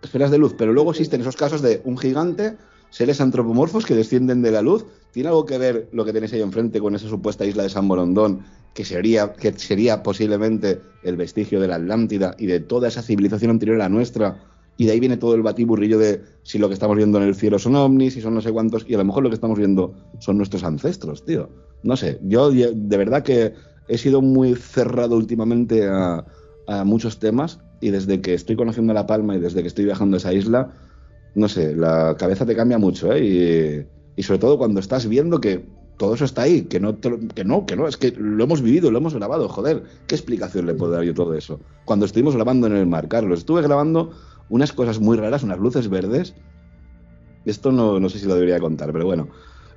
[0.02, 2.57] Esferas de luz, pero luego existen esos casos de un gigante,
[2.90, 4.86] seres antropomorfos que descienden de la luz.
[5.11, 7.88] ¿Tiene algo que ver lo que tenéis ahí enfrente con esa supuesta isla de San
[7.88, 8.44] Borondón,
[8.74, 13.52] que sería, que sería posiblemente el vestigio de la Atlántida y de toda esa civilización
[13.52, 14.53] anterior a la nuestra?
[14.78, 17.36] Y de ahí viene todo el batiburrillo de si lo que estamos viendo en el
[17.36, 19.58] cielo son ovnis, si son no sé cuántos, y a lo mejor lo que estamos
[19.58, 21.50] viendo son nuestros ancestros, tío.
[21.84, 23.54] No sé, yo de verdad que
[23.88, 26.26] he sido muy cerrado últimamente a,
[26.86, 30.20] muchos temas y desde que estoy conociendo La Palma y desde que estoy viajando a
[30.20, 30.72] esa isla,
[31.36, 33.86] no sé, la cabeza te cambia mucho, ¿eh?
[34.16, 35.66] Y, sobre todo cuando estás viendo que
[35.98, 38.91] todo eso está ahí, que no, que no, que no, es que lo hemos vivido,
[38.91, 41.60] lo hemos grabado, joder, ¿qué explicación le puedo dar yo todo eso?
[41.84, 44.12] Cuando estuvimos grabando en el mar, Carlos, estuve grabando
[44.54, 46.36] unas cosas muy raras, unas luces verdes.
[47.44, 49.28] Esto no, no sé si lo debería contar, pero bueno.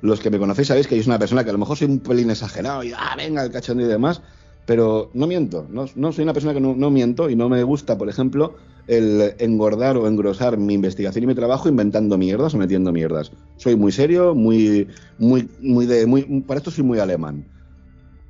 [0.03, 1.89] Los que me conocéis sabéis que yo soy una persona que a lo mejor soy
[1.89, 4.20] un pelín exagerado y, ah, venga, el cachón y demás,
[4.66, 7.62] pero no miento, no, no soy una persona que no, no, miento y no me
[7.62, 12.59] gusta, por ejemplo, el engordar o engrosar mi investigación y mi trabajo inventando mierdas o
[12.59, 13.32] metiendo mierdas.
[13.57, 14.89] Soy muy serio, muy,
[15.19, 17.47] muy, muy, para esto soy muy alemán.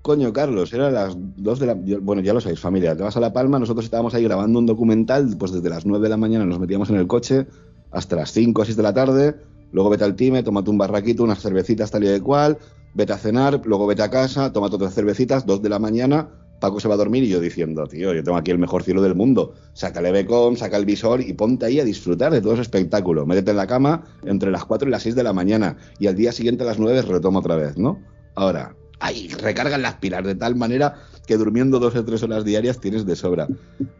[0.06, 1.74] Coño, Carlos, era las 2 de la...
[1.74, 4.64] Bueno, ya lo sabéis, familia, te vas a La Palma, nosotros estábamos ahí grabando un
[4.64, 7.48] documental, pues desde las 9 de la mañana nos metíamos en el coche
[7.90, 9.34] hasta las 5 o 6 de la tarde,
[9.72, 12.56] luego vete al time, tómate un barraquito, unas cervecitas tal y de cual,
[12.94, 16.28] vete a cenar, luego vete a casa, tómate otras cervecitas, 2 de la mañana,
[16.60, 19.02] Paco se va a dormir y yo diciendo, tío, yo tengo aquí el mejor cielo
[19.02, 19.54] del mundo.
[19.74, 23.26] Saca el EBCOM, saca el visor y ponte ahí a disfrutar de todo ese espectáculo.
[23.26, 26.14] Métete en la cama entre las 4 y las 6 de la mañana y al
[26.14, 28.00] día siguiente a las 9 retomo otra vez, ¿no?
[28.36, 30.96] Ahora, ahí recargan las pilas de tal manera
[31.26, 33.48] que durmiendo dos o tres horas diarias tienes de sobra.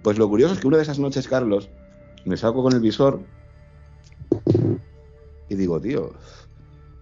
[0.03, 1.69] Pues lo curioso es que una de esas noches, Carlos,
[2.25, 3.21] me saco con el visor
[5.49, 6.13] y digo, tío,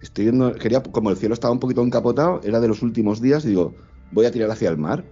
[0.01, 3.43] estoy viendo, quería, como el cielo estaba un poquito encapotado, era de los últimos días,
[3.43, 3.73] digo,
[4.11, 5.03] voy a tirar hacia el mar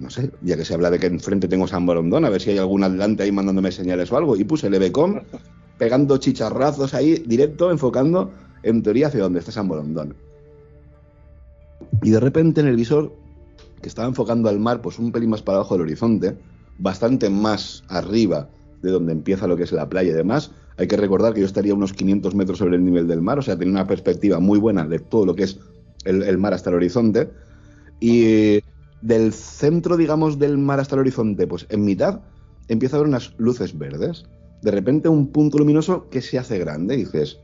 [0.00, 2.50] no sé, ya que se habla de que enfrente tengo San Borondón, a ver si
[2.50, 4.34] hay algún adelante ahí mandándome señales o algo.
[4.34, 5.20] Y puse el EBCOM
[5.78, 8.32] pegando chicharrazos ahí, directo, enfocando
[8.62, 10.16] en teoría hacia donde está San Borondón.
[12.02, 13.14] Y de repente en el visor,
[13.82, 16.36] que estaba enfocando al mar, pues un pelín más para abajo del horizonte,
[16.78, 18.48] bastante más arriba
[18.82, 21.46] de donde empieza lo que es la playa y demás, hay que recordar que yo
[21.46, 24.58] estaría unos 500 metros sobre el nivel del mar, o sea, tenía una perspectiva muy
[24.58, 25.58] buena de todo lo que es
[26.04, 27.30] el, mar hasta el horizonte.
[28.00, 28.60] Y
[29.02, 32.20] del centro, digamos, del mar hasta el horizonte, pues en mitad
[32.68, 34.24] empieza a haber unas luces verdes.
[34.62, 37.38] De repente un punto luminoso que se hace grande y dices,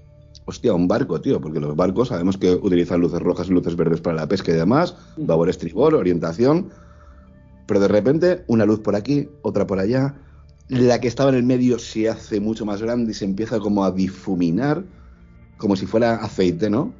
[0.46, 4.00] hostia, un barco, tío, porque los barcos sabemos que utilizan luces rojas y luces verdes
[4.00, 6.70] para la pesca y demás, babor estribor, orientación,
[7.66, 10.14] pero de repente una luz por aquí, otra por allá,
[10.68, 13.84] la que estaba en el medio se hace mucho más grande y se empieza como
[13.84, 14.84] a difuminar,
[15.58, 16.92] como si fuera aceite, ¿no?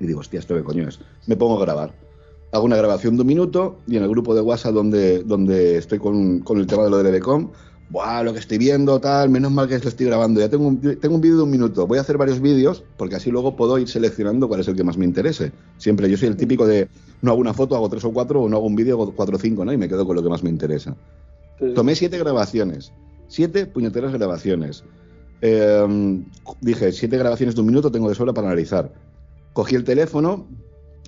[0.00, 0.98] Y digo, hostia, ¿esto qué coño es?
[1.26, 2.06] Me pongo a grabar
[2.52, 5.98] hago una grabación de un minuto y en el grupo de WhatsApp donde, donde estoy
[5.98, 7.50] con, el tema de lo del EBCOM,
[7.88, 10.40] Buah, lo que estoy viendo, tal, menos mal que lo estoy grabando.
[10.40, 11.86] Ya tengo un, tengo un vídeo de un minuto.
[11.86, 14.82] Voy a hacer varios vídeos porque así luego puedo ir seleccionando cuál es el que
[14.82, 15.52] más me interese.
[15.78, 16.88] Siempre yo soy el típico de
[17.22, 19.36] no hago una foto, hago tres o cuatro, o no hago un vídeo, hago cuatro
[19.36, 19.72] o cinco, ¿no?
[19.72, 20.96] Y me quedo con lo que más me interesa.
[21.74, 22.92] Tomé siete grabaciones.
[23.28, 24.84] Siete puñeteras grabaciones.
[25.40, 26.24] Em,
[26.60, 28.92] dije, siete grabaciones de un minuto tengo de sobra para analizar.
[29.52, 30.46] Cogí el teléfono,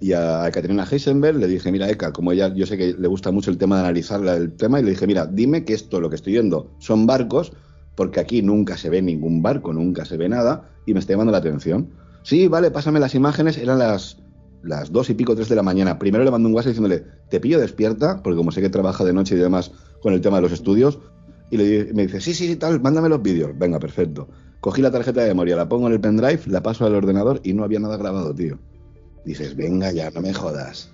[0.01, 3.31] y a Katrina Heisenberg le dije, mira, Eka, como ella, yo sé que le gusta
[3.31, 6.09] mucho el tema de analizar el tema, y le dije, mira, dime que esto, lo
[6.11, 7.53] que estoy viendo, son barcos,
[7.97, 11.33] porque aquí nunca se ve ningún barco, nunca se ve nada, y me está llamando
[11.33, 11.91] la atención.
[12.23, 14.19] Sí, vale, pásame las imágenes, eran las,
[14.63, 15.99] las dos y pico, tres de la mañana.
[15.99, 19.13] Primero le mando un WhatsApp diciéndole, te pillo despierta, porque como sé que trabaja de
[19.13, 20.99] noche y demás con el tema de los estudios,
[21.51, 23.51] y le, me dice, sí, sí, tal, mándame los vídeos.
[23.59, 24.29] Venga, perfecto.
[24.61, 27.55] Cogí la tarjeta de memoria, la pongo en el pendrive, la paso al ordenador y
[27.55, 28.59] no había nada grabado, tío.
[29.25, 30.91] Dices, venga ya, no me jodas.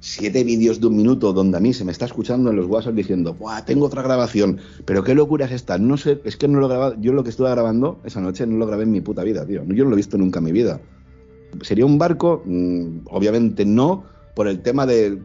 [0.00, 2.94] Siete vídeos de un minuto donde a mí se me está escuchando en los WhatsApp
[2.94, 5.78] diciendo, Buah, tengo otra grabación, pero qué locura es esta.
[5.78, 6.96] No sé, es que no lo he grabado.
[7.00, 9.64] Yo lo que estuve grabando esa noche no lo grabé en mi puta vida, tío.
[9.64, 10.80] Yo no lo he visto nunca en mi vida.
[11.62, 12.42] ¿Sería un barco?
[12.44, 14.04] Mm, obviamente no,
[14.34, 15.22] por el tema de.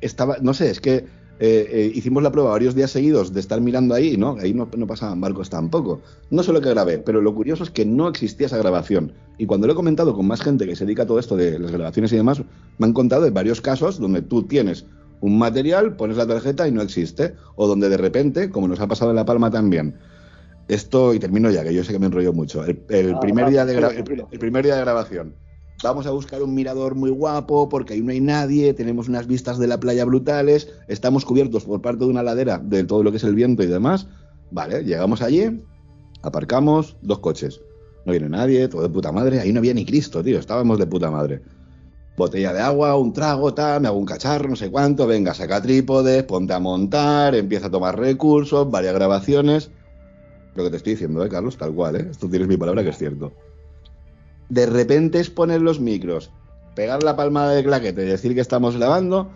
[0.00, 1.04] Estaba, no sé, es que
[1.42, 4.36] eh, eh, hicimos la prueba varios días seguidos de estar mirando ahí, ¿no?
[4.38, 6.02] Ahí no, pasaban barcos tampoco.
[6.30, 9.14] No sé lo que grabé, pero lo curioso es que no existía esa grabación.
[9.38, 11.58] Y cuando lo he comentado con más gente que se dedica a todo esto de
[11.58, 12.42] las grabaciones y demás,
[12.76, 14.84] me han contado de varios casos donde tú tienes
[15.22, 17.32] un material, pones la tarjeta y no existe.
[17.56, 19.96] O donde de repente, como nos ha pasado en La Palma también,
[20.68, 23.64] esto, y termino ya, que yo sé que me enrollo mucho, el, ah, primer, día
[23.64, 23.76] de
[24.30, 25.34] el primer día de grabación
[25.82, 29.58] vamos a buscar un mirador muy guapo porque ahí no hay nadie, tenemos unas vistas
[29.58, 33.16] de la playa brutales, estamos cubiertos por parte de una ladera de todo lo que
[33.16, 34.06] es el viento y demás.
[34.50, 35.62] Vale, llegamos allí,
[36.22, 37.60] aparcamos, dos coches.
[38.04, 39.40] No viene nadie, todo de puta madre.
[39.40, 41.42] Ahí no había ni Cristo, tío, estábamos de puta madre.
[42.16, 45.62] Botella de agua, un trago, tal, me hago un cacharro, no sé cuánto, venga, saca
[45.62, 49.70] trípodes, ponte a montar, empieza a tomar recursos, varias grabaciones.
[50.54, 51.56] Lo que te estoy diciendo, ¿eh, Carlos?
[51.56, 52.08] Tal cual, ¿eh?
[52.10, 53.32] Esto tienes mi palabra que es cierto
[54.50, 56.30] de repente es poner los micros,
[56.74, 59.30] pegar la palmada de claquete y decir que estamos grabando,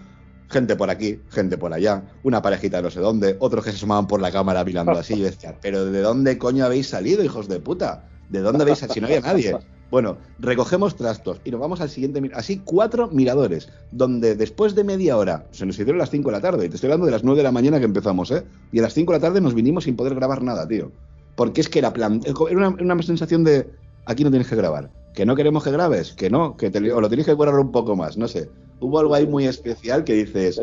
[0.48, 3.78] gente por aquí, gente por allá, una parejita de no sé dónde, otros que se
[3.78, 7.48] sumaban por la cámara mirando así y decían, pero ¿de dónde coño habéis salido, hijos
[7.48, 8.08] de puta?
[8.28, 8.94] ¿De dónde habéis salido?
[8.94, 9.56] Si no había nadie.
[9.90, 12.20] Bueno, recogemos trastos y nos vamos al siguiente.
[12.34, 16.40] Así, cuatro miradores, donde después de media hora, se nos hicieron las 5 de la
[16.40, 18.42] tarde, y te estoy hablando de las 9 de la mañana que empezamos, ¿eh?
[18.72, 20.90] Y a las 5 de la tarde nos vinimos sin poder grabar nada, tío.
[21.36, 22.20] Porque es que era plan.
[22.24, 23.70] Era una sensación de.
[24.06, 27.00] Aquí no tienes que grabar que no queremos que grabes, que no, que te, o
[27.00, 28.50] lo tienes que curar un poco más, no sé.
[28.80, 30.60] Hubo algo ahí muy especial que dices,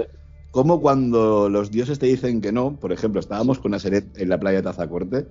[0.51, 4.29] como cuando los dioses te dicen que no, por ejemplo, estábamos con una serie en
[4.29, 5.25] la playa de Tazacorte,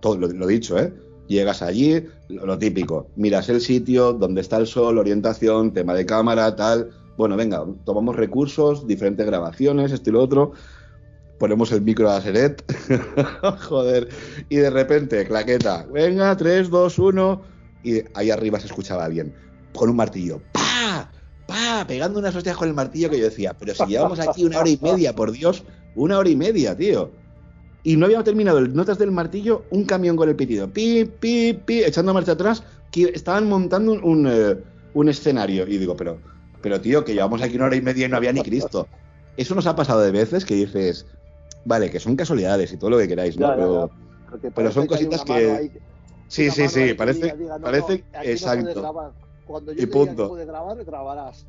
[0.00, 0.94] todo lo, dicho, ¿eh?
[1.26, 6.56] Llegas allí, lo, típico, miras el sitio, donde está el sol, orientación, tema de cámara,
[6.56, 6.90] tal.
[7.16, 10.52] Bueno, venga, tomamos recursos, diferentes grabaciones, esto y lo otro
[11.38, 12.62] ponemos el micro a Seret,
[13.60, 14.08] joder,
[14.50, 17.42] y de repente, claqueta, venga, 3, 2, 1,
[17.82, 19.34] y ahí arriba se escuchaba bien,
[19.74, 21.10] con un martillo, ¡pa!
[21.46, 21.84] ¡pa!
[21.86, 24.68] pegando unas hostias con el martillo que yo decía, pero si llevamos aquí una hora
[24.68, 27.10] y media, por Dios, una hora y media, tío.
[27.82, 31.54] Y no habíamos terminado el notas del martillo, un camión con el pitido, pi, pi,
[31.54, 34.56] pi, echando marcha atrás, que estaban montando un, eh,
[34.92, 35.66] un, escenario.
[35.66, 36.18] Y digo, pero,
[36.60, 38.86] pero tío, que llevamos aquí una hora y media y no había ni Cristo.
[39.36, 41.06] Eso nos ha pasado de veces que dices,
[41.64, 43.90] vale, que son casualidades y todo lo que queráis, ¿no?
[44.54, 45.70] pero, son cositas que...
[46.30, 49.14] sí, sí, sí, parece, parece exacto.
[49.46, 50.36] Cuando yo y punto.
[50.36, 51.46] Que grabar, grabarás.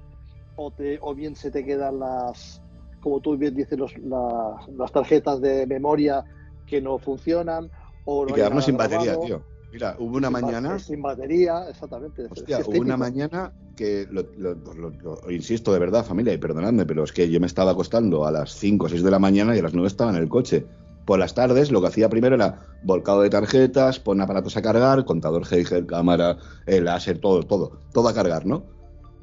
[0.56, 2.62] O, te, o bien se te quedan las,
[2.99, 6.24] como tú bien dices, los, las tarjetas de memoria
[6.66, 7.70] que no funcionan.
[8.06, 9.44] O y quedarnos sin batería, tío.
[9.72, 10.78] Mira, hubo una mañana.
[10.80, 12.26] Sin batería, exactamente.
[12.30, 14.26] Hostia, hubo una mañana que, lo,
[15.32, 18.53] insisto de verdad, familia, y perdonadme, pero es que yo me estaba acostando a las
[18.56, 20.66] 5 o 6 de la mañana y a las 9 estaba en el coche.
[21.12, 25.04] Por las tardes lo que hacía primero era volcado de tarjetas, poner aparatos a cargar,
[25.04, 28.64] contador Geiger, cámara, el láser, todo, todo, todo a cargar, ¿no?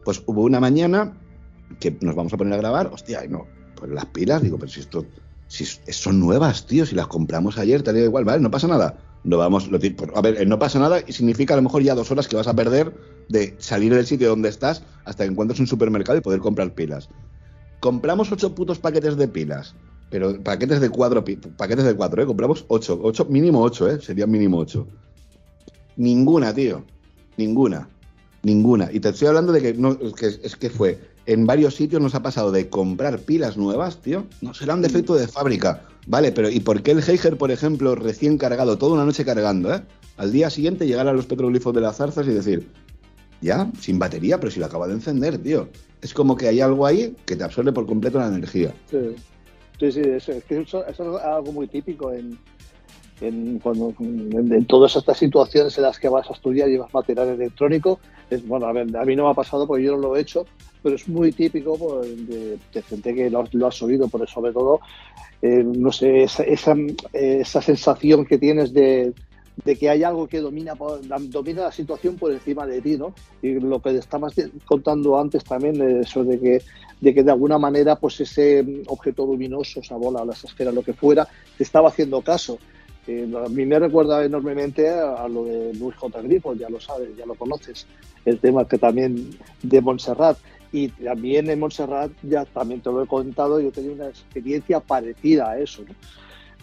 [0.05, 1.17] Pues hubo una mañana
[1.81, 4.81] que nos vamos a poner a grabar, hostia, no, pues las pilas, digo, pero si
[4.81, 5.07] esto,
[5.47, 8.99] si son nuevas, tío, si las compramos ayer, te digo igual, vale, no pasa nada.
[9.25, 9.79] No vamos, lo,
[10.15, 12.49] a ver, no pasa nada y significa a lo mejor ya dos horas que vas
[12.49, 12.93] a perder
[13.31, 17.09] de salir del sitio donde estás hasta que encuentres un supermercado y poder comprar pilas.
[17.81, 19.75] Compramos ocho putos paquetes de pilas
[20.11, 21.25] pero paquetes de cuatro,
[21.57, 22.27] paquetes de cuatro, ¿eh?
[22.27, 24.01] Compramos ocho, ocho, mínimo ocho, ¿eh?
[24.01, 24.87] Serían mínimo ocho.
[25.97, 26.85] Ninguna, tío.
[27.37, 27.89] Ninguna.
[28.43, 28.91] Ninguna.
[28.93, 32.23] Y te estoy hablando de que, no, es que fue, en varios sitios nos ha
[32.23, 34.27] pasado de comprar pilas nuevas, tío.
[34.41, 35.83] No será un defecto de fábrica.
[36.07, 39.75] Vale, pero ¿y por qué el Heiger, por ejemplo, recién cargado, toda una noche cargando,
[39.75, 39.83] ¿eh?
[40.17, 42.67] Al día siguiente llegar a los petroglifos de las zarzas y decir,
[43.43, 45.69] ya, sin batería, pero si lo acaba de encender, tío.
[46.01, 48.75] Es como que hay algo ahí que te absorbe por completo la energía.
[48.91, 49.17] Sí.
[49.79, 52.37] Sí, eso, es eso, algo muy típico en,
[53.21, 57.29] en, cuando, en, todas estas situaciones en las que vas a estudiar y llevas material
[57.29, 58.01] electrónico.
[58.29, 60.21] Es, bueno, a, ver, a mí no me ha pasado porque yo no lo he
[60.21, 60.47] hecho,
[60.83, 64.81] pero es muy típico pues, de, gente que lo, lo has oído, por sobre todo,
[65.43, 66.75] eh, no sé, esa, esa,
[67.13, 69.13] esa, sensación que tienes de,
[69.65, 70.75] de que hay algo que domina,
[71.29, 73.15] domina la situación por encima de ti, ¿no?
[73.43, 76.63] Y lo que estabas contando antes también, eso de que,
[77.01, 80.83] de que de alguna manera pues ese objeto luminoso, esa bola o la esfera, lo
[80.83, 81.27] que fuera,
[81.57, 82.59] te estaba haciendo caso.
[83.07, 86.21] Eh, a mí me recuerda enormemente a, lo de Luis J.
[86.23, 87.87] Grifo, ya lo sabes, ya lo conoces,
[88.25, 89.31] el tema que también
[89.63, 90.39] de Montserrat.
[90.71, 95.51] Y también en Montserrat, ya también te lo he contado, yo tenía una experiencia parecida
[95.51, 95.95] a eso, ¿no?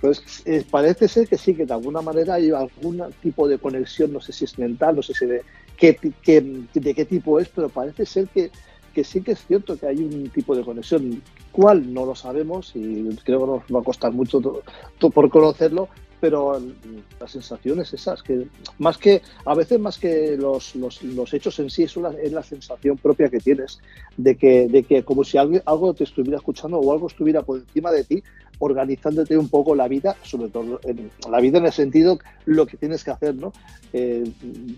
[0.06, 4.14] Entonces, eh, parece ser que sí, que de alguna manera hay algún tipo de conexión,
[4.14, 5.41] no sé si es mental, no sé si de
[5.77, 5.98] qué,
[6.73, 8.52] de qué tipo es, pero parece ser que,
[8.94, 11.22] que sí que es cierto que hay un tipo de conexión.
[11.52, 11.94] ¿Cuál?
[11.94, 14.41] No lo sabemos y creo que nos va a costar mucho
[14.99, 16.61] por conocerlo, pero
[17.19, 18.47] las sensaciones esas, que
[18.77, 22.43] más que, a veces más que los, los, los hechos en sí, es, es, la
[22.43, 23.79] sensación propia que tienes
[24.17, 27.59] de que, de que como si algo, algo, te estuviera escuchando o algo estuviera por
[27.59, 28.23] encima de ti,
[28.59, 32.77] organizándote un poco la vida, sobre todo en, la vida en el sentido lo que
[32.77, 33.51] tienes que hacer, ¿no?
[33.93, 34.23] Eh,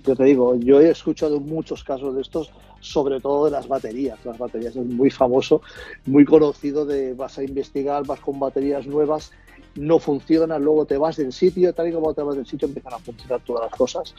[0.05, 4.17] yo te digo, yo he escuchado muchos casos de estos, sobre todo de las baterías.
[4.25, 5.61] Las baterías es muy famoso,
[6.05, 9.31] muy conocido de vas a investigar, vas con baterías nuevas
[9.77, 12.93] no funciona, luego te vas del sitio, tal y como te vas del sitio empiezan
[12.93, 14.13] a funcionar todas las cosas.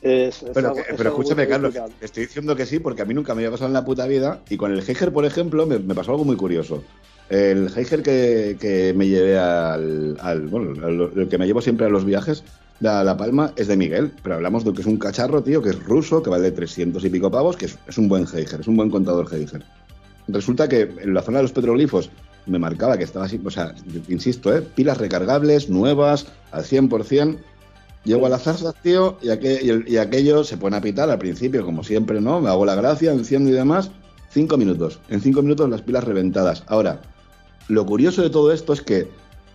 [0.00, 3.74] pero, escúchame, Carlos, estoy diciendo que sí porque a mí nunca me había pasado en
[3.74, 6.82] la puta vida y con el Heiger, por ejemplo, me, pasó algo muy curioso.
[7.28, 12.44] El Heiger que, me llevé al, bueno, el que me llevo siempre a los viajes
[12.80, 15.70] de La Palma es de Miguel, pero hablamos de que es un cacharro, tío, que
[15.70, 18.66] es ruso, que vale 300 y pico pavos, que es, es un buen Heiger, es
[18.66, 19.62] un buen contador Heiger.
[20.28, 22.10] Resulta que en la zona de los petroglifos
[22.46, 23.74] me marcaba que estaba así, o sea,
[24.08, 24.62] insisto, ¿eh?
[24.62, 27.38] pilas recargables, nuevas, al 100%.
[28.04, 32.20] Llego a la zarza, tío, y, aquello se pone a pitar al principio, como siempre,
[32.20, 32.40] ¿no?
[32.40, 33.92] Me hago la gracia, enciendo y demás.
[34.30, 34.98] Cinco minutos.
[35.08, 36.64] En cinco minutos las pilas reventadas.
[36.66, 37.00] Ahora,
[37.68, 39.08] lo curioso de todo esto es que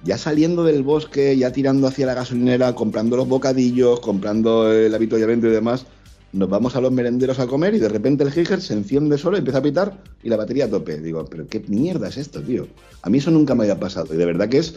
[0.03, 5.47] ya saliendo del bosque, ya tirando hacia la gasolinera, comprando los bocadillos, comprando el avituallamiento
[5.47, 5.85] y demás,
[6.37, 9.37] nos vamos a los merenderos a comer y de repente el Giger se enciende solo,
[9.37, 10.99] empieza a pitar y la batería a tope.
[10.99, 12.67] Digo, pero qué mierda es esto, tío.
[13.01, 14.75] A mí eso nunca me había pasado y de verdad que es,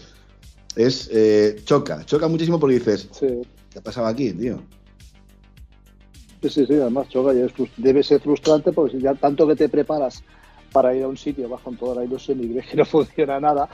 [0.77, 4.61] es eh, choca, choca muchísimo porque dices, ¿qué ha pasado aquí, tío?
[6.43, 7.47] Sí, sí, sí, además choca y
[7.77, 10.23] debe ser frustrante porque si ya tanto que te preparas
[10.73, 13.39] para ir a un sitio, vas con toda la ilusión y ves que no funciona
[13.39, 13.69] nada,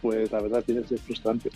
[0.00, 1.50] pues la verdad tiene que ser frustrante.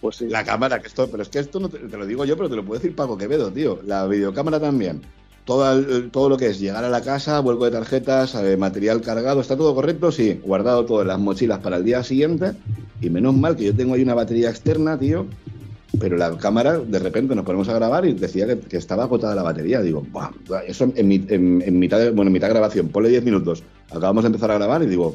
[0.00, 2.48] Pues la cámara, que esto, pero es que esto no te, lo digo yo, pero
[2.48, 3.80] te lo puedo decir Paco Quevedo, tío.
[3.84, 5.02] La videocámara también.
[5.44, 9.40] Todo, todo lo que es llegar a la casa, vuelco de tarjetas, eh, material cargado,
[9.40, 10.10] ¿está todo correcto?
[10.10, 12.52] Sí, guardado todas las mochilas para el día siguiente.
[13.00, 15.26] Y menos mal que yo tengo ahí una batería externa, tío,
[16.00, 19.42] pero la cámara de repente nos ponemos a grabar y decía que, estaba agotada la
[19.42, 19.80] batería.
[19.80, 20.04] Digo,
[20.66, 21.08] eso en,
[21.78, 23.62] mitad de, bueno, en mitad de grabación, ponle 10 minutos.
[23.90, 25.14] Acabamos de empezar a grabar y digo,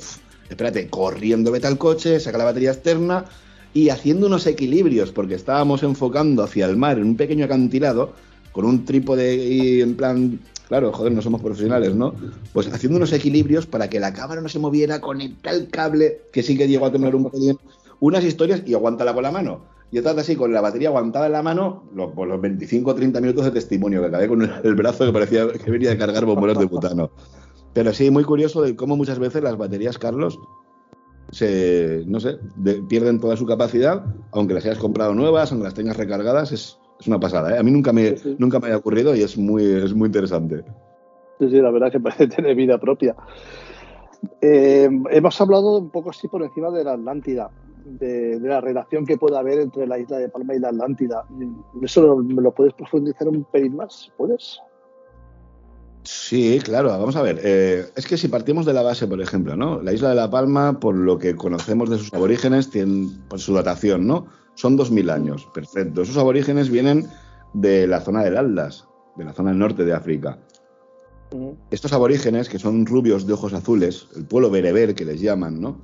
[0.49, 3.25] espérate, corriendo vete al coche, saca la batería externa
[3.73, 8.13] y haciendo unos equilibrios, porque estábamos enfocando hacia el mar en un pequeño acantilado,
[8.51, 12.13] con un trípode y en plan, claro, joder, no somos profesionales, ¿no?
[12.53, 15.37] Pues haciendo unos equilibrios para que la cámara no se moviera, con el
[15.71, 17.59] cable, que sí que llegó a tener un poquito,
[18.01, 19.61] unas historias y aguántala con la mano.
[19.91, 22.95] Y estás así, con la batería aguantada en la mano, los, pues los 25 o
[22.95, 26.25] 30 minutos de testimonio, que acabé con el, brazo que parecía que venía de cargar
[26.25, 27.11] bombones de butano.
[27.73, 30.39] Pero sí, muy curioso de cómo muchas veces las baterías, Carlos,
[31.31, 32.37] se, no sé,
[32.87, 36.77] pierden toda su capacidad, aunque las hayas comprado nuevas, aunque las tengas recargadas, es,
[37.07, 37.55] una pasada.
[37.55, 37.57] ¿eh?
[37.57, 40.63] A mí nunca me, nunca me ha ocurrido y es muy, es muy interesante.
[41.39, 43.15] Sí, sí, la verdad que parece tener vida propia.
[44.39, 47.49] Eh, hemos hablado un poco así por encima de la Atlántida
[47.85, 51.25] de, la relación que puede haber entre la isla de Palma y la Atlántida.
[51.81, 54.11] ¿Eso me lo puedes profundizar un pelín más?
[54.17, 54.59] ¿Puedes?
[56.13, 57.39] Sí, claro, vamos a ver.
[57.41, 59.81] Eh, es que si partimos de la base, por ejemplo, ¿no?
[59.81, 63.53] La isla de La Palma, por lo que conocemos de sus aborígenes, tiene por su
[63.53, 64.27] datación, ¿no?
[64.55, 66.01] Son 2.000 años, perfecto.
[66.01, 67.07] Esos aborígenes vienen
[67.53, 68.85] de la zona del Atlas,
[69.15, 70.37] de la zona del norte de África.
[71.71, 75.79] Estos aborígenes, que son rubios de ojos azules, el pueblo bereber que les llaman, ¿no?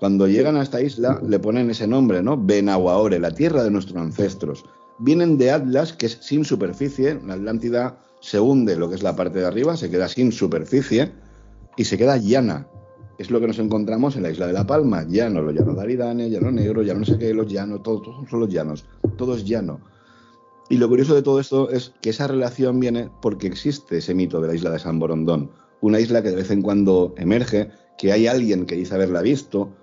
[0.00, 2.36] Cuando llegan a esta isla le ponen ese nombre, ¿no?
[2.36, 4.66] Benahuaore, la tierra de nuestros ancestros.
[4.98, 9.16] Vienen de Atlas, que es sin superficie, la Atlántida se hunde lo que es la
[9.16, 11.12] parte de arriba, se queda sin superficie
[11.76, 12.68] y se queda llana.
[13.18, 15.82] Es lo que nos encontramos en la isla de La Palma, llano, los llanos de
[15.82, 18.86] Aridane, llano negro, llano no sé qué, los llanos, todos, todos son los llanos,
[19.16, 19.80] todo es llano.
[20.70, 24.40] Y lo curioso de todo esto es que esa relación viene porque existe ese mito
[24.40, 25.50] de la isla de San Borondón,
[25.80, 29.74] una isla que de vez en cuando emerge, que hay alguien que dice haberla visto,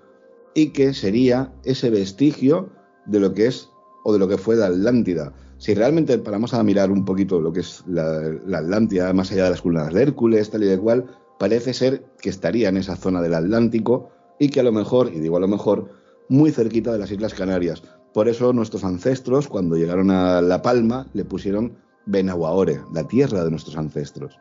[0.54, 2.70] y que sería ese vestigio
[3.04, 3.68] de lo que es
[4.02, 5.34] o de lo que fue la Atlántida.
[5.60, 9.50] Si realmente paramos a mirar un poquito lo que es la, Atlántida, más allá de
[9.50, 11.04] las columnas de Hércules, tal y de cual,
[11.38, 14.08] parece ser que estaría en esa zona del Atlántico
[14.38, 15.90] y que a lo mejor, y digo a lo mejor,
[16.30, 17.82] muy cerquita de las Islas Canarias.
[18.14, 21.76] Por eso nuestros ancestros, cuando llegaron a La Palma, le pusieron
[22.06, 24.38] Benahuaore, la tierra de nuestros ancestros.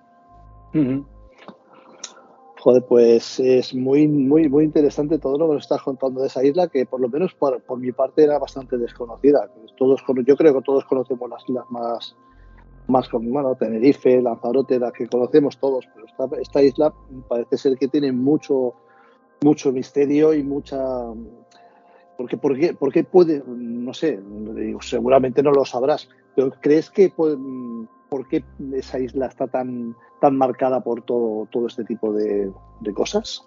[2.62, 6.44] Joder, pues es muy, muy, muy interesante todo lo que nos estás contando de esa
[6.44, 9.50] isla, que por lo menos por, mi parte era bastante desconocida.
[9.78, 12.18] Todos, yo creo que todos conocemos las islas más,
[12.88, 16.94] más como, bueno, Tenerife, Lanzarote, las que conocemos todos, pero esta, esta isla
[17.30, 18.74] parece ser que tiene mucho,
[19.42, 20.84] mucho misterio y mucha...
[22.18, 24.20] Porque, porque, porque puede, no sé,
[24.82, 27.38] seguramente no lo sabrás, pero ¿crees que puede,
[28.10, 32.52] por qué esa isla está tan, tan marcada por todo, todo este tipo de,
[32.94, 33.44] cosas?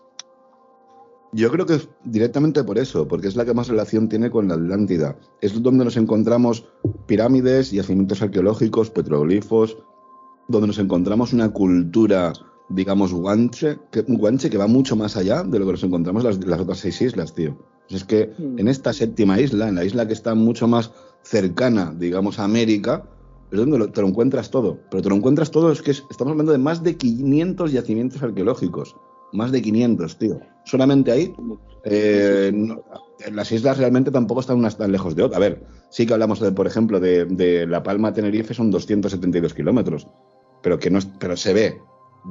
[1.32, 4.48] Yo creo que es directamente por eso, porque es la que más relación tiene con
[4.48, 5.16] la Atlántida.
[5.40, 6.66] Es donde nos encontramos
[7.06, 9.78] pirámides, yacimientos arqueológicos, petroglifos,
[10.48, 12.32] donde nos encontramos una cultura,
[12.68, 16.30] digamos, guanche, que, guanche, que va mucho más allá de lo que nos encontramos en
[16.30, 17.56] las, las otras seis islas, tío.
[17.89, 18.59] Es que mm.
[18.59, 23.05] en esta séptima isla, en la isla que está mucho más cercana, digamos, a América,
[23.53, 24.79] es donde te lo encuentras todo.
[24.91, 28.97] Pero te lo encuentras todo, es que estamos hablando de más de 500 yacimientos arqueológicos.
[29.33, 30.41] Más de 500, tío.
[30.65, 31.35] Solamente ahí.
[31.85, 32.53] Eh,
[33.31, 35.37] las islas realmente tampoco están unas tan lejos de otras.
[35.37, 39.55] A ver, sí que hablamos, de, por ejemplo, de, La Palma a Tenerife, son 272
[39.55, 40.07] kilómetros.
[40.62, 41.81] Pero, que no pero se ve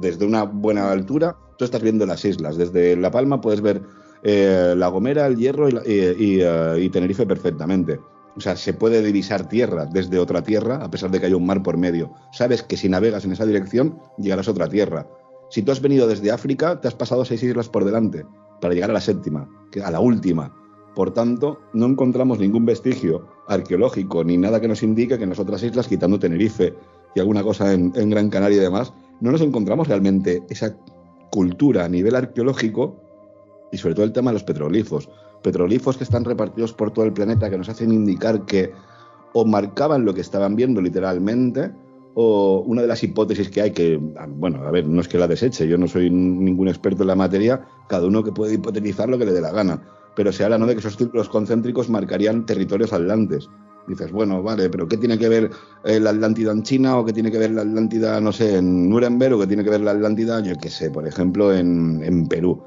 [0.00, 1.36] desde una buena altura.
[1.56, 2.56] Tú estás viendo las islas.
[2.56, 3.82] Desde La Palma puedes ver
[4.24, 8.00] eh, La Gomera, El Hierro y, eh, y Tenerife perfectamente.
[8.36, 11.46] O sea, se puede divisar tierra desde otra tierra, a pesar de que haya un
[11.46, 12.12] mar por medio.
[12.32, 15.06] Sabes que si navegas en esa dirección, llegarás a otra tierra.
[15.50, 18.24] Si tú has venido desde África, te has pasado seis islas por delante
[18.60, 19.48] para llegar a la séptima,
[19.84, 20.54] a la última.
[20.94, 25.38] Por tanto, no encontramos ningún vestigio arqueológico ni nada que nos indique que en las
[25.38, 26.74] otras islas, quitando Tenerife
[27.14, 30.76] y alguna cosa en, en Gran Canaria y demás, no nos encontramos realmente esa
[31.30, 32.96] cultura a nivel arqueológico
[33.72, 35.08] y sobre todo el tema de los petroglifos
[35.42, 38.72] petroglifos que están repartidos por todo el planeta que nos hacen indicar que
[39.32, 41.72] o marcaban lo que estaban viendo literalmente,
[42.14, 43.98] o una de las hipótesis que hay, que,
[44.28, 47.14] bueno, a ver, no es que la deseche, yo no soy ningún experto en la
[47.14, 49.82] materia, cada uno que puede hipotetizar lo que le dé la gana,
[50.14, 50.66] pero se habla ¿no?
[50.66, 53.48] de que esos círculos concéntricos marcarían territorios atlantes.
[53.88, 55.50] Dices, bueno, vale, pero ¿qué tiene que ver
[55.84, 58.88] eh, la Atlántida en China o qué tiene que ver la Atlántida, no sé, en
[58.88, 62.28] Nuremberg o qué tiene que ver la Atlántida, yo qué sé, por ejemplo, en, en
[62.28, 62.62] Perú?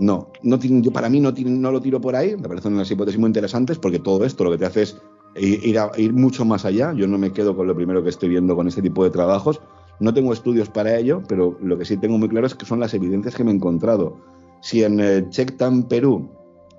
[0.00, 3.20] No, no yo para mí no, no lo tiro por ahí, me parecen unas hipótesis
[3.20, 4.96] muy interesantes porque todo esto lo que te hace es
[5.36, 6.94] ir, ir mucho más allá.
[6.94, 9.60] Yo no me quedo con lo primero que estoy viendo con este tipo de trabajos.
[10.00, 12.80] No tengo estudios para ello, pero lo que sí tengo muy claro es que son
[12.80, 14.16] las evidencias que me he encontrado.
[14.62, 16.30] Si en eh, Chectan, Perú,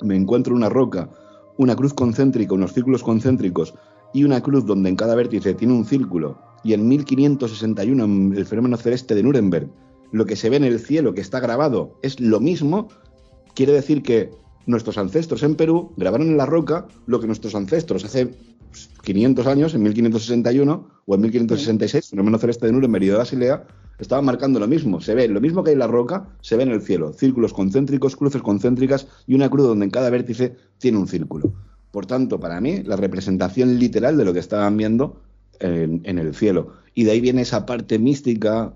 [0.01, 1.07] me encuentro una roca,
[1.57, 3.75] una cruz concéntrica, unos círculos concéntricos
[4.15, 8.45] y una cruz donde en cada vértice tiene un círculo, y en 1561 en el
[8.45, 9.69] fenómeno celeste de Nuremberg,
[10.11, 12.89] lo que se ve en el cielo que está grabado es lo mismo,
[13.55, 14.31] quiere decir que
[14.65, 18.31] nuestros ancestros en Perú grabaron en la roca lo que nuestros ancestros hace
[19.03, 23.65] 500 años, en 1561 o en 1566, fenómeno celeste de Nuremberg y de Basilea,
[23.99, 25.01] estaban marcando lo mismo.
[25.01, 27.13] Se ve lo mismo que hay en la roca, se ve en el cielo.
[27.13, 31.53] Círculos concéntricos, cruces concéntricas y una cruz donde en cada vértice tiene un círculo.
[31.91, 35.21] Por tanto, para mí, la representación literal de lo que estaban viendo
[35.59, 36.73] en, en el cielo.
[36.93, 38.73] Y de ahí viene esa parte mística,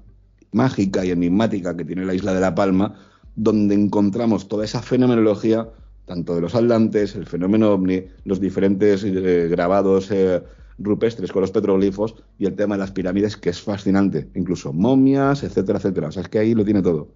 [0.51, 2.95] mágica y enigmática que tiene la isla de La Palma,
[3.35, 5.69] donde encontramos toda esa fenomenología,
[6.05, 10.41] tanto de los atlantes, el fenómeno ovni, los diferentes eh, grabados eh,
[10.77, 15.43] rupestres con los petroglifos y el tema de las pirámides, que es fascinante, incluso momias,
[15.43, 16.07] etcétera, etcétera.
[16.07, 17.07] O sea, es que ahí lo tiene todo.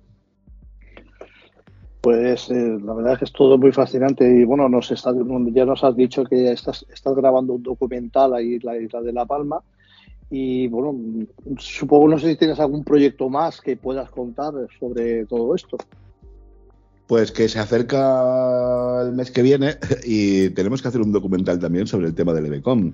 [2.01, 5.13] Pues eh, la verdad es que es todo muy fascinante y bueno, nos está,
[5.51, 9.11] ya nos has dicho que estás, estás grabando un documental ahí en la isla de
[9.11, 9.61] La Palma
[10.29, 10.95] y bueno,
[11.57, 15.77] supongo no sé si tienes algún proyecto más que puedas contar sobre todo esto.
[17.10, 21.88] Pues que se acerca el mes que viene y tenemos que hacer un documental también
[21.88, 22.91] sobre el tema del EBCOM.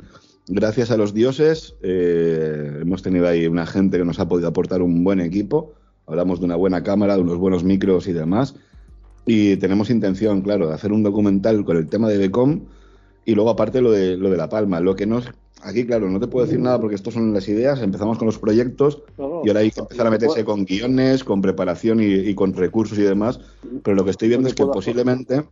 [0.48, 4.82] Gracias a los dioses eh, hemos tenido ahí una gente que nos ha podido aportar
[4.82, 5.74] un buen equipo.
[6.08, 8.56] Hablamos de una buena cámara, de unos buenos micros y demás.
[9.26, 12.62] Y tenemos intención, claro, de hacer un documental con el tema de Becom
[13.26, 14.80] y luego aparte lo de, lo de La Palma.
[14.80, 15.26] Lo que nos...
[15.61, 17.81] Aquí, claro, no te puedo decir nada porque estos son las ideas.
[17.81, 21.99] Empezamos con los proyectos y ahora hay que empezar a meterse con guiones, con preparación
[22.02, 23.39] y, con recursos y demás.
[23.84, 25.43] Pero lo que estoy viendo es que posiblemente...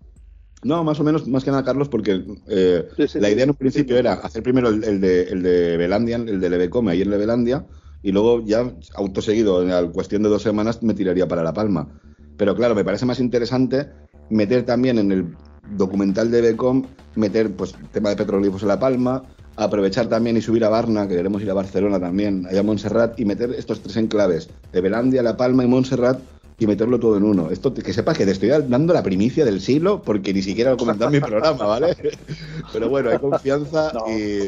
[0.64, 3.98] No, más o menos, más que nada, Carlos, porque eh, la idea en un principio
[3.98, 7.66] era hacer primero el, de, el de Belandia, el de Lebecome, ahí en Levelandia,
[8.02, 12.00] y luego ya, autoseguido, en la cuestión de dos semanas, me tiraría para La Palma.
[12.38, 13.90] Pero claro, me parece más interesante
[14.30, 15.36] meter también en el
[15.70, 16.84] documental de Becom,
[17.16, 19.24] meter pues tema de petroglifos en La Palma,
[19.56, 23.20] aprovechar también y subir a Barna, que queremos ir a Barcelona también, allá a Montserrat,
[23.20, 26.20] y meter estos tres enclaves, de Belandia, La Palma y Montserrat,
[26.60, 27.50] y meterlo todo en uno.
[27.50, 30.78] Esto que sepas que te estoy dando la primicia del siglo, porque ni siquiera lo
[30.78, 31.96] comentado en mi programa, ¿vale?
[32.74, 34.46] Pero bueno, hay confianza y,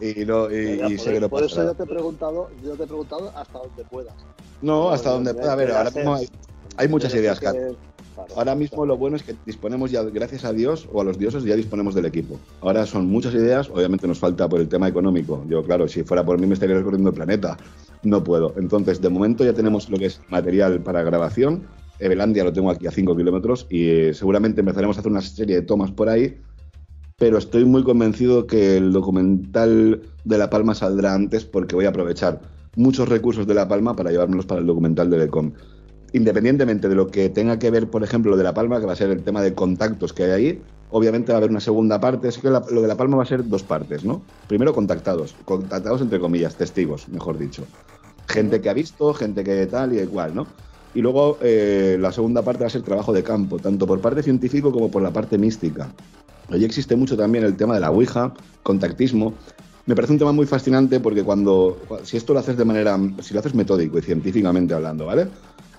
[0.00, 2.86] y, no, y, sé que no Por eso yo te, he preguntado, yo te he
[2.86, 4.14] preguntado hasta donde puedas.
[4.62, 5.52] No, hasta donde pueda.
[5.52, 6.28] A ver, ahora mismo hay,
[6.76, 7.56] hay muchas ideas, Kat.
[8.36, 11.44] Ahora mismo lo bueno es que disponemos ya, gracias a Dios o a los dioses,
[11.44, 12.38] ya disponemos del equipo.
[12.60, 15.44] Ahora son muchas ideas, obviamente nos falta por el tema económico.
[15.48, 17.56] Yo, claro, si fuera por mí me estaría recorriendo el planeta.
[18.02, 18.54] No puedo.
[18.56, 21.64] Entonces, de momento ya tenemos lo que es material para grabación.
[21.98, 25.56] Evelandia lo tengo aquí a 5 kilómetros y eh, seguramente empezaremos a hacer una serie
[25.56, 26.40] de tomas por ahí.
[27.16, 31.88] Pero estoy muy convencido que el documental de La Palma saldrá antes porque voy a
[31.88, 32.40] aprovechar
[32.76, 35.52] muchos recursos de La Palma para llevármelos para el documental de Lecom
[36.12, 38.92] independientemente de lo que tenga que ver, por ejemplo, lo de La Palma, que va
[38.92, 42.00] a ser el tema de contactos que hay ahí, obviamente va a haber una segunda
[42.00, 42.28] parte.
[42.28, 44.22] Es que lo de La Palma va a ser dos partes, ¿no?
[44.46, 47.64] Primero, contactados, contactados entre comillas, testigos, mejor dicho.
[48.26, 50.46] Gente que ha visto, gente que tal y igual, ¿no?
[50.94, 54.22] Y luego eh, la segunda parte va a ser trabajo de campo, tanto por parte
[54.22, 55.92] científico como por la parte mística.
[56.50, 58.32] Allí existe mucho también el tema de la Ouija,
[58.62, 59.34] contactismo.
[59.84, 63.34] Me parece un tema muy fascinante porque cuando, si esto lo haces de manera, si
[63.34, 65.28] lo haces metódico y científicamente hablando, ¿vale?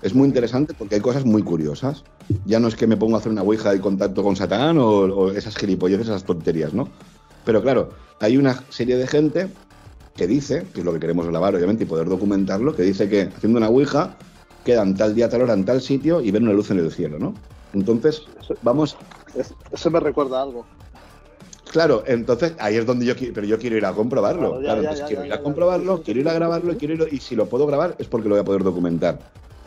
[0.02, 2.04] Es muy interesante porque hay cosas muy curiosas.
[2.46, 5.30] Ya no es que me pongo a hacer una ouija de contacto con Satán o,
[5.32, 6.88] esas gilipolleces, esas tonterías, ¿no?
[7.44, 7.90] Pero claro,
[8.20, 9.48] hay una serie de gente
[10.16, 13.22] que dice, que es lo que queremos grabar obviamente y poder documentarlo, que dice que
[13.22, 14.16] haciendo una ouija
[14.64, 17.18] quedan tal día, tal hora en tal sitio y ven una luz en el cielo,
[17.18, 17.34] ¿no?
[17.72, 18.22] Entonces,
[18.62, 18.96] vamos...
[19.72, 20.66] Eso me recuerda algo.
[21.70, 24.58] Claro, entonces ahí es donde yo quiero, pero yo quiero ir a comprobarlo.
[24.58, 27.66] Claro, quiero ir a comprobarlo, quiero ir a grabarlo, quiero ir, y si lo puedo
[27.66, 29.20] grabar es porque lo voy a poder documentar.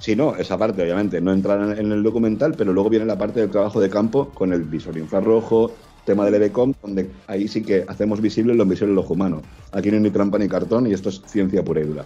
[0.04, 3.40] Si no, esa parte obviamente no entra en el documental, pero luego viene la parte
[3.40, 5.72] del trabajo de campo con el visor infrarrojo,
[6.04, 9.42] tema del EBCOM, donde ahí sí que hacemos visible lo invisible del ojo humano.
[9.72, 12.06] Aquí no hay ni trampa ni cartón y esto es ciencia pura y dura.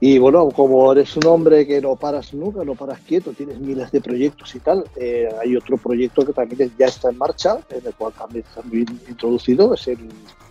[0.00, 3.92] Y bueno, como eres un hombre que no paras nunca, no paras quieto, tienes miles
[3.92, 7.86] de proyectos y tal, eh, hay otro proyecto que también ya está en marcha, en
[7.86, 8.62] el cual también está
[9.06, 9.98] introducido, es el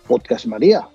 [0.06, 0.86] Podcast María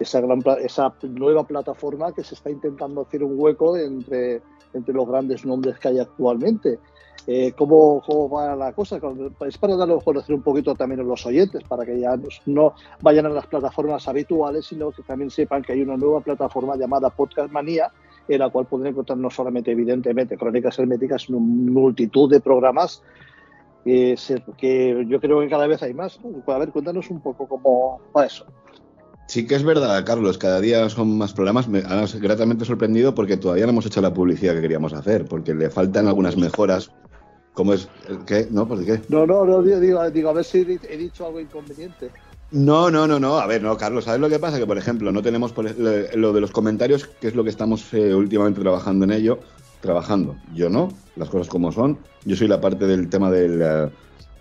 [0.00, 5.06] esa, gran, esa nueva plataforma que se está intentando hacer un hueco entre, entre los
[5.06, 6.78] grandes nombres que hay actualmente.
[7.26, 8.98] Eh, ¿cómo, ¿cómo, va la cosa?
[9.46, 12.74] Es para darlo a conocer un poquito también a los oyentes, para que ya no
[13.02, 17.10] vayan a las plataformas habituales, sino que también sepan que hay una nueva plataforma llamada
[17.10, 17.92] Podcast Manía,
[18.26, 23.02] en la cual pueden encontrar no solamente, evidentemente, crónicas herméticas, sino multitud de programas
[23.84, 24.16] que,
[24.56, 26.18] que yo creo que cada vez hay más.
[26.46, 28.46] A ver, cuéntanos un poco cómo va eso.
[29.30, 31.68] Sí que es verdad, Carlos, cada día son más programas.
[31.68, 35.54] Me has gratamente sorprendido porque todavía no hemos hecho la publicidad que queríamos hacer, porque
[35.54, 36.90] le faltan algunas mejoras.
[37.52, 37.86] ¿Cómo es?
[38.26, 38.48] ¿Qué?
[38.50, 38.66] ¿No?
[38.66, 39.00] ¿Por qué?
[39.08, 42.10] No, no, no digo, digo, a ver si he dicho algo inconveniente.
[42.50, 43.38] No, no, no, no.
[43.38, 44.58] A ver, no, Carlos, ¿sabes lo que pasa?
[44.58, 48.12] Que, por ejemplo, no tenemos lo de los comentarios, que es lo que estamos eh,
[48.12, 49.38] últimamente trabajando en ello,
[49.80, 50.34] trabajando.
[50.56, 52.00] Yo no, las cosas como son.
[52.24, 53.90] Yo soy la parte del tema del, eh,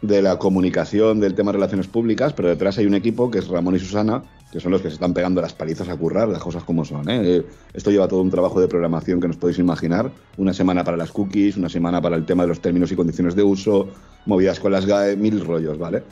[0.02, 3.48] de la comunicación, del tema de relaciones públicas, pero detrás hay un equipo que es
[3.48, 6.42] Ramón y Susana, que son los que se están pegando las palizas a currar, las
[6.42, 7.08] cosas como son.
[7.10, 7.44] ¿eh?
[7.74, 10.12] Esto lleva todo un trabajo de programación que nos podéis imaginar.
[10.38, 13.36] Una semana para las cookies, una semana para el tema de los términos y condiciones
[13.36, 13.90] de uso,
[14.26, 16.04] movidas con las GAE, mil rollos, ¿vale?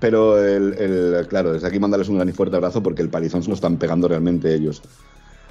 [0.00, 3.48] Pero, el, claro, desde aquí mandarles un gran y fuerte abrazo porque el palizón se
[3.48, 4.82] lo están pegando realmente ellos.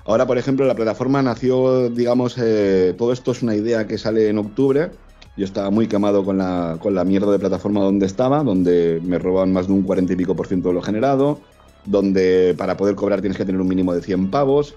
[0.06, 4.30] Ahora, por ejemplo, la plataforma nació, digamos, eh, todo esto es una idea que sale
[4.30, 4.90] en octubre
[5.38, 9.20] yo estaba muy quemado con la, con la mierda de plataforma donde estaba, donde me
[9.20, 11.40] roban más de un 40 y pico por ciento de lo generado,
[11.88, 14.76] donde para poder cobrar tienes que tener un mínimo de 100 pavos.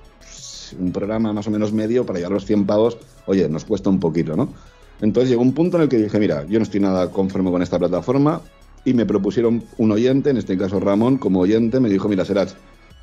[0.79, 2.97] Un programa más o menos medio para llegar a los 100 pavos,
[3.27, 4.49] oye, nos cuesta un poquito, ¿no?
[5.01, 7.63] Entonces llegó un punto en el que dije, mira, yo no estoy nada conforme con
[7.63, 8.41] esta plataforma
[8.85, 12.51] y me propusieron un oyente, en este caso Ramón, como oyente, me dijo, mira, Serach,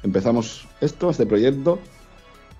[0.03, 1.79] empezamos esto, este proyecto,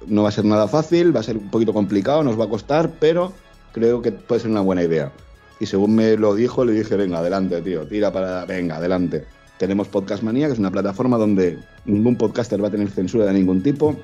[0.07, 2.49] no va a ser nada fácil, va a ser un poquito complicado, nos va a
[2.49, 3.31] costar, pero
[3.71, 5.11] creo que puede ser una buena idea.
[5.59, 9.25] Y según me lo dijo, le dije, venga, adelante, tío, tira para, venga, adelante.
[9.57, 13.33] Tenemos Podcast Manía, que es una plataforma donde ningún podcaster va a tener censura de
[13.33, 13.95] ningún tipo,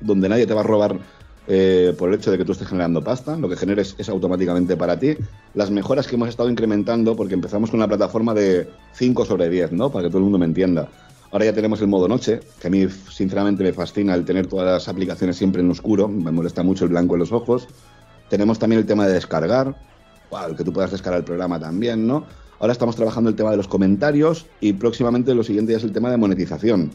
[0.00, 0.98] donde nadie te va a robar
[1.46, 4.76] eh, por el hecho de que tú estés generando pasta, lo que generes es automáticamente
[4.76, 5.16] para ti.
[5.52, 9.72] Las mejoras que hemos estado incrementando, porque empezamos con una plataforma de 5 sobre 10,
[9.72, 9.90] ¿no?
[9.90, 10.88] Para que todo el mundo me entienda.
[11.30, 14.66] Ahora ya tenemos el modo noche, que a mí sinceramente me fascina el tener todas
[14.66, 17.68] las aplicaciones siempre en oscuro, me molesta mucho el blanco en los ojos.
[18.30, 19.74] Tenemos también el tema de descargar,
[20.48, 22.24] el que tú puedas descargar el programa también, ¿no?
[22.64, 25.92] Ahora estamos trabajando el tema de los comentarios y próximamente lo siguiente ya es el
[25.92, 26.92] tema de monetización.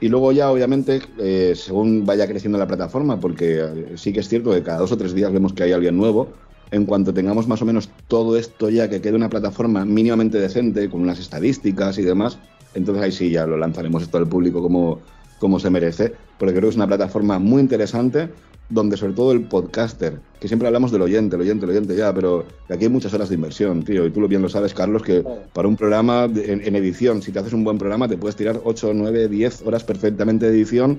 [0.00, 4.28] Y luego ya, obviamente, eh, según vaya creciendo la plataforma, porque eh, sí que es
[4.28, 6.30] cierto que cada dos o tres días vemos que hay alguien nuevo,
[6.72, 10.90] en cuanto tengamos más o menos todo esto ya que quede una plataforma mínimamente decente,
[10.90, 12.36] con unas estadísticas y demás,
[12.74, 14.98] entonces ahí sí ya lo lanzaremos esto al público como,
[15.38, 18.28] como se merece, porque creo que es una plataforma muy interesante
[18.68, 22.14] donde sobre todo el podcaster, que siempre hablamos del oyente, el oyente, el oyente ya,
[22.14, 25.02] pero aquí hay muchas horas de inversión, tío, y tú lo bien lo sabes, Carlos,
[25.02, 28.60] que para un programa en, edición, si te haces un buen programa, te puedes tirar
[28.64, 30.98] 8, 9, 10 horas perfectamente de edición,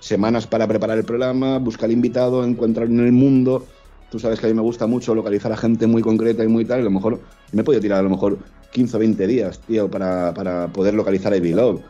[0.00, 3.64] semanas para preparar el programa, buscar el invitado, encontrar en el mundo.
[4.10, 6.64] Tú sabes que a mí me gusta mucho localizar a gente muy concreta y muy
[6.64, 7.20] tal, y a lo mejor
[7.52, 8.38] me he podido tirar a lo mejor
[8.72, 11.80] 15 o 20 días, tío, para, para poder localizar a Love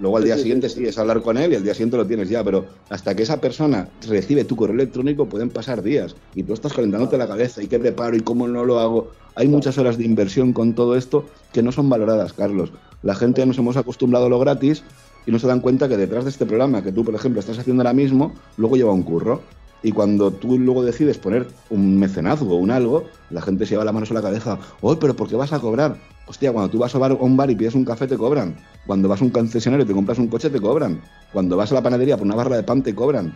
[0.00, 2.28] Luego al día siguiente sí, es hablar con él y al día siguiente lo tienes
[2.28, 6.52] ya, pero hasta que esa persona recibe tu correo electrónico pueden pasar días y tú
[6.52, 9.10] estás calentándote la cabeza y qué preparo y cómo no lo hago.
[9.34, 12.72] Hay muchas horas de inversión con todo esto que no son valoradas, Carlos.
[13.02, 14.84] La gente nos hemos acostumbrado a lo gratis
[15.26, 17.58] y no se dan cuenta que detrás de este programa que tú, por ejemplo, estás
[17.58, 19.42] haciendo ahora mismo, luego lleva un curro.
[19.82, 23.84] Y cuando tú luego decides poner un mecenazgo o un algo, la gente se lleva
[23.84, 24.58] la mano a la cabeza.
[24.80, 25.96] ¡Oh, pero por qué vas a cobrar!
[26.26, 28.56] Hostia, cuando tú vas a un bar y pides un café, te cobran.
[28.86, 31.00] Cuando vas a un concesionario y te compras un coche, te cobran.
[31.32, 33.32] Cuando vas a la panadería por una barra de pan, te cobran.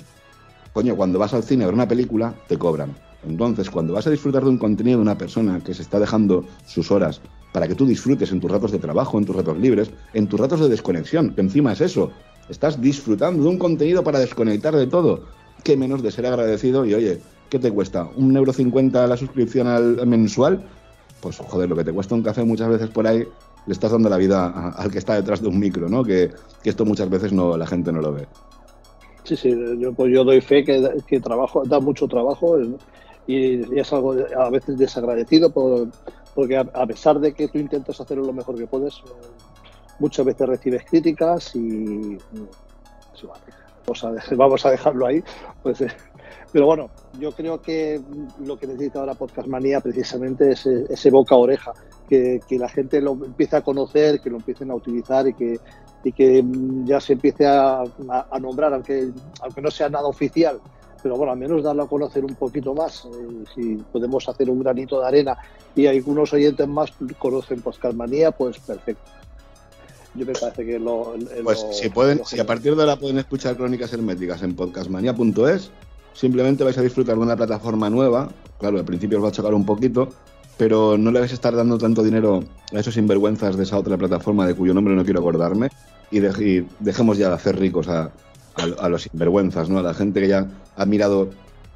[0.73, 2.95] Coño, cuando vas al cine a ver una película, te cobran.
[3.27, 6.45] Entonces, cuando vas a disfrutar de un contenido de una persona que se está dejando
[6.67, 7.21] sus horas
[7.53, 10.41] para que tú disfrutes en tus ratos de trabajo, en tus ratos libres, en tus
[10.41, 12.11] ratos de desconexión, que encima es eso,
[12.49, 15.27] estás disfrutando de un contenido para desconectar de todo
[15.63, 18.09] qué menos de ser agradecido y oye, ¿qué te cuesta?
[18.17, 20.63] ¿Un euro cincuenta la suscripción al mensual?
[21.21, 23.27] Pues joder, lo que te cuesta un café muchas veces por ahí,
[23.67, 26.03] le estás dando la vida al que está detrás de un micro, ¿no?
[26.03, 26.31] Que,
[26.65, 28.27] esto muchas veces no la gente no lo ve.
[29.25, 32.59] Sí, sí, yo, pues yo doy fe que, que trabajo, da mucho trabajo
[33.27, 35.53] y, es algo a veces desagradecido
[36.35, 39.01] porque a, pesar de que tú intentas hacerlo lo mejor que puedes,
[40.01, 42.19] muchas veces recibes críticas y...
[43.85, 44.03] Pues,
[44.37, 45.23] vamos a, dejarlo ahí.
[45.63, 45.89] Pues, eh,
[46.53, 48.01] pero bueno, yo creo que
[48.45, 51.73] lo que necesita ahora Podcast Manía precisamente es ese boca oreja,
[52.09, 55.59] que, la gente lo empiece a conocer, que lo empiecen a utilizar y que,
[56.05, 56.45] y que
[56.85, 57.85] ya se empiece a,
[58.39, 59.11] nombrar, aunque,
[59.41, 60.61] aunque no sea nada oficial.
[61.03, 63.07] Pero bueno, al menos darlo a conocer un poquito más.
[63.07, 65.37] Eh, si podemos hacer un granito de arena
[65.75, 69.22] y algunos oyentes más conocen Podcast Manía, pues perfecto
[70.15, 71.15] yo me parece que lo.
[71.45, 75.71] Pues si pueden, si a partir de ahora pueden escuchar crónicas herméticas en podcastmania.es,
[76.13, 78.29] simplemente vais a disfrutar de una plataforma nueva.
[78.59, 80.09] Claro, al principio os va a chocar un poquito,
[80.59, 83.97] pero no le vais a estar dando tanto dinero a esos sinvergüenzas de esa otra
[83.97, 85.71] plataforma de cuyo nombre no quiero acordarme.
[86.11, 88.11] Y, dejemos ya de hacer ricos a,
[88.57, 89.79] a, los sinvergüenzas, ¿no?
[89.79, 91.31] A la gente que ya ha mirado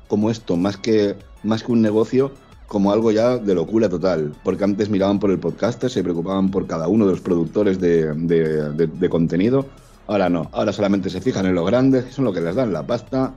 [0.09, 2.33] como esto, más que, más que un negocio,
[2.67, 6.67] como algo ya de locura total, porque antes miraban por el podcaster, se preocupaban por
[6.67, 9.67] cada uno de los productores de, contenido,
[10.07, 12.73] ahora no, ahora solamente se fijan en los grandes, que son lo que les dan
[12.73, 13.35] la pasta,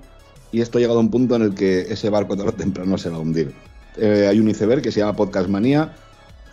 [0.52, 2.98] y esto ha llegado a un punto en el que ese barco tarde o temprano
[2.98, 3.54] se va a hundir.
[3.98, 5.94] Eh, hay un iceberg que se llama Podcast Manía,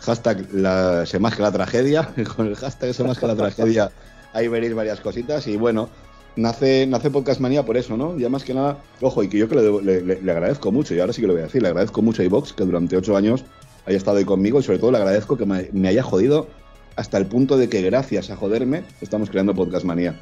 [0.01, 3.91] hashtag la, se más que la tragedia, con el hashtag se más que la tragedia
[4.37, 5.89] ahí veréis varias cositas y bueno,
[6.37, 8.17] nace, nace Podcast Manía por eso, ¿no?
[8.17, 11.13] Ya más que nada, ojo, y que yo que le, le, agradezco mucho, y ahora
[11.13, 13.43] sí que lo voy a decir, le agradezco mucho a iVox que durante ocho años
[13.87, 16.47] haya estado ahí conmigo y sobre todo le agradezco que me, haya jodido
[16.95, 20.19] hasta el punto de que gracias a joderme estamos creando Podcast Manía.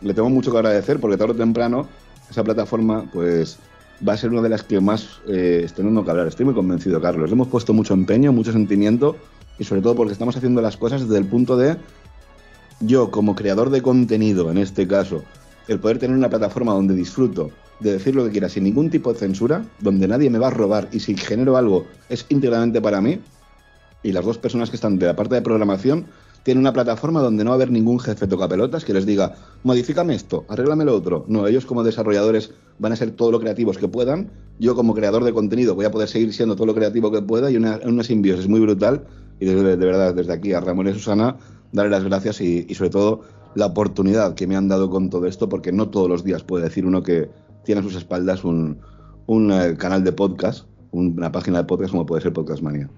[0.00, 1.88] Le tengo mucho que agradecer porque tarde o temprano
[2.30, 3.58] esa plataforma pues
[4.06, 6.28] va a ser una de las que más eh, dando que hablar.
[6.28, 7.28] Estoy muy convencido, Carlos.
[7.28, 9.16] Le hemos puesto mucho empeño, mucho sentimiento
[9.58, 11.76] y sobre todo porque estamos haciendo las cosas desde el punto de
[12.80, 15.24] yo como creador de contenido, en este caso,
[15.68, 17.50] el poder tener una plataforma donde disfruto
[17.80, 20.50] de decir lo que quiera sin ningún tipo de censura, donde nadie me va a
[20.50, 23.20] robar y si genero algo es íntegramente para mí,
[24.02, 26.06] y las dos personas que están de la parte de programación
[26.44, 29.34] tienen una plataforma donde no va a haber ningún jefe tocapelotas que les diga,
[29.64, 31.24] modifícame esto, arréglame lo otro.
[31.28, 34.30] No, ellos como desarrolladores van a ser todo lo creativos que puedan.
[34.58, 37.50] Yo como creador de contenido voy a poder seguir siendo todo lo creativo que pueda
[37.50, 39.04] y una, una simbiosis muy brutal.
[39.40, 41.36] Y de, verdad, desde aquí a Ramón y Susana,
[41.72, 43.20] darle las gracias y sobre todo
[43.54, 46.64] la oportunidad que me han dado con todo esto, porque no todos los días puede
[46.64, 47.28] decir uno que
[47.64, 48.80] tiene a sus espaldas un,
[49.28, 52.88] eh, canal de podcast, una página de podcast como puede ser Podcast Manía.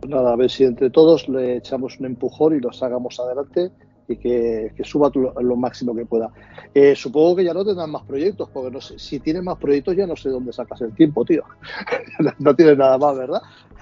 [0.00, 3.70] Pues nada, a ver si entre todos le echamos un empujón y los hagamos adelante
[4.08, 6.30] y que, suba lo, máximo que pueda.
[6.74, 9.96] Eh, supongo que ya no tendrán más proyectos, porque no sé, si tienen más proyectos
[9.96, 11.44] ya no sé dónde sacas el tiempo, tío.
[12.38, 13.40] no tienes nada más, ¿verdad?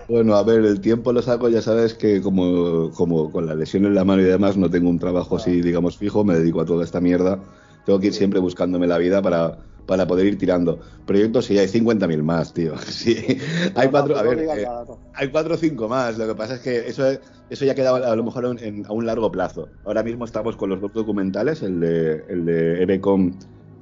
[0.09, 3.85] Bueno, a ver, el tiempo lo saco, ya sabes que como, como con la lesión
[3.85, 6.65] en la mano y demás no tengo un trabajo así, digamos, fijo, me dedico a
[6.65, 7.39] toda esta mierda.
[7.85, 10.81] Tengo que ir siempre buscándome la vida para, para poder ir tirando.
[11.05, 12.75] Proyectos sí hay 50.000 más, tío.
[12.87, 13.19] Sí,
[13.75, 14.67] hay cuatro, a ver, eh,
[15.13, 16.17] hay cuatro o cinco más.
[16.17, 17.05] Lo que pasa es que eso,
[17.51, 19.69] eso ya queda a lo mejor a un largo plazo.
[19.85, 23.35] Ahora mismo estamos con los dos documentales, el de, el de Ebecom,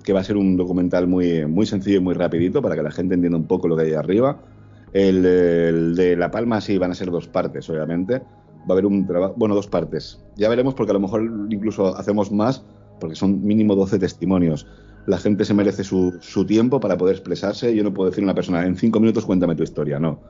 [0.03, 2.91] que va a ser un documental muy, muy sencillo y muy rapidito para que la
[2.91, 4.56] gente entienda un poco lo que hay arriba
[4.93, 8.19] el, de La Palma sí van a ser dos partes, obviamente.
[8.19, 10.21] Va a haber un trabajo, bueno, dos partes.
[10.37, 12.65] Ya veremos porque a lo mejor incluso hacemos más,
[13.01, 14.67] porque son mínimo 12 testimonios.
[15.07, 17.75] La gente se merece su, su tiempo para poder expresarse.
[17.75, 20.21] Yo no puedo decir a una persona, en cinco minutos cuéntame tu historia, no.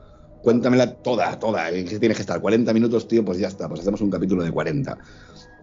[0.43, 1.71] Cuéntamela toda, toda.
[1.71, 2.39] ¿En qué tienes que estar?
[2.39, 4.97] 40 minutos, tío, pues ya está, pues hacemos un capítulo de 40.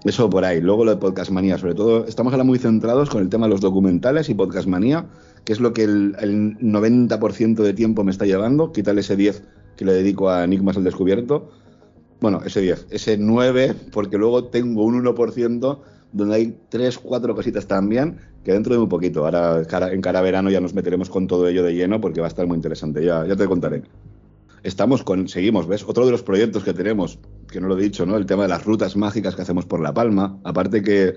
[0.04, 0.60] Eso por ahí.
[0.60, 3.52] Luego lo de Podcast Manía, sobre todo, estamos ahora muy centrados con el tema de
[3.52, 5.06] los documentales y Podcast Manía
[5.44, 9.42] que es lo que el, 90% de tiempo me está llevando, quitarle ese 10
[9.76, 11.50] que le dedico a Enigmas al Descubierto.
[12.20, 15.78] Bueno, ese 10, ese 9, porque luego tengo un 1%
[16.12, 19.62] donde hay 3, 4 cositas también, que dentro de un poquito, ahora
[19.92, 22.46] en cara verano ya nos meteremos con todo ello de lleno porque va a estar
[22.46, 23.82] muy interesante, ya, ya te contaré.
[24.62, 25.84] Estamos con, seguimos, ¿ves?
[25.86, 27.18] Otro de los proyectos que tenemos,
[27.50, 28.16] que no lo he dicho, ¿no?
[28.16, 31.16] El tema de las rutas mágicas que hacemos por La Palma, aparte que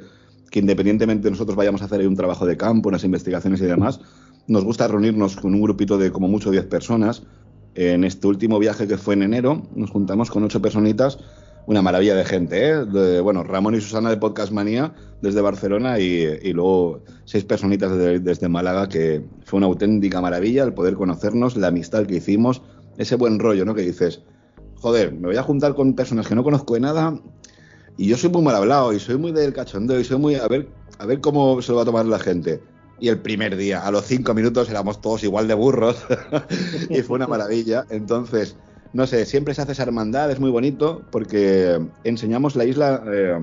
[0.49, 3.99] que independientemente nosotros vayamos a hacer un trabajo de campo, unas investigaciones y demás,
[4.47, 7.23] nos gusta reunirnos con un grupito de como mucho 10 personas.
[7.75, 11.19] En este último viaje que fue en enero, nos juntamos con ocho personitas,
[11.67, 13.19] una maravilla de gente, ¿eh?
[13.19, 18.87] bueno, Ramón y Susana de Podcast Manía desde Barcelona y, luego seis personitas desde Málaga,
[18.87, 22.61] que fue una auténtica maravilla el poder conocernos, la amistad que hicimos,
[22.97, 23.75] ese buen rollo, ¿no?
[23.75, 24.21] Que dices,
[24.75, 27.19] joder, me voy a juntar con personas que no conozco de nada
[27.97, 30.35] y yo soy muy mal hablado y soy muy del cachondeo y soy muy.
[30.35, 30.67] A ver,
[30.99, 32.61] a ver cómo se lo va a tomar la gente.
[32.99, 36.05] Y el primer día, a los cinco minutos, éramos todos igual de burros.
[36.89, 37.85] y fue una maravilla.
[37.89, 38.55] Entonces,
[38.93, 43.39] no sé, siempre se hace esa hermandad, es muy bonito porque enseñamos la isla eh,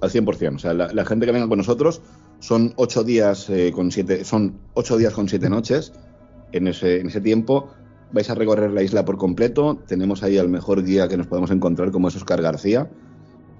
[0.00, 0.56] al 100%.
[0.56, 2.02] O sea, la, gente que venga con nosotros
[2.40, 5.92] son ocho días eh, con siete, son ocho días con siete noches.
[6.52, 7.70] En ese, en ese tiempo
[8.12, 9.78] vais a recorrer la isla por completo.
[9.86, 12.88] Tenemos ahí al mejor guía que nos podemos encontrar, como es Oscar García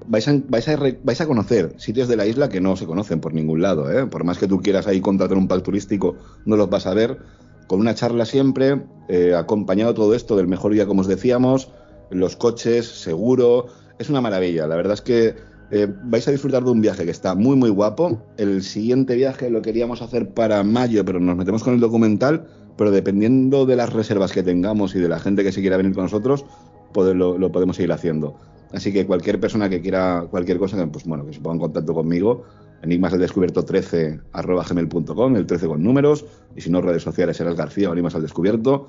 [0.09, 3.62] vais a, vais, a, conocer sitios de la isla que no se conocen por ningún
[3.62, 3.90] lado.
[3.90, 4.06] ¿eh?
[4.06, 7.18] Por más que tú quieras ahí contratar un pack turístico, no los vas a ver.
[7.66, 11.70] Con una charla siempre, eh, acompañado todo esto del mejor día, como os decíamos,
[12.10, 13.66] los coches, seguro.
[13.98, 14.66] Es una maravilla.
[14.66, 15.35] La verdad es que
[15.70, 18.22] eh, vais a disfrutar de un viaje que está muy, muy guapo.
[18.39, 22.47] El siguiente viaje lo queríamos hacer para mayo, pero nos metemos con el documental.
[22.78, 25.94] Pero dependiendo de las reservas que tengamos y de la gente que se quiera venir
[25.94, 26.47] con nosotros,
[26.94, 28.36] lo podemos seguir haciendo.
[28.73, 31.95] Así que cualquier persona que quiera cualquier cosa, pues bueno, que se ponga en contacto
[31.95, 32.45] conmigo,
[32.82, 36.24] enigmas del descubierto 13 arroba gmail.com, el 13 con números,
[36.55, 38.86] y si no, redes sociales, serás García o Enigmas al descubierto.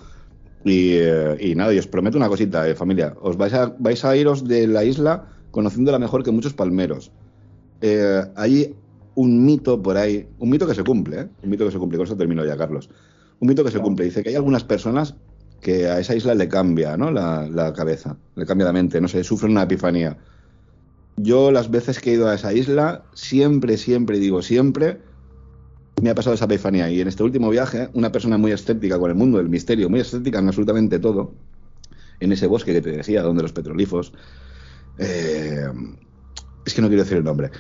[0.66, 4.16] Y, eh, nada, y os prometo una cosita, eh, familia, os vais a, vais a
[4.18, 7.12] iros de la isla conociéndola mejor que muchos palmeros.
[7.82, 8.76] Eh, hay
[9.16, 11.28] un mito por ahí, un mito que se cumple, ¿eh?
[11.44, 12.90] un mito que se cumple, con eso termino ya, Carlos.
[13.40, 15.16] Un mito que se cumple, dice que hay algunas personas
[15.62, 17.12] que a esa isla le cambia ¿no?
[17.12, 20.18] la, cabeza, le cambia la mente, no sé, sufre una epifanía.
[21.18, 25.00] Yo las veces que he ido a esa isla, siempre, siempre, digo siempre,
[26.02, 26.90] me ha pasado esa epifanía.
[26.90, 30.00] Y en este último viaje, una persona muy escéptica con el mundo del misterio, muy
[30.00, 31.34] escéptica en absolutamente todo,
[32.22, 34.14] en ese bosque que te decía, donde los petrolifos...
[34.98, 35.68] Eh,
[36.66, 37.52] es que no quiero decir el nombre.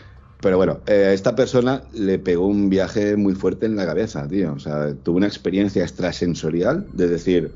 [0.41, 4.53] Pero bueno, eh, esta persona le pegó un viaje muy fuerte en la cabeza, tío.
[4.53, 7.51] O sea, tuvo una experiencia extrasensorial de decir,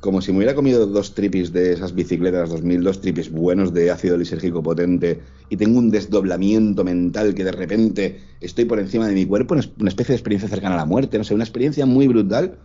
[0.00, 3.90] como si me hubiera comido dos tripis de esas bicicletas 2000, dos tripis buenos de
[3.90, 9.14] ácido lisérgico potente y tengo un desdoblamiento mental que de repente estoy por encima de
[9.14, 12.06] mi cuerpo, una especie de experiencia cercana a la muerte, no sé, una experiencia muy
[12.06, 12.60] brutal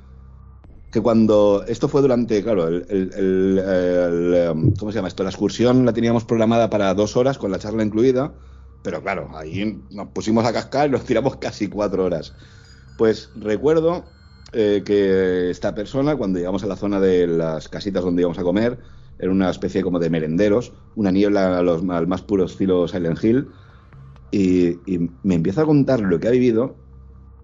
[0.91, 2.83] que cuando esto fue durante, claro, el,
[4.35, 5.23] em, ¿cómo se llama esto?
[5.23, 8.35] La excursión la teníamos programada para dos horas con la charla incluida,
[8.83, 12.35] pero claro, ahí nos pusimos a cascar y nos tiramos casi cuatro horas.
[12.95, 14.12] Pues recuerdo
[14.53, 18.43] eh, que esta persona, cuando llegamos a la zona de las casitas donde íbamos a
[18.43, 18.79] comer,
[19.19, 23.47] era una especie como de merenderos, una niebla al más puro estilo Silent Hill,
[24.31, 26.75] y, y me empieza a contar lo que ha vivido,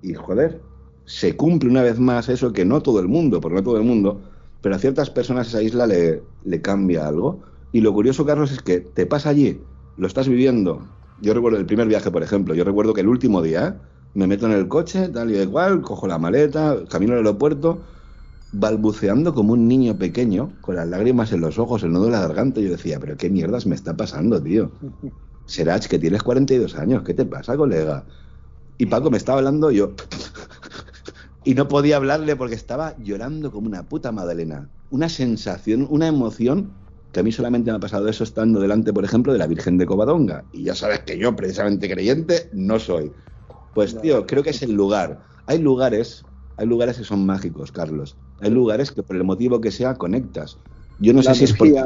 [0.01, 0.61] y joder,
[1.05, 3.83] se cumple una vez más eso que no todo el mundo, porque no todo el
[3.83, 4.21] mundo,
[4.61, 7.41] pero a ciertas personas esa isla le, le cambia algo.
[7.71, 9.59] Y lo curioso, Carlos, es que te pasa allí,
[9.97, 10.87] lo estás viviendo.
[11.21, 13.79] Yo recuerdo el primer viaje, por ejemplo, yo recuerdo que el último día
[14.13, 17.81] me meto en el coche, tal y de cual, cojo la maleta, camino al aeropuerto,
[18.51, 22.21] balbuceando como un niño pequeño, con las lágrimas en los ojos, el nudo de la
[22.21, 22.61] garganta.
[22.61, 24.71] Yo decía, pero qué mierdas me está pasando, tío.
[25.45, 28.05] Serach, que tienes 42 años, ¿qué te pasa, colega?
[28.77, 29.93] Y Paco me estaba hablando, yo
[31.43, 34.69] y no podía hablarle porque estaba llorando como una puta Madalena.
[34.89, 36.79] Una sensación, una emoción
[37.11, 39.77] que a mí solamente me ha pasado eso estando delante, por ejemplo, de la Virgen
[39.77, 40.45] de Covadonga.
[40.51, 43.11] Y ya sabes que yo, precisamente creyente, no soy.
[43.73, 45.21] Pues, tío, creo que es el lugar.
[45.45, 46.25] Hay lugares,
[46.57, 48.17] hay lugares que son mágicos, Carlos.
[48.39, 50.57] Hay lugares que por el motivo que sea conectas.
[50.97, 51.81] Yo no sé si es porque...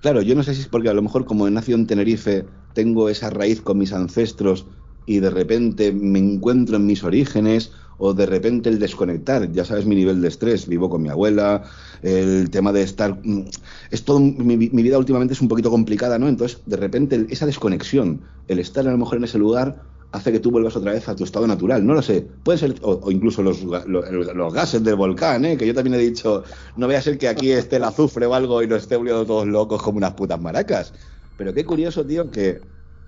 [0.00, 2.46] Claro, yo no sé si es porque a lo mejor como he nacido en Tenerife,
[2.72, 4.66] tengo esa raíz con mis ancestros
[5.04, 9.84] y de repente me encuentro en mis orígenes o de repente el desconectar, ya sabes
[9.84, 11.64] mi nivel de estrés, vivo con mi abuela,
[12.00, 13.44] el tema de estar, mm,
[13.90, 16.26] es todo, mi, vida últimamente es un poquito complicada, ¿no?
[16.26, 20.40] Entonces, de repente esa desconexión, el estar a lo mejor en ese lugar, hace que
[20.40, 23.42] tú vuelvas otra vez a tu estado natural, no lo sé, puede ser, o, incluso
[23.42, 25.56] los, los, gases del volcán, ¿eh?
[25.56, 26.42] que yo también he dicho,
[26.76, 29.46] no vea ser que aquí esté el azufre o algo y nos esté volviendo todos
[29.46, 30.92] locos como unas putas maracas.
[31.36, 32.60] Pero qué curioso, tío, que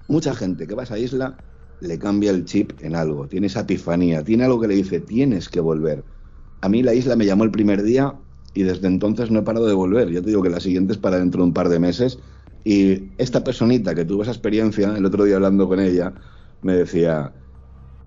[0.08, 1.36] mucha gente que va a esa isla
[1.80, 5.48] le cambia el chip en algo, tiene esa epifanía, tiene algo que le dice, tienes
[5.48, 6.04] que volver.
[6.60, 8.14] A mí la isla me llamó el primer día
[8.54, 10.10] y desde entonces no he parado de volver.
[10.12, 12.20] Ya te digo que la siguiente es para dentro de un par de meses.
[12.64, 16.14] Y esta personita que tuvo esa experiencia, el otro día hablando con ella,
[16.62, 17.34] me decía,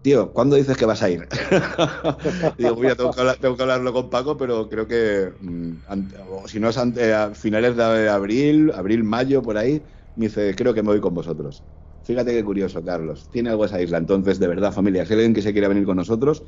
[0.02, 1.27] tío, ¿cuándo dices que vas a ir?
[2.57, 3.11] digo, mira, tengo
[3.56, 5.73] que, hablarlo con Paco, pero creo que, mm,
[6.48, 9.84] si no es a finales de abril, abril, mayo, por ahí,
[10.15, 11.64] me dice, creo que me voy con vosotros.
[12.02, 13.30] Fíjate qué curioso, Carlos.
[13.32, 13.98] Tiene algo esa isla.
[13.98, 16.44] Entonces, de verdad, familia, si alguien que se quiera venir con nosotros,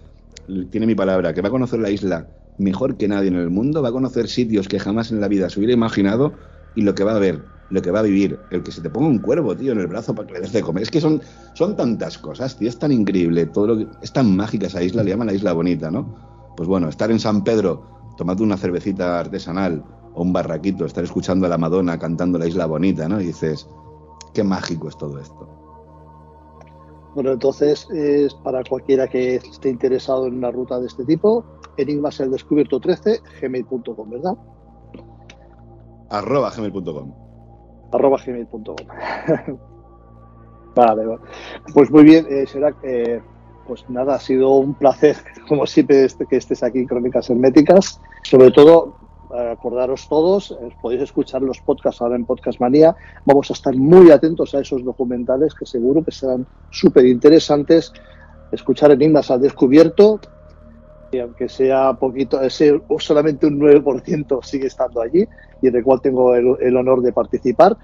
[0.70, 3.82] tiene mi palabra, que va a conocer la isla mejor que nadie en el mundo,
[3.82, 6.38] va a conocer sitios que jamás en la vida se hubiera imaginado
[6.74, 8.90] y lo que va a ver, lo que va a vivir, el que se te
[8.90, 10.84] ponga un cuervo, tío, en el brazo para que le des de comer.
[10.84, 11.22] Es que son,
[11.54, 15.04] son tantas cosas, tío, es tan increíble, todo lo que, es tan mágica esa isla,
[15.04, 16.54] le llaman la isla bonita, ¿no?
[16.56, 17.84] Pues bueno, estar en San Pedro,
[18.18, 19.84] tomando una cervecita artesanal
[20.14, 23.22] o un barraquito, estar escuchando a la Madonna cantando la isla bonita, ¿no?
[23.22, 23.68] Y dices,
[24.38, 25.50] Qué mágico es todo esto.
[27.16, 31.44] Bueno, entonces es para cualquiera que esté interesado en una ruta de este tipo,
[31.78, 34.38] enigmas el descubierto 13, gmail.com, ¿verdad?
[36.12, 37.27] Arroba gmail.com.
[37.92, 38.76] Arroba gmail.com.
[40.76, 41.18] vale,
[41.74, 43.22] Pues muy bien, eh, será eh,
[43.68, 48.00] pues nada, ha sido un placer, como siempre, este, que estés aquí en Crónicas Herméticas.
[48.24, 48.96] Sobre todo,
[49.36, 52.96] acordaros todos, eh, podéis escuchar los podcasts ahora en Podcast Manía.
[53.26, 57.92] Vamos a estar muy atentos a esos documentales que seguro que serán súper interesantes.
[58.52, 60.22] Escuchar Enigmas al descubierto,
[61.12, 65.28] y aunque sea poquito, ese, solamente un 9% sigue estando allí
[65.62, 67.78] y en el cual tengo el, honor de participar.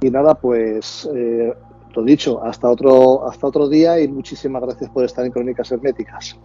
[0.00, 1.54] Y nada, pues eh,
[1.94, 6.38] lo dicho, hasta otro, hasta otro día y muchísimas gracias por estar en Crónicas Herméticas.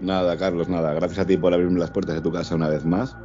[0.00, 0.92] Nada, Carlos, nada.
[0.94, 3.16] Gracias a ti por abrirme las puertas de tu casa una vez más.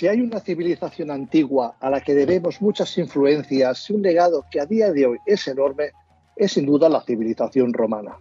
[0.00, 4.58] Si hay una civilización antigua a la que debemos muchas influencias y un legado que
[4.58, 5.90] a día de hoy es enorme,
[6.36, 8.16] es sin duda la civilización romana.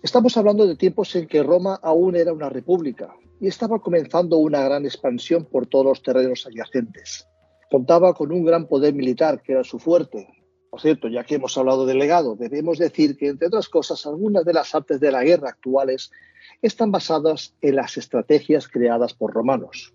[0.00, 4.62] Estamos hablando de tiempos en que Roma aún era una república y estaba comenzando una
[4.62, 7.26] gran expansión por todos los terrenos adyacentes.
[7.68, 10.28] Contaba con un gran poder militar que era su fuerte.
[10.70, 14.44] Por cierto, ya que hemos hablado del legado, debemos decir que, entre otras cosas, algunas
[14.44, 16.12] de las artes de la guerra actuales
[16.62, 19.92] están basadas en las estrategias creadas por romanos.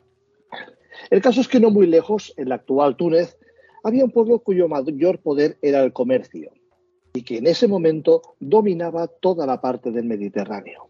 [1.10, 3.38] El caso es que no muy lejos, en la actual Túnez,
[3.84, 6.52] había un pueblo cuyo mayor poder era el comercio
[7.14, 10.90] y que en ese momento dominaba toda la parte del Mediterráneo.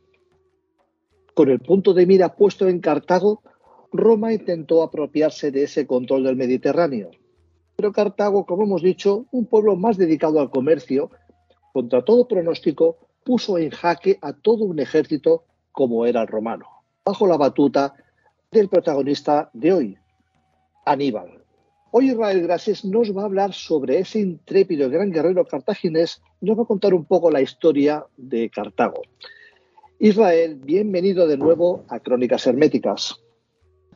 [1.34, 3.42] Con el punto de mira puesto en Cartago,
[3.92, 7.12] Roma intentó apropiarse de ese control del Mediterráneo.
[7.76, 11.10] Pero Cartago, como hemos dicho, un pueblo más dedicado al comercio,
[11.72, 16.66] contra todo pronóstico, puso en jaque a todo un ejército como era el romano,
[17.06, 17.96] bajo la batuta
[18.52, 19.98] del protagonista de hoy,
[20.86, 21.44] Aníbal.
[21.92, 26.64] Hoy Israel Gracias nos va a hablar sobre ese intrépido gran guerrero cartaginés, nos va
[26.64, 29.02] a contar un poco la historia de Cartago.
[30.00, 33.20] Israel, bienvenido de nuevo a Crónicas Herméticas.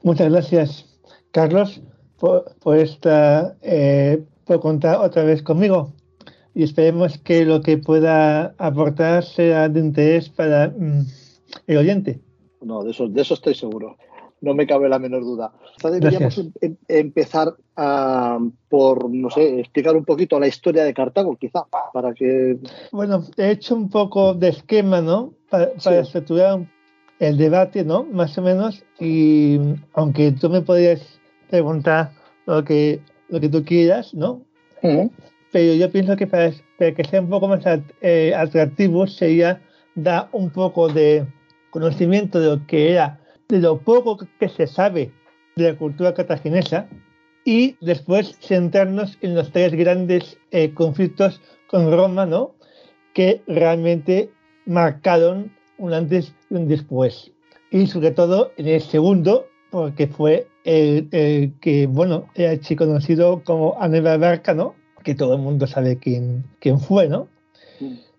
[0.03, 0.99] Muchas gracias,
[1.31, 1.81] Carlos,
[2.19, 5.93] por, esta, eh, por contar otra vez conmigo.
[6.53, 11.05] Y esperemos que lo que pueda aportar sea de interés para mm,
[11.65, 12.19] el oyente.
[12.61, 13.97] No, de eso, de eso estoy seguro
[14.43, 15.53] no me cabe la menor duda.
[15.81, 17.55] deberíamos em, em, empezar
[18.69, 22.57] por, no sé, explicar un poquito la historia de Cartago, quizá, para que...
[22.91, 25.33] Bueno, he hecho un poco de esquema, ¿no?
[25.49, 25.71] Para,
[26.01, 26.59] estructurar
[27.19, 28.03] el debate, ¿no?
[28.03, 29.57] Más o menos, y
[29.93, 31.01] aunque tú me podrías
[31.49, 32.11] preguntar
[32.45, 32.99] lo que,
[33.29, 34.41] lo que tú quieras, ¿no?
[35.53, 37.61] Pero yo pienso que para, que sea un poco más
[38.01, 39.61] eh, atractivo sería
[39.95, 41.25] dar un poco de
[41.69, 43.22] conocimiento de lo que era
[43.53, 45.11] de lo poco que se sabe
[45.55, 46.87] de la cultura cartaginesa
[47.45, 52.55] y después centrarnos en los tres grandes eh, conflictos con Roma, ¿no?
[53.13, 54.31] Que realmente
[54.65, 57.31] marcaron un antes y un después.
[57.69, 64.17] Y sobre todo en el segundo, porque fue el, que, bueno, era conocido como Aníbal
[64.17, 64.73] Barca, ¿no?
[65.03, 67.27] Que todo el mundo sabe quién, quién fue, ¿no?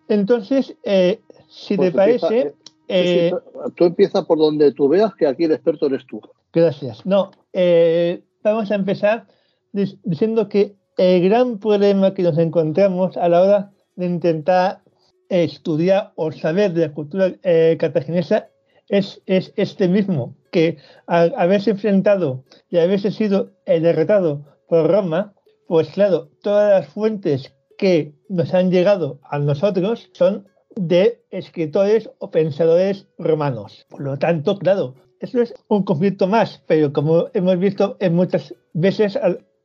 [0.06, 2.55] Entonces, eh, si te parece,
[2.89, 3.35] eh, eh,
[3.74, 6.20] tú empieza por donde tú veas que aquí el experto eres tú.
[6.52, 7.05] Gracias.
[7.06, 9.27] No, eh, vamos a empezar
[9.73, 14.82] diciendo que el gran problema que nos encontramos a la hora de intentar
[15.28, 18.48] estudiar o saber de la cultura eh, cartaginesa
[18.89, 25.35] es, es, este mismo, que al haberse enfrentado y haberse sido derrotado por Roma,
[25.66, 32.30] pues claro, todas las fuentes que nos han llegado a nosotros son de escritores o
[32.30, 33.86] pensadores romanos.
[33.88, 38.55] Por lo tanto, claro, eso es un conflicto más, pero como hemos visto en muchas
[38.72, 39.18] veces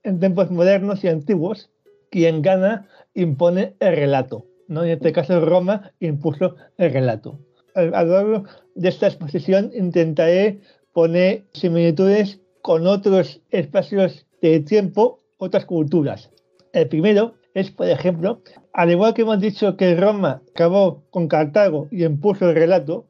[0.03, 1.69] en tiempos modernos y antiguos,
[2.11, 4.45] quien gana impone el relato.
[4.67, 4.83] ¿no?
[4.83, 7.39] En este caso, Roma impuso el relato.
[7.75, 8.43] A lo largo
[8.75, 10.59] de esta exposición intentaré
[10.93, 16.31] poner similitudes con otros espacios de tiempo, otras culturas.
[16.73, 18.41] El primero es, por ejemplo,
[18.73, 23.07] al igual que hemos dicho que Roma acabó con Cartago y impuso el relato,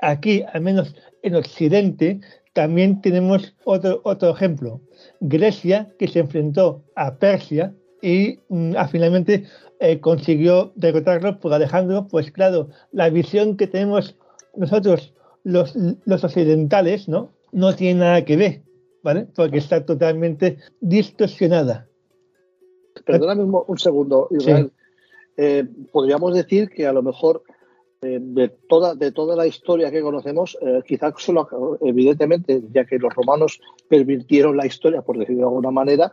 [0.00, 2.20] aquí, al menos en Occidente,
[2.52, 4.80] también tenemos otro, otro ejemplo.
[5.20, 9.44] Grecia, que se enfrentó a Persia y mm, finalmente
[9.80, 14.16] eh, consiguió derrotarlo por Alejandro, pues claro, la visión que tenemos
[14.56, 15.14] nosotros
[15.44, 17.32] los, los occidentales, ¿no?
[17.52, 18.62] No tiene nada que ver,
[19.02, 19.26] ¿vale?
[19.34, 21.86] Porque está totalmente distorsionada.
[23.04, 24.72] Perdóname un, segundo, Israel.
[25.36, 27.42] Eh, podríamos decir que a lo mejor
[28.02, 32.98] eh, de, toda, de toda la historia que conocemos, eh, quizás solo, evidentemente, ya que
[32.98, 36.10] los romanos pervirtieron la historia, por decirlo de alguna manera,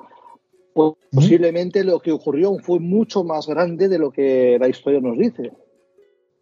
[0.73, 5.17] pues, posiblemente lo que ocurrió fue mucho más grande de lo que la historia nos
[5.17, 5.51] dice.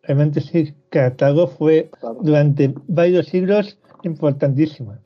[0.02, 1.90] Realmente sí, Cartago fue
[2.22, 5.00] durante varios siglos importantísima.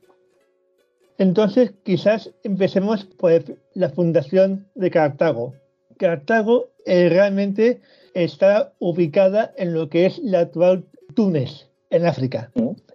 [1.20, 3.44] Entonces, quizás empecemos por
[3.74, 5.52] la fundación de Cartago.
[5.98, 7.82] Cartago eh, realmente
[8.14, 12.50] está ubicada en lo que es la actual Túnez, en África,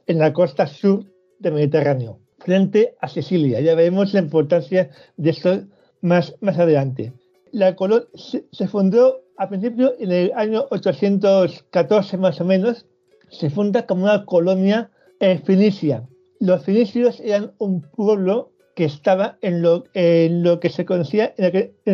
[0.07, 1.05] en la costa sur
[1.37, 3.61] del Mediterráneo, frente a Sicilia.
[3.61, 5.61] Ya veremos la importancia de esto
[6.01, 7.13] más, más adelante.
[7.51, 12.87] La colonia se, fundó a principio en el año 814 más o menos,
[13.29, 14.89] se funda como una colonia
[15.19, 16.07] en fenicia
[16.45, 21.45] los fenicios eran un pueblo que estaba en lo, en lo que se conocía en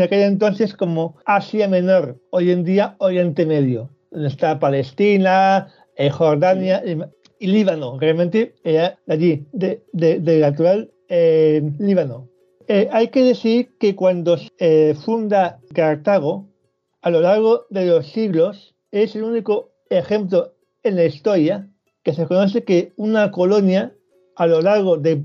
[0.01, 6.83] aquel, entonces como Asia Menor, hoy en día Oriente Medio, donde está Palestina, eh, Jordania
[6.85, 7.97] y, Líbano.
[7.99, 12.27] Realmente era de allí, de, de, natural eh, Líbano.
[12.67, 16.47] Eh, hay que decir que cuando se funda Cartago,
[17.01, 20.53] a lo largo de los siglos, es el único ejemplo
[20.83, 21.67] en la historia
[22.03, 23.93] que se conoce que una colonia
[24.35, 25.23] a lo largo de,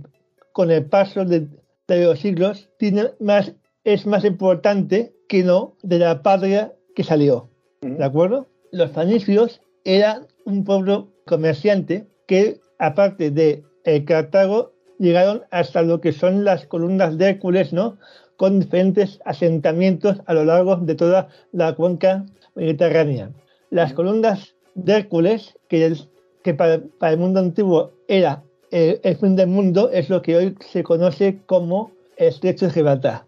[0.53, 1.49] con el paso de,
[1.89, 3.55] los siglos, tiene más,
[3.85, 7.49] es más importante que no de la patria que salió.
[7.81, 8.47] ¿De acuerdo?
[8.73, 13.65] Los fenicios eran un pueblo comerciante que, aparte de
[14.05, 17.99] Cartago, llegaron hasta lo que son las columnas de Hércules, ¿no?
[18.37, 23.31] Con diferentes asentamientos a lo largo de toda la cuenca mediterránea.
[23.71, 25.95] Las columnas de Hércules, que,
[26.43, 30.57] que para, el mundo antiguo era el, el, fin del mundo, es lo que hoy
[30.73, 33.25] se conoce como el estrecho de Gibraltar.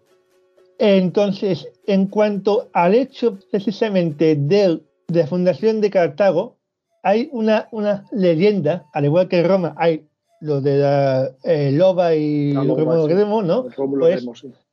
[0.79, 6.57] Entonces, en cuanto al hecho precisamente de, de fundación de Cartago,
[7.03, 10.07] hay una, una leyenda, al igual que en Roma hay
[10.41, 13.67] lo de la eh, Loba y Rómulo Remo, ¿no?
[13.99, 14.25] Pues,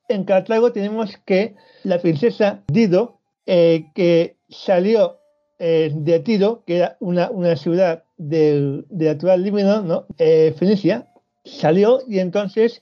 [0.07, 5.17] en Cartago tenemos que la princesa Dido, eh, que salió
[5.57, 10.05] eh, de Tiro, que era una, una ciudad del, de actual Líbano, ¿no?
[10.17, 11.07] Fenicia,
[11.43, 12.81] salió y entonces,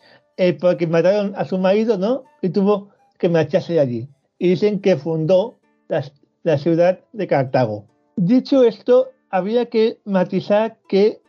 [0.59, 2.23] porque mataron a su marido, ¿no?
[2.41, 4.07] Y tuvo que marcharse de allí.
[4.37, 5.55] Y dicen que fundó
[5.87, 6.03] la,
[6.43, 7.85] la ciudad de Cartago.
[8.15, 11.21] Dicho esto, había que matizar que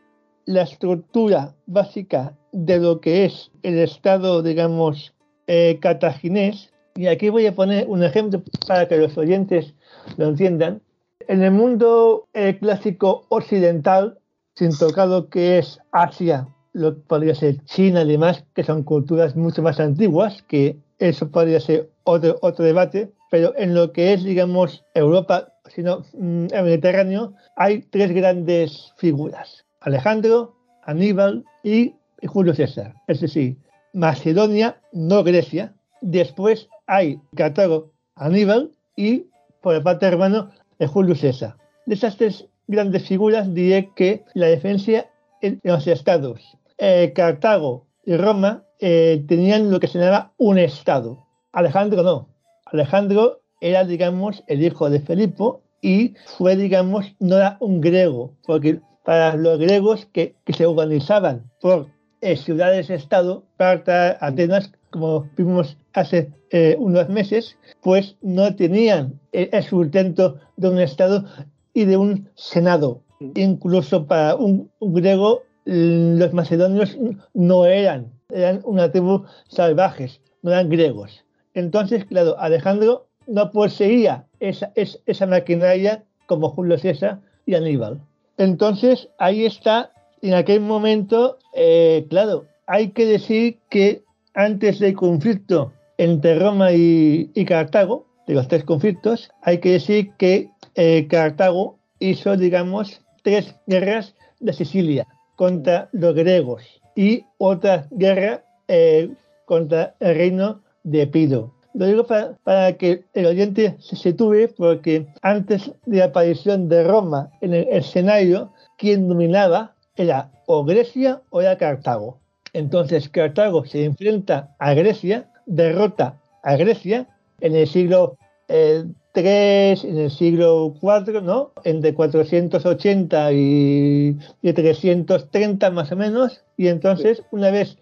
[0.46, 5.14] la estructura básica de lo que es el Estado, digamos,
[5.46, 9.74] eh, cataginés, y aquí voy a poner un ejemplo para que los oyentes
[10.16, 10.80] lo entiendan.
[11.28, 14.18] En el mundo eh, clásico occidental,
[14.54, 18.82] sin tocar lo que es Asia, lo que podría ser China y demás, que son
[18.82, 24.12] culturas mucho más antiguas, que eso podría ser otro, otro debate, pero en lo que
[24.12, 29.64] es, digamos, Europa, sino mm, el Mediterráneo, hay tres grandes figuras.
[29.80, 31.94] Alejandro, Aníbal y
[32.26, 32.94] Julio César.
[33.06, 33.56] Es decir,
[33.92, 35.74] Macedonia, no Grecia.
[36.00, 39.26] Después hay Cartago, Aníbal y,
[39.62, 40.50] por el parte hermano,
[40.86, 41.56] Julio César.
[41.86, 45.06] De esas tres grandes figuras diré que la defensa
[45.42, 51.26] en los estados, eh, Cartago y Roma, eh, tenían lo que se llamaba un estado.
[51.52, 52.28] Alejandro no.
[52.66, 55.44] Alejandro era, digamos, el hijo de Felipe
[55.80, 61.88] y fue, digamos, no era un griego, porque para los griegos que, se organizaban por
[62.24, 70.40] eh, ciudades-estado, Parta, Atenas, como vimos hace eh, unos meses, pues no tenían el, sustento
[70.56, 71.26] de un estado
[71.74, 73.02] y de un senado.
[73.34, 76.96] Incluso para un, griego, los macedonios
[77.34, 81.24] no eran, eran una tribu salvajes, no eran griegos.
[81.52, 88.00] Entonces, claro, Alejandro no poseía esa, esa maquinaria como Julio César y Aníbal.
[88.38, 89.92] Entonces, ahí está,
[90.28, 94.02] en aquel momento, eh, claro, hay que decir que
[94.32, 100.48] antes del conflicto entre Roma y, Cartago, de los tres conflictos, hay que decir que
[100.76, 105.06] eh, Cartago hizo, digamos, tres guerras de Sicilia
[105.36, 106.62] contra los griegos
[106.96, 109.10] y otra guerra eh,
[109.44, 111.52] contra el reino de Epido.
[111.74, 117.30] Lo digo para, que el oyente se sitúe, porque antes de la aparición de Roma
[117.42, 122.18] en el escenario, quien dominaba era o Grecia o era Cartago.
[122.52, 127.08] Entonces Cartago se enfrenta a Grecia, derrota a Grecia
[127.40, 128.16] en el siglo
[128.48, 131.52] III, eh, en el siglo IV, ¿no?
[131.64, 136.42] Entre 480 y, y 330 más o menos.
[136.56, 137.76] Y entonces, una vez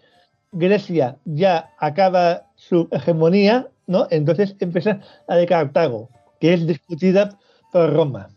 [0.51, 4.07] Grecia ya acaba su hegemonía, ¿no?
[4.09, 6.09] Entonces empieza la de Cartago,
[6.39, 7.37] que es discutida
[7.71, 8.29] por Roma.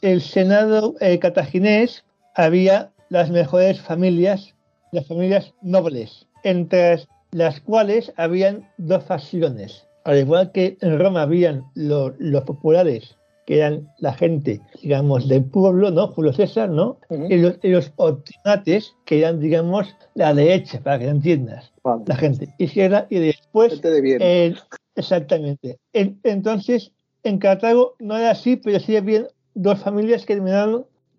[0.00, 2.04] El Senado eh, cataginés
[2.34, 4.56] había las mejores familias,
[4.90, 6.98] las familias nobles, entre
[7.30, 9.86] las cuales habían dos facciones.
[10.02, 13.14] Al igual que en Roma habían los populares,
[13.46, 16.08] que eran la gente, digamos, del pueblo, ¿no?
[16.08, 16.98] Julio César, ¿no?
[17.08, 17.70] y, los, y,
[19.04, 21.72] que eran, digamos, la derecha, para que lo entiendas,
[22.06, 24.56] la gente izquierda, y después de
[24.96, 25.78] Exactamente.
[25.92, 26.90] entonces,
[27.22, 30.34] en Cartago no era así, pero sí había dos familias que,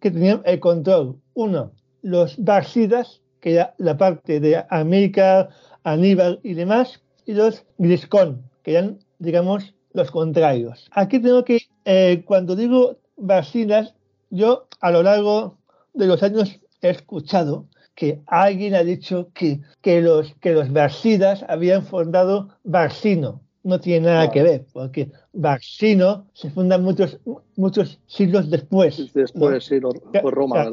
[0.01, 1.15] que tenían el control.
[1.35, 1.71] Uno,
[2.05, 5.49] los Barcidas, que era la parte de América,
[5.83, 10.87] Aníbal y demás, y los Griscón, que eran, digamos, los contrarios.
[10.91, 13.95] Aquí tengo que, eh, cuando digo Barcidas,
[14.29, 15.57] yo a lo largo
[15.95, 17.65] de los años he escuchado
[17.95, 24.05] que alguien ha dicho que, que los, que los Barcidas habían fundado Barsino no tiene
[24.05, 27.19] nada que ver, porque Vaccino se funda muchos,
[27.55, 29.11] muchos siglos después.
[29.11, 30.69] Después, sí, por Roma,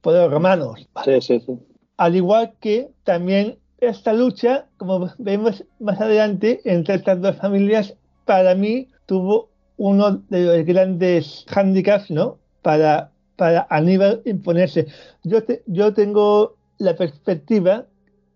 [0.00, 0.88] Por los romanos.
[1.04, 1.58] Sí, sí, sí.
[1.96, 7.94] Al igual que también esta lucha, como vemos más adelante, entre estas dos familias,
[8.24, 12.38] para mí tuvo uno de los grandes handicaps, ¿no?
[12.62, 14.86] Para, para Aníbal imponerse.
[15.22, 17.86] Yo, yo tengo la perspectiva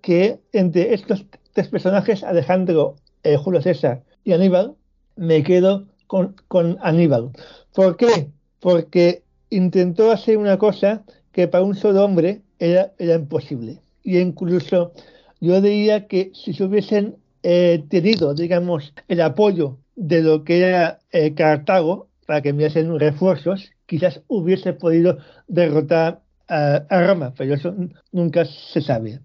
[0.01, 4.75] que entre estos tres personajes, Alejandro, eh, Julio César y Aníbal,
[5.17, 7.31] me quedo con, con Aníbal.
[7.75, 8.31] ¿Por qué?
[8.61, 11.03] Porque intentó hacer una cosa
[11.33, 13.79] que para un solo hombre era, era imposible.
[14.03, 14.93] Y incluso
[15.41, 21.01] yo diría que si se hubiesen eh, tenido, digamos, el apoyo de lo que era
[21.11, 25.19] eh, Cartago para que enviasen refuerzos, quizás hubiese podido
[25.49, 27.75] derrotar a, Roma, pero eso
[28.11, 29.21] nunca se sabe.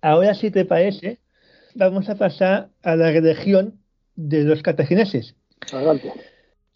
[0.00, 1.18] Ahora, si te parece,
[1.74, 3.78] vamos a pasar a la religión
[4.16, 5.36] de los cartagineses.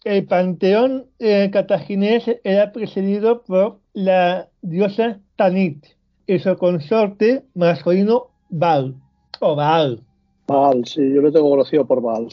[0.03, 5.85] El panteón eh, cartaginés era presidido por la diosa Tanit
[6.27, 8.95] y su consorte masculino Baal,
[9.39, 10.01] o Baal.
[10.47, 12.27] Baal, sí, yo lo tengo conocido por Baal.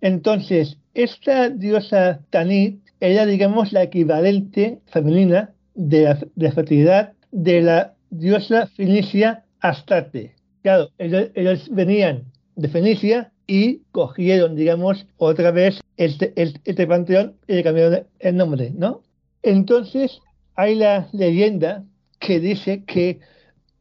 [0.00, 8.66] Entonces, esta diosa Tanit era, digamos, la equivalente femenina de la, fertilidad de la diosa
[8.66, 10.34] fenicia Astarte.
[10.62, 12.24] Claro, ellos, venían
[12.56, 18.70] de Fenicia y cogieron, digamos, otra vez este, este, panteón y le cambiaron el nombre,
[18.76, 19.02] ¿no?
[19.42, 20.20] Entonces,
[20.54, 21.82] hay la leyenda
[22.20, 23.20] que dice que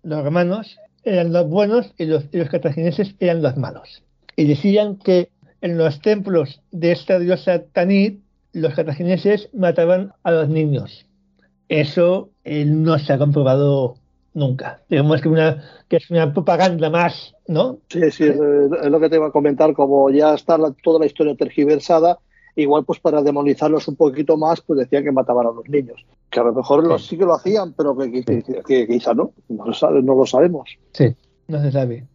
[0.03, 4.03] los romanos eran los buenos y los, los cartagineses eran los malos.
[4.37, 5.29] Y decían que
[5.61, 8.21] en los templos de esta diosa Tanit,
[8.53, 11.05] los cartagineses mataban a los niños.
[11.67, 13.97] Eso eh, no se ha comprobado
[14.37, 14.81] nunca.
[14.89, 17.79] Digamos que, una, que es una propaganda más, ¿no?
[17.89, 21.35] Sí, sí, es, lo que te iba a comentar, como ya está toda la historia
[21.35, 22.19] tergiversada,
[22.55, 26.05] igual pues para demonizarlos un poquito más, pues decían que mataban a los niños.
[26.29, 28.23] Que a lo mejor sí, que lo hacían, pero que,
[28.65, 30.69] que, quizá no, no lo, no lo sabemos.
[30.93, 31.15] Sí,
[31.47, 32.05] no se sabe.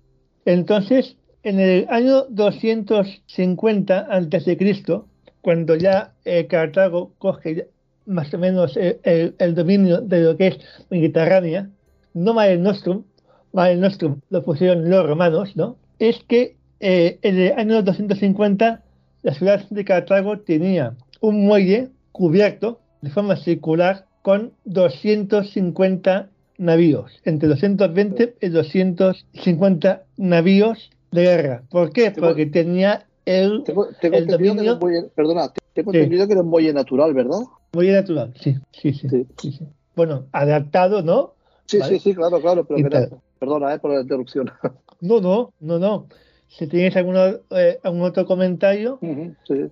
[0.44, 4.94] Entonces, en el año 250 a.C.,
[5.40, 7.66] cuando ya eh, Cartago coge
[8.07, 10.59] más o menos el, dominio de lo que es
[10.90, 11.69] Mediterránea,
[12.14, 13.05] no Mare Nostrum,
[13.52, 15.76] Mare Nostrum lo pusieron los romanos, ¿no?
[15.98, 18.82] Es que eh, en el año 250
[19.22, 26.28] la ciudad de Cartago tenía un muelle cubierto de forma circular con 250
[26.59, 31.62] navíos, entre 220 y 250 navíos de guerra.
[31.70, 32.10] ¿Por qué?
[32.10, 34.78] Porque tenía el, tengo, el dominio...
[35.14, 37.40] perdona, tengo entendido que era un muelle natural, ¿verdad?
[37.72, 39.26] Muelle natural, sí, sí, sí.
[39.40, 39.59] sí.
[39.94, 41.34] Bueno, adaptado, ¿no?
[41.66, 42.89] Sí, sí, sí, claro, claro, pero
[43.39, 44.51] perdona eh, por la interrupción.
[45.01, 46.06] No, no, no, no.
[46.47, 49.01] Si tienes alguno, eh, algún otro comentario.
[49.48, 49.68] sí.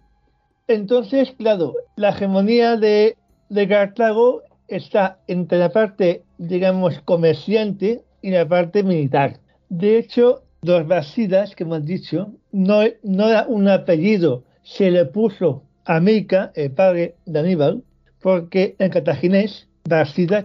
[0.66, 3.16] Entonces, claro, la hegemonía de,
[3.48, 9.38] de Cartago está entre la parte, digamos, comerciante y la parte militar.
[9.68, 15.62] De hecho, los Basidas, que hemos dicho, no, no era un apellido, se le puso
[15.84, 17.82] a Mica, el padre de Aníbal,
[18.20, 19.68] porque en cartaginés,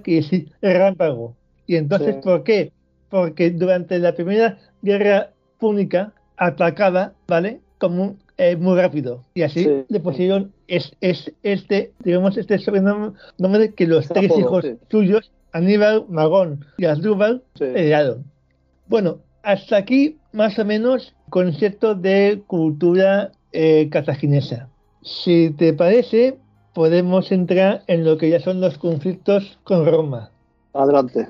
[0.01, 1.35] Quiere decir rámpago.
[1.67, 2.71] ¿Y entonces por qué?
[3.09, 7.59] Porque durante la primera guerra púnica atacaba, ¿vale?
[7.77, 9.23] Como eh, muy rápido.
[9.33, 15.31] Y así le pusieron es, es, este, digamos, este sobrenombre que los tres hijos suyos,
[15.51, 18.25] Aníbal, Magón y Asdrúbal, heredaron.
[18.87, 24.69] Bueno, hasta aquí, más o menos, concepto de cultura eh, cartaginesa.
[25.01, 26.37] Si te parece,
[26.75, 30.29] podemos entrar en lo que ya son los conflictos con Roma.
[30.73, 31.27] Adelante.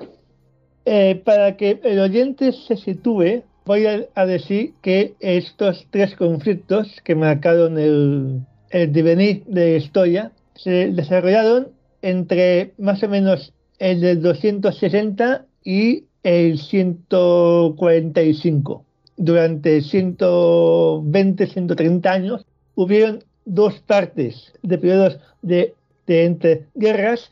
[0.84, 7.14] Eh, para que el oyente se sitúe, voy a, decir que estos tres conflictos que
[7.14, 11.68] marcaron el, el devenir de la historia se desarrollaron
[12.02, 18.84] entre más o menos el del 260 y el 145.
[19.16, 22.44] Durante 120, 130 años
[22.74, 25.74] hubieron dos partes de periodos de,
[26.06, 27.30] de entre guerras,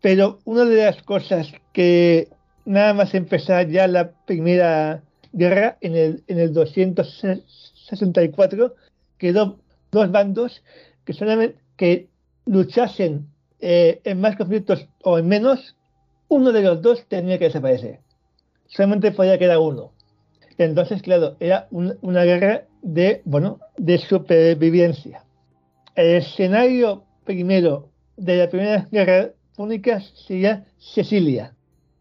[0.00, 2.28] pero una de las cosas que
[2.64, 8.76] nada más empezar ya la primera guerra en el, en el 264
[9.18, 9.58] quedó
[9.90, 10.62] dos bandos
[11.04, 12.06] que solamente que
[12.46, 13.26] luchasen
[13.60, 15.74] eh, en más conflictos o en menos,
[16.28, 17.98] uno de los dos tenía que desaparecer
[18.74, 19.92] solamente podía quedar uno.
[20.58, 25.23] Entonces, claro, era una guerra de, bueno, de supervivencia.
[25.94, 31.54] El escenario primero de la primera guerra púnica sería Sicilia,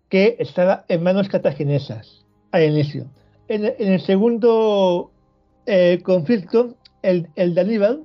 [0.10, 3.06] que estaba en manos cartaginesas al inicio.
[3.48, 5.12] En, el segundo
[5.68, 8.04] eh, conflicto, el, el de Aníbal,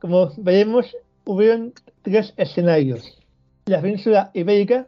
[0.00, 0.86] como veremos,
[1.24, 1.72] hubieron
[2.02, 3.18] tres escenarios.
[3.66, 4.86] La península ibérica,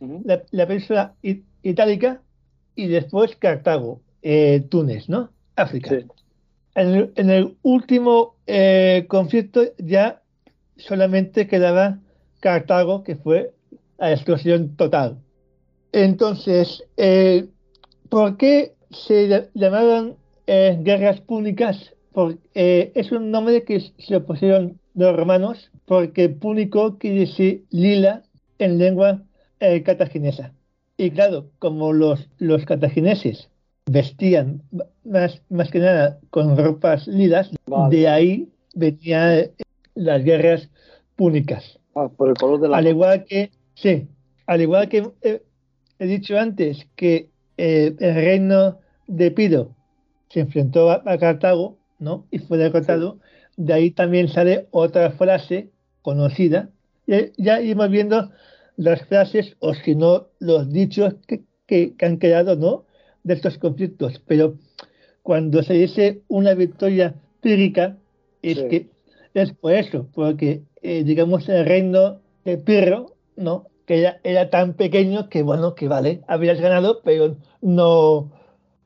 [0.00, 1.14] la, península
[1.62, 2.22] itálica
[2.74, 5.30] y después Cartago, eh, Túnez, ¿no?
[5.56, 5.90] África.
[5.90, 6.06] Sí.
[6.74, 10.22] En, el, en el último eh, conflicto ya
[10.76, 12.00] solamente quedaba
[12.40, 13.54] Cartago, que fue
[13.98, 15.18] la destrucción total.
[15.92, 17.48] Entonces, eh,
[18.10, 20.16] ¿por qué se ll- llamaban
[20.46, 21.94] eh, guerras púnicas?
[22.12, 28.24] Por- eh, es un nombre que se pusieron los romanos porque púnico quiere decir lila
[28.58, 29.24] en lengua
[29.84, 30.54] cartaginesa.
[30.96, 33.50] Y claro, como los, los cartagineses
[33.86, 34.62] vestían
[35.04, 37.96] más, más que nada con ropas lilas, Vale.
[37.96, 39.50] de ahí venían
[39.94, 40.70] las guerras
[41.16, 41.78] púnicas.
[41.94, 44.08] Ah, por el color de la Al igual que, sí,
[44.46, 45.42] al igual que eh,
[45.98, 49.74] he dicho antes que eh, el reino de Piro
[50.30, 52.26] se enfrentó a, a Cartago, ¿no?
[52.30, 53.18] Y fue derrotado.
[53.56, 55.70] De ahí también sale otra frase
[56.02, 56.70] conocida.
[57.06, 58.30] Ya, ya iremos viendo
[58.76, 62.86] las frases, o si no, los dichos que, que- que han quedado, ¿no?
[63.24, 64.22] De estos conflictos.
[64.26, 64.54] Pero
[65.22, 67.96] cuando se dice una victoria pírrica,
[68.42, 68.68] es Sí.
[68.68, 68.88] que
[69.34, 73.66] es por eso, porque eh, digamos el reino de Pirro, ¿no?
[73.86, 78.30] Que era, era tan pequeño que bueno, que vale, habías ganado, pero no,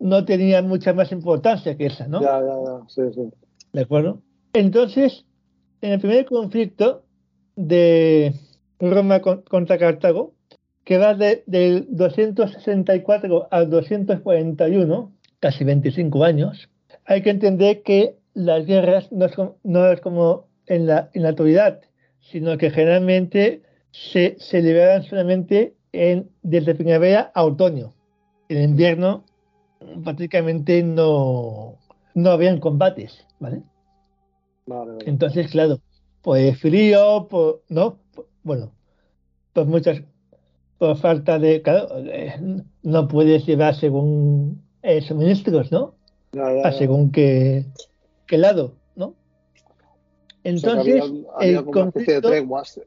[0.01, 2.20] no tenía mucha más importancia que esa, ¿no?
[2.23, 2.89] Ya, ya, ya.
[2.89, 3.31] Sí, sí.
[3.73, 4.23] ¿De acuerdo?
[4.55, 5.24] Entonces,
[5.82, 7.02] en el primer conflicto
[7.56, 8.32] de
[8.81, 10.32] Roma con- contra Cartago,
[10.89, 16.70] que va de- del 264 al 241, casi 25 años,
[17.05, 19.32] hay que entender que las guerras no es
[19.65, 21.82] no es como en, la, en la actualidad,
[22.20, 23.60] sino que generalmente
[23.90, 27.93] se, se libraban solamente en, desde primavera a otoño.
[28.48, 29.24] En invierno
[30.05, 31.77] prácticamente no,
[32.15, 33.60] no habían combates, ¿vale?
[34.65, 35.05] Vale, vale.
[35.05, 35.81] Entonces, claro,
[36.23, 37.98] pues frío, por, ¿no?
[38.15, 38.73] Por- bueno,
[39.52, 40.02] por muchas,
[40.79, 42.35] por falta de, claro, eh,
[42.83, 45.95] no puedes llevar según eh, suministros, ¿no?
[46.65, 47.65] A según qué,
[48.27, 49.07] qué lado, ¿no?
[49.07, 52.81] O sea, que Entonces, había, había el como una especie de treguas,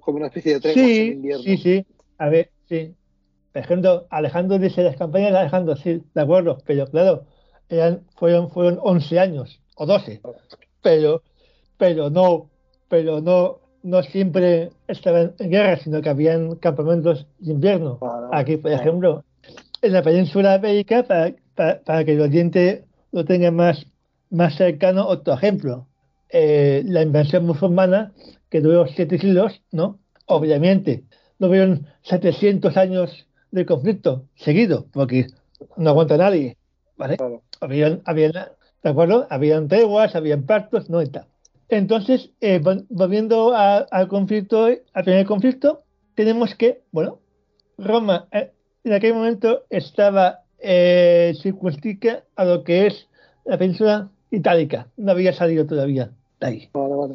[0.00, 1.44] como una especie de treguas en Sí, invierno.
[1.44, 1.86] sí, sí.
[2.18, 2.94] A ver, sí.
[3.52, 7.24] Por ejemplo, Alejandro dice las campañas de Alejandro, sí, de acuerdo, pero claro,
[7.68, 10.20] eran, fueron, fueron 11 años o 12,
[10.82, 11.22] pero,
[11.76, 12.50] pero no,
[12.88, 18.00] pero no, no siempre estaban en guerra, sino que habían campamentos de invierno.
[18.32, 19.24] Aquí, por ejemplo,
[19.82, 23.86] en la península ibérica, para, para, para que el oyente lo tenga más,
[24.30, 25.86] más cercano, otro ejemplo,
[26.30, 28.12] eh, la invasión musulmana,
[28.48, 29.98] que duró siete siglos, ¿no?
[30.26, 31.04] Obviamente,
[31.38, 35.26] no hubieron 700 años de conflicto seguido, porque
[35.76, 36.56] no aguanta nadie,
[36.96, 37.18] ¿vale?
[37.18, 37.42] Claro.
[37.60, 39.26] Habían, habían, ¿de acuerdo?
[39.28, 41.26] Habían treguas, habían pactos, no tal.
[41.78, 45.82] Entonces, eh, vol- volviendo a- al conflicto, al primer conflicto,
[46.14, 47.18] tenemos que, bueno,
[47.78, 48.50] Roma eh,
[48.84, 53.08] en aquel momento estaba eh, circunscrita a lo que es
[53.44, 56.10] la península itálica, no había salido todavía
[56.40, 57.14] de ahí Vale, vale.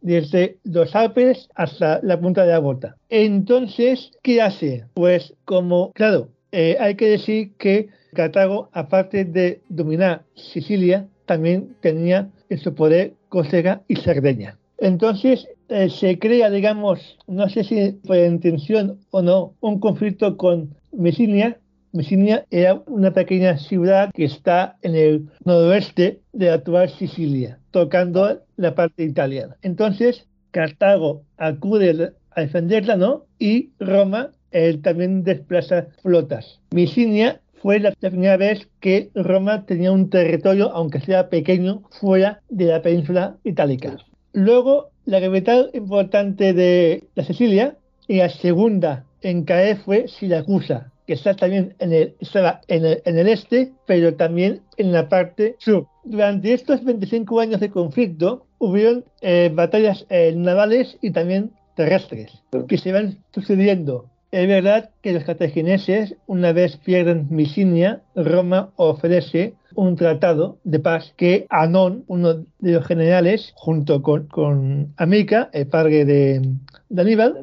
[0.00, 2.96] desde los Alpes hasta la punta de la bota.
[3.10, 4.86] Entonces, ¿qué hace?
[4.94, 12.30] Pues como, claro, eh, hay que decir que Cartago, aparte de dominar Sicilia, también tenía
[12.48, 14.58] en su poder Córcega y Cerdeña.
[14.78, 20.74] Entonces, eh, se crea, digamos, no sé si por intención o no, un conflicto con
[20.92, 21.58] Mesinia.
[21.92, 28.40] Mesinia era una pequeña ciudad que está en el noroeste de la actual Sicilia, tocando
[28.56, 29.56] la parte italiana.
[29.62, 33.24] Entonces, Cartago acude a defenderla, ¿no?
[33.38, 36.60] Y Roma eh, también desplaza flotas.
[36.70, 42.66] Misinia fue la primera vez que Roma tenía un territorio, aunque sea pequeño, fuera de
[42.66, 43.96] la península itálica.
[44.32, 47.76] Luego, la capital importante de la Sicilia
[48.06, 53.02] y la segunda en caer fue Siracusa, que está también en el, estaba en el,
[53.04, 55.86] en el este, pero también en la parte sur.
[56.04, 62.32] Durante estos 25 años de conflicto, hubieron eh, batallas eh, navales y también terrestres
[62.68, 64.06] que se van sucediendo.
[64.30, 71.14] Es verdad que los cartagineses, una vez pierden Misinia, Roma ofrece un tratado de paz
[71.16, 76.42] que Anón, uno de los generales, junto con, con Amica, el padre de,
[76.90, 77.36] de Aníbal,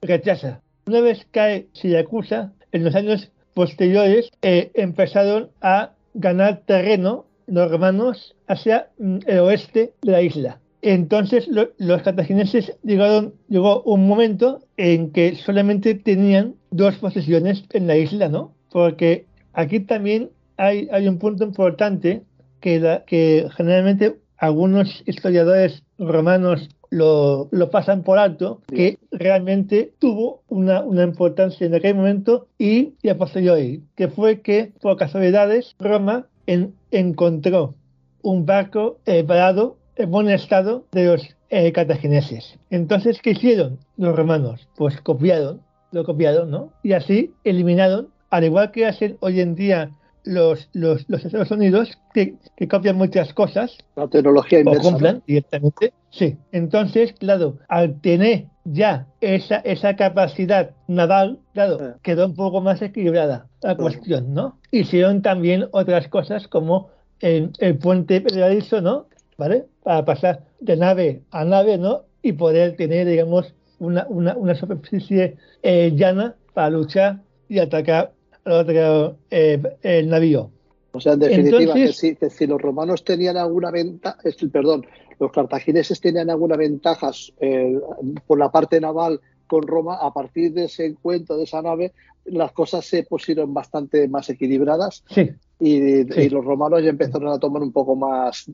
[0.00, 0.60] rechaza.
[0.86, 8.36] Una vez cae Siracusa, en los años posteriores eh, empezaron a ganar terreno los romanos
[8.46, 10.60] hacia mm, el oeste de la isla.
[10.82, 17.86] Entonces lo- los cartagineses llegaron, llegó un momento en que solamente tenían dos posesiones en
[17.86, 18.52] la isla, ¿no?
[18.70, 22.22] Porque aquí también hay, hay un punto importante
[22.60, 30.42] que, la- que generalmente algunos historiadores romanos lo, lo pasan por alto, que realmente tuvo
[30.48, 35.74] una, una importancia en aquel momento y, y a posteriori, que fue que por casualidades
[35.78, 37.74] Roma en- encontró
[38.22, 42.58] un barco eh, parado en buen estado de los eh, cartagineses.
[42.70, 44.68] Entonces, ¿qué hicieron los romanos?
[44.76, 45.60] Pues copiaron,
[45.92, 46.72] lo copiaron, ¿no?
[46.82, 49.90] Y así eliminaron, al igual que hacen hoy en día
[50.24, 55.20] los, los, los Estados Unidos, que, que copian muchas cosas, La tecnología inversa.
[55.26, 55.92] directamente.
[56.10, 56.36] Sí.
[56.52, 61.94] Entonces, claro, al tener ya esa, esa capacidad naval, claro, Eh.
[62.02, 64.58] quedó un poco más equilibrada la cuestión, ¿no?
[64.70, 66.88] Hicieron también otras cosas como
[67.20, 69.06] el, el puente pegadizos, ¿no?
[69.38, 69.64] ¿Vale?
[69.88, 72.02] Para pasar de nave a nave, ¿no?
[72.20, 78.12] Y poder tener, digamos, una, una, una superficie eh, llana para luchar y atacar
[78.44, 80.50] otro eh, el navío.
[80.92, 84.18] O sea, en definitiva, Entonces- que, si, que si los romanos tenían alguna ventaja,
[84.52, 84.84] perdón,
[85.18, 87.10] los cartagineses tenían alguna ventaja
[87.40, 87.80] eh,
[88.26, 91.94] por la parte naval con Roma, a partir de ese encuentro de esa nave,
[92.26, 96.20] las cosas se pusieron bastante más equilibradas Sí, y, Sí.
[96.20, 98.50] y los romanos ya empezaron a tomar un poco más,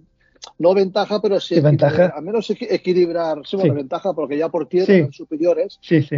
[0.59, 2.07] no ventaja, pero sí, ventaja.
[2.17, 3.77] al menos equi- equilibrar, sí, bueno, Sí.
[3.79, 4.93] ventaja, porque ya por tierra Sí.
[4.93, 5.79] eran superiores.
[5.81, 6.17] Sí, sí.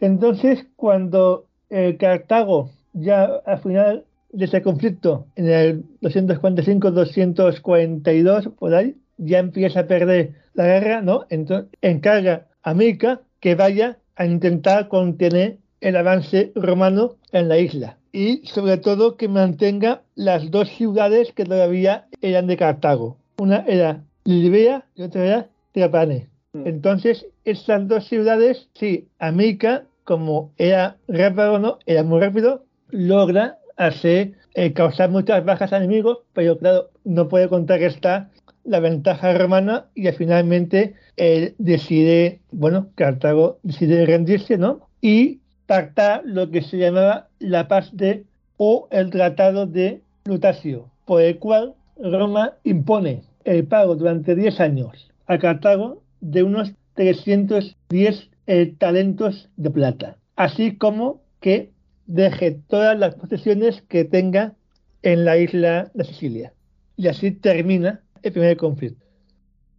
[0.00, 8.94] Entonces, cuando eh, Cartago, ya al final de ese conflicto, en el 245-242, por ahí,
[9.18, 11.24] ya empieza a perder la guerra, ¿no?
[11.30, 17.96] Entonces, encarga a Mica que vaya a intentar contener el avance romano en la isla.
[18.12, 23.16] Y sobre todo que mantenga las dos ciudades que todavía eran de Cartago.
[23.38, 26.28] Una era Libea y otra era Trapane.
[26.64, 31.78] Entonces, estas dos ciudades, sí, Amica, como era rápido, ¿no?
[31.86, 37.48] Era muy rápido, logra hacer, eh, causar muchas bajas a enemigos, pero claro, no puede
[37.48, 38.30] contar que está
[38.62, 44.88] la ventaja romana y finalmente él decide, bueno, Cartago decide rendirse, ¿no?
[45.00, 48.24] Y pactar lo que se llamaba la paz de
[48.56, 55.10] o el tratado de Lutacio, por el cual Roma impone el pago durante 10 años
[55.26, 61.70] a Cartago de unos 310 eh, talentos de plata, así como que
[62.06, 64.54] deje todas las posesiones que tenga
[65.02, 66.52] en la isla de Sicilia.
[66.96, 69.04] Y así termina el primer conflicto.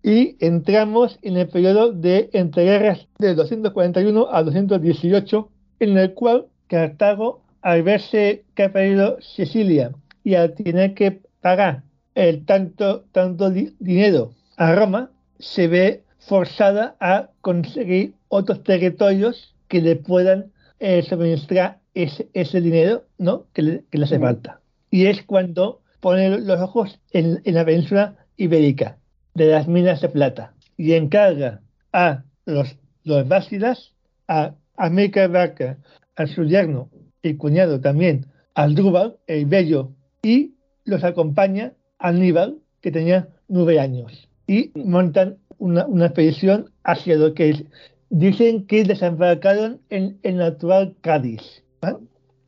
[0.03, 7.41] Y entramos en el periodo de entreguerras de 241 a 218, en el cual Cartago,
[7.61, 9.91] al verse que ha perdido Sicilia
[10.23, 11.84] y al tener que pagar
[12.15, 19.81] el tanto, tanto di- dinero a Roma, se ve forzada a conseguir otros territorios que
[19.81, 23.45] le puedan eh, suministrar ese, ese dinero ¿no?
[23.53, 24.59] que, le, que le hace falta.
[24.89, 28.97] Y es cuando pone los ojos en, en la península ibérica
[29.33, 31.61] de las minas de plata y encarga
[31.93, 33.93] a los, los básidas,
[34.27, 35.77] a América Barca,
[36.15, 36.89] a su yerno
[37.21, 40.53] y cuñado también, Aldrúbal, el bello, y
[40.85, 41.73] los acompaña
[42.09, 47.63] Aníbal, que tenía nueve años, y montan una, una expedición hacia lo que es-
[48.09, 51.41] dicen que desembarcaron en el natural Cádiz.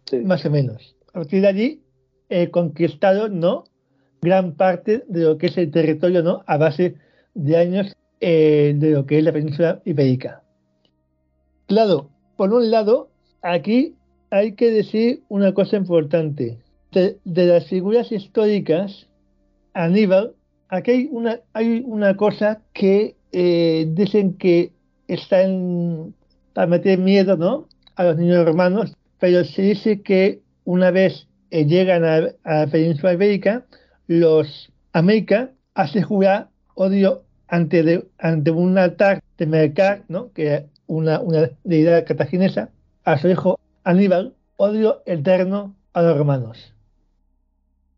[0.10, 0.18] Sí.
[0.20, 0.96] más o menos.
[1.10, 1.82] A partir de allí,
[2.30, 3.66] eh, conquistaron ¿no?
[4.22, 6.44] gran parte de lo que es el territorio ¿no?
[6.48, 6.96] a base
[7.34, 10.44] de años eh, de lo que es la península ibérica.
[11.68, 13.10] Claro, por un lado,
[13.42, 13.96] aquí
[14.30, 16.58] hay que decir una cosa importante.
[16.94, 19.08] De, de las figuras históricas,
[19.86, 20.34] Aníbal,
[20.70, 24.72] aquí hay una, hay una cosa que eh, dicen que
[25.08, 26.14] está en,
[26.54, 27.68] para meter miedo ¿no?
[27.95, 32.68] a los niños romanos, pero se dice que una vez eh, llegan a, a la
[32.68, 33.66] península ibérica,
[34.08, 40.32] los América hace jurar odio ante, de- ante un altar de Mercar, ¿no?
[40.34, 42.70] que una, una deidad cartaginesa,
[43.04, 46.74] a su hijo Aníbal, odio eterno a los romanos.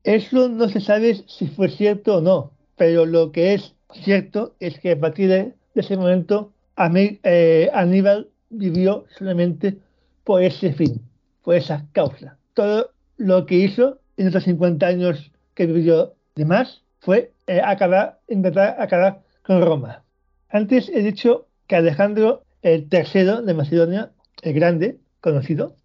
[0.04, 4.80] Eso no se sabe si fue cierto o no, pero lo que es cierto es
[4.80, 6.52] que a partir de, ese momento
[6.96, 9.78] eh, Aníbal vivió solamente
[10.24, 11.02] por ese fin,
[11.44, 12.38] por esa causa.
[12.54, 18.20] Todo lo que hizo en esos 50 años que vivió de más fue eh, acabar,
[18.28, 20.04] intentar acabar con Roma.
[20.50, 24.12] Antes he dicho que Alejandro el tercero de Macedonia,
[24.42, 25.76] el grande, conocido,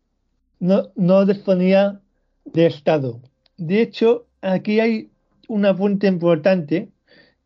[0.59, 2.01] no, no disponía
[2.45, 3.21] de Estado.
[3.57, 5.11] De hecho, aquí hay
[5.49, 6.89] un apunte importante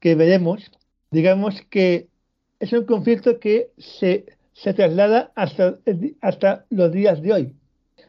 [0.01, 0.71] que veremos.
[1.11, 2.09] Digamos que
[2.61, 5.79] es un conflicto que se, se traslada hasta,
[6.21, 7.55] hasta los días de hoy.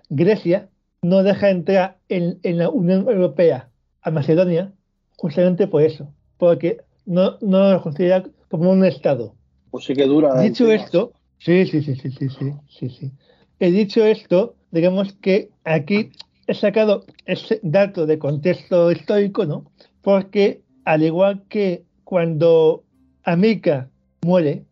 [0.09, 0.69] Grecia
[1.01, 3.69] no deja entrar en, en la Unión Europea
[4.01, 4.73] a Macedonia
[5.17, 9.35] justamente por eso, porque no, no lo considera como un Estado.
[9.71, 10.41] Pues sí que dura.
[10.41, 13.11] Dicho esto, sí, sí, sí, sí, sí, sí, sí, sí.
[13.59, 16.11] He dicho esto, digamos que aquí
[16.49, 19.71] he sacado ese dato de contexto histórico, ¿no?
[20.01, 22.83] Porque al igual que cuando
[23.23, 23.89] Amica
[24.21, 24.63] muere,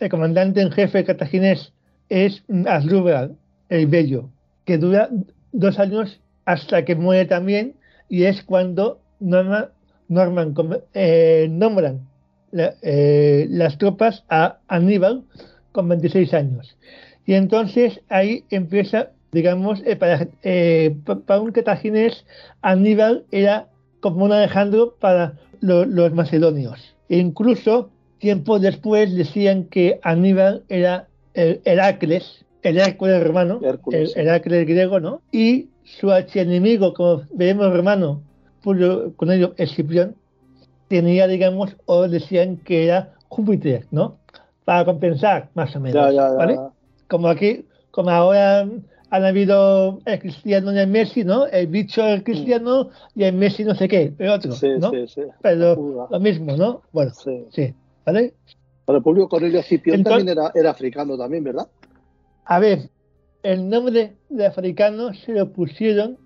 [0.00, 1.72] el comandante en jefe cartaginés
[2.08, 3.36] es Asdrúbal
[3.68, 4.30] el Bello,
[4.64, 5.10] que dura
[5.52, 7.74] dos años hasta que muere también,
[8.08, 9.68] y es cuando Norman,
[10.08, 10.54] Norman
[10.94, 12.08] eh, nombran
[12.52, 15.24] eh, las tropas a Aníbal
[15.72, 16.76] con 26 años.
[17.26, 20.28] Y entonces ahí empieza, digamos, eh, para,
[21.26, 22.24] para, un cartaginés,
[22.60, 23.66] Aníbal era
[24.00, 26.94] como un Alejandro para los macedonios.
[27.08, 34.66] E incluso tiempo después decían que Aníbal era el Heracles, el Hércules romano, el Heracles
[34.66, 35.22] griego, ¿no?
[35.32, 38.22] Y su archienemigo, como veremos romano,
[38.62, 40.14] con ello Escipión,
[40.88, 44.18] tenía, digamos, o decían que era Júpiter, ¿no?
[44.64, 46.58] Para compensar, más o menos, ¿vale?
[47.08, 48.66] Como aquí, como ahora
[49.12, 51.46] han habido el cristiano y el Messi, ¿no?
[51.46, 54.90] El bicho el cristiano y el Messi no sé qué, el otro, ¿no?
[54.90, 55.20] Sí, sí.
[55.42, 56.80] Pero lo mismo, ¿no?
[56.92, 57.12] Bueno,
[57.50, 57.74] sí,
[58.06, 58.32] ¿vale?
[58.86, 61.68] Pero el público Cornelio Escipión también era, era africano también, ¿verdad?
[62.46, 62.88] A ver,
[63.42, 66.16] el nombre de africano se lo pusieron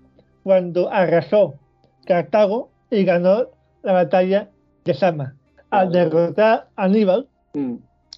[0.43, 1.55] cuando arrasó
[2.05, 3.49] Cartago y ganó
[3.83, 4.49] la batalla
[4.85, 5.35] de Sama.
[5.71, 7.73] Al derrotar a Aníbal, mm.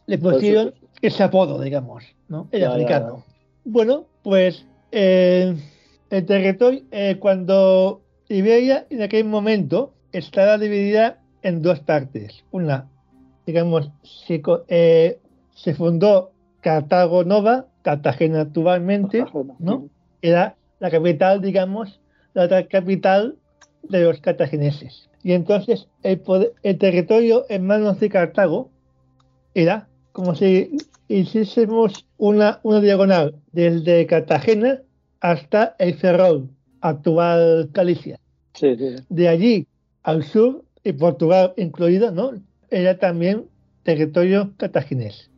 [0.06, 2.48] le pusieron ese apodo, digamos, ¿no?
[2.52, 3.24] El africano.
[3.66, 5.56] Bueno, pues eh,
[6.10, 12.44] el territorio, eh, cuando Iberia en aquel momento estaba dividida en dos partes.
[12.52, 12.90] Una,
[13.46, 15.20] digamos, se, eh,
[15.56, 16.32] se fundó
[16.62, 19.26] Cartago Nova Cartagena actualmente,
[19.60, 19.90] ¿no?
[20.22, 22.00] Era la capital, digamos,
[22.34, 23.38] la otra capital
[23.84, 25.10] de los cartagineses.
[25.24, 26.22] Y entonces el,
[26.64, 28.70] el territorio en manos de Cartago
[29.54, 30.78] era como si
[31.10, 34.80] hiciésemos una, una diagonal desde Cartagena
[35.20, 38.20] hasta el Ferrol, actual Galicia.
[39.10, 39.68] De allí
[40.04, 42.32] al sur, y Portugal incluido, ¿no?
[42.70, 43.46] Era también
[43.84, 45.30] territorio cartaginés.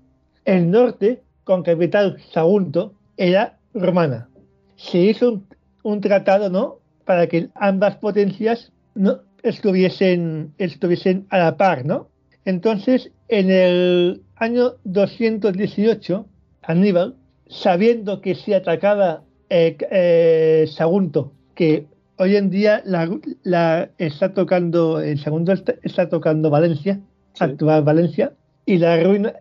[0.46, 4.30] El norte con capital Sagunto era romana.
[4.76, 5.42] Se hizo
[5.84, 6.80] un, tratado, ¿no?
[7.06, 12.08] Para que ambas potencias no estuviesen, estuviesen a la par, ¿no?
[12.46, 16.26] Entonces, en el año 218,
[16.64, 17.16] Aníbal,
[17.48, 21.88] sabiendo que si atacaba eh, eh, Sagunto, que
[22.18, 27.00] hoy en día la, está tocando, el segundo está, tocando Valencia,
[27.40, 28.34] actual Valencia,
[28.66, 29.34] y la ruina,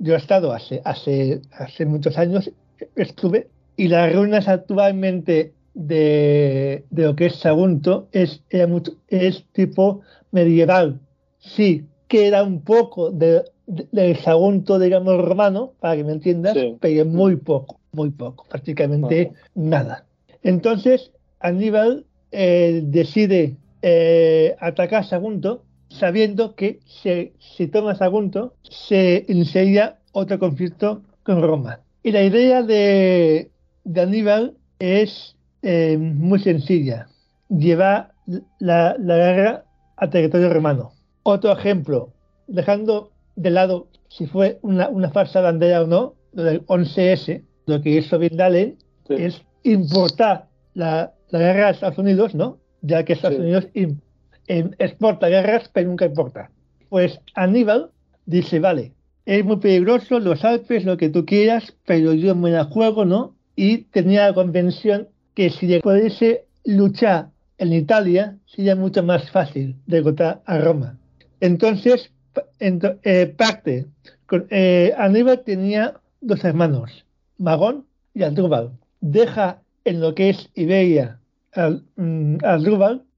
[0.00, 2.50] yo he estado hace, hace, hace muchos años,
[2.96, 10.00] estuve, y las ruinas actualmente de, lo que es Sagunto es, es tipo
[10.32, 10.98] medieval.
[11.38, 17.36] Sí, queda un poco de, del Sagunto, digamos, romano, para que me entiendas, pero muy
[17.36, 20.04] poco, muy poco, prácticamente nada.
[20.42, 21.10] Entonces,
[21.40, 30.38] Aníbal eh, decide eh, atacar Sagunto sabiendo que si, si toma Sagunto se iniciaría otro
[30.38, 31.80] conflicto con Roma.
[32.02, 33.50] Y la idea de,
[33.94, 37.08] Aníbal es eh, muy sencilla,
[37.48, 38.12] llevar
[38.58, 39.64] la, guerra
[39.96, 40.92] a territorio romano.
[41.28, 42.12] Otro ejemplo,
[42.46, 47.82] dejando de lado si fue una, una falsa bandera o no, lo del 11S, lo
[47.82, 52.58] que hizo Bin Laden es importar la, guerra a Estados Unidos, ¿no?
[52.80, 53.66] Ya que Estados Unidos
[54.46, 56.52] exporta guerras, pero nunca importa.
[56.90, 57.90] Pues Aníbal
[58.26, 58.92] dice, vale,
[59.24, 63.34] es muy peligroso, los Alpes, lo que tú quieras, pero yo me la juego, ¿no?
[63.56, 70.40] Y tenía la convención que si pudiese luchar en Italia, sería mucho más fácil derrotar
[70.46, 71.00] a Roma.
[71.40, 72.10] Entonces,
[72.60, 73.86] eh, parte,
[74.50, 77.04] eh, Aníbal tenía dos hermanos,
[77.38, 78.72] Magón y Aldrúbal.
[79.00, 81.18] Deja en lo que es Iberia
[81.52, 82.38] al, mm,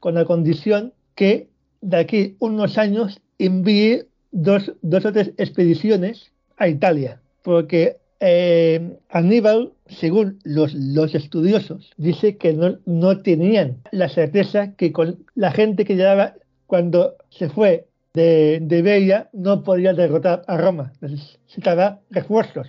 [0.01, 1.49] con la condición que
[1.81, 9.73] de aquí unos años envíe dos, dos o tres expediciones a Italia, porque eh, Aníbal,
[9.87, 15.85] según los, los estudiosos, dice que no, no, tenían la certeza que con la gente
[15.85, 16.35] que llevaba
[16.67, 17.88] cuando se fue
[18.19, 22.69] de, de no podía derrotar a Roma, necesitaba refuerzos,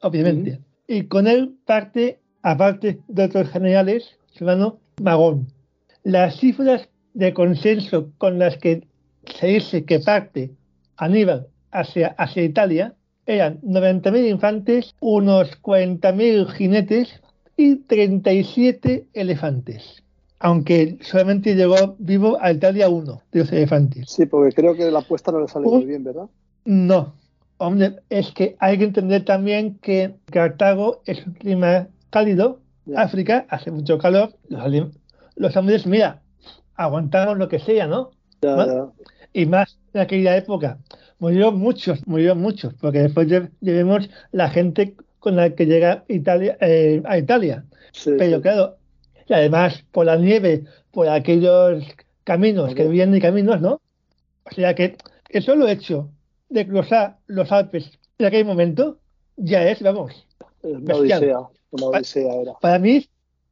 [0.00, 0.60] obviamente.
[0.88, 5.48] Y con él parte, aparte de otros generales, su hermano Magón.
[6.02, 8.86] Las cifras de consenso con las que
[9.38, 10.52] se dice que parte
[10.96, 12.94] Aníbal hacia, hacia Italia
[13.26, 17.20] eran 90.000 infantes, unos 40.000 jinetes
[17.56, 20.02] y 37 elefantes.
[20.38, 24.10] Aunque solamente llegó vivo a Italia uno de los elefantes.
[24.10, 26.26] Sí, porque creo que la apuesta no le salió muy bien, ¿verdad?
[26.64, 27.14] No,
[27.58, 32.60] Hombre, es que hay que entender también que Cartago es un clima cálido.
[32.94, 34.90] África hace mucho calor, los,
[35.36, 36.22] los hombres, mira,
[36.74, 38.10] aguantamos lo que sea, ¿no?
[38.42, 38.88] Ya.
[39.32, 40.78] Y más en aquella época.
[41.18, 46.58] Murieron muchos, murieron muchos, porque después lle- llevemos la gente con la que llega Italia,
[46.60, 47.64] eh, a Italia.
[47.92, 48.42] Sí, Pero sí.
[48.42, 48.76] claro,
[49.28, 51.84] y además por la nieve, por aquellos
[52.24, 53.80] caminos, que vienen y caminos, ¿no?
[54.44, 54.96] O sea que
[55.28, 56.10] el solo hecho
[56.48, 58.98] de cruzar los Alpes en aquel momento
[59.36, 60.26] ya es, vamos,
[60.62, 61.22] una bestial.
[61.22, 61.38] odisea,
[61.70, 62.52] una odisea era.
[62.60, 63.06] para mí,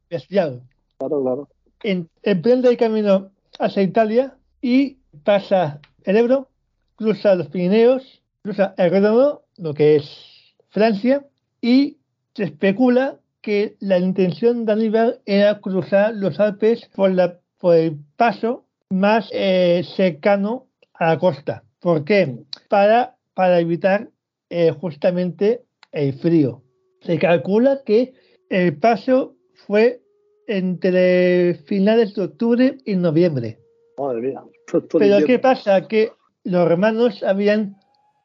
[0.09, 0.61] bestial.
[0.97, 1.49] Claro, claro.
[1.83, 6.49] En, emprende el camino hacia Italia y pasa el Ebro,
[6.95, 11.25] cruza los Pirineos, cruza el Ródano, lo que es Francia,
[11.61, 11.97] y
[12.33, 17.95] se especula que la intención de Aníbal era cruzar los Alpes por, la, por el
[18.17, 20.65] paso más eh, cercano
[20.95, 21.63] a la costa.
[21.79, 22.39] ¿Por qué?
[22.69, 24.09] Para, para evitar
[24.49, 26.63] eh, justamente el frío.
[27.01, 28.15] Se calcula que
[28.49, 29.35] el paso
[29.67, 30.01] fue
[30.47, 33.59] entre finales de octubre y noviembre.
[33.99, 34.41] Madre mía.
[34.97, 35.87] Pero ¿qué pasa?
[35.87, 36.09] Que
[36.43, 37.77] los romanos habían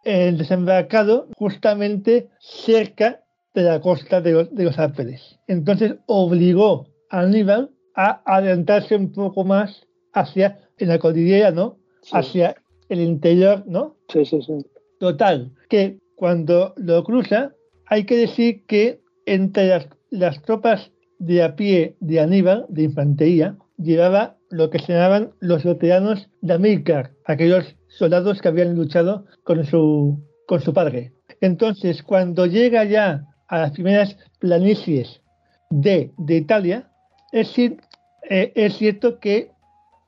[0.06, 3.22] eh, desembarcado justamente cerca
[3.54, 5.38] de la costa de los, de los Alpes.
[5.46, 11.78] Entonces obligó a Aníbal a adentrarse un poco más hacia en la cordillera, ¿no?
[12.02, 12.10] Sí.
[12.12, 12.56] Hacia
[12.88, 13.96] el interior, ¿no?
[14.08, 14.54] Sí, sí, sí.
[14.98, 17.52] Total, que cuando lo cruza,
[17.86, 23.56] hay que decir que entre las, las tropas de a pie de Aníbal, de infantería,
[23.76, 29.64] llevaba lo que se llamaban los veteranos de Amílcar, aquellos soldados que habían luchado con
[29.64, 31.12] su, con su padre.
[31.40, 35.20] Entonces, cuando llega ya a las primeras planicies
[35.70, 36.88] de, de Italia,
[37.32, 37.72] es, eh,
[38.54, 39.50] es cierto que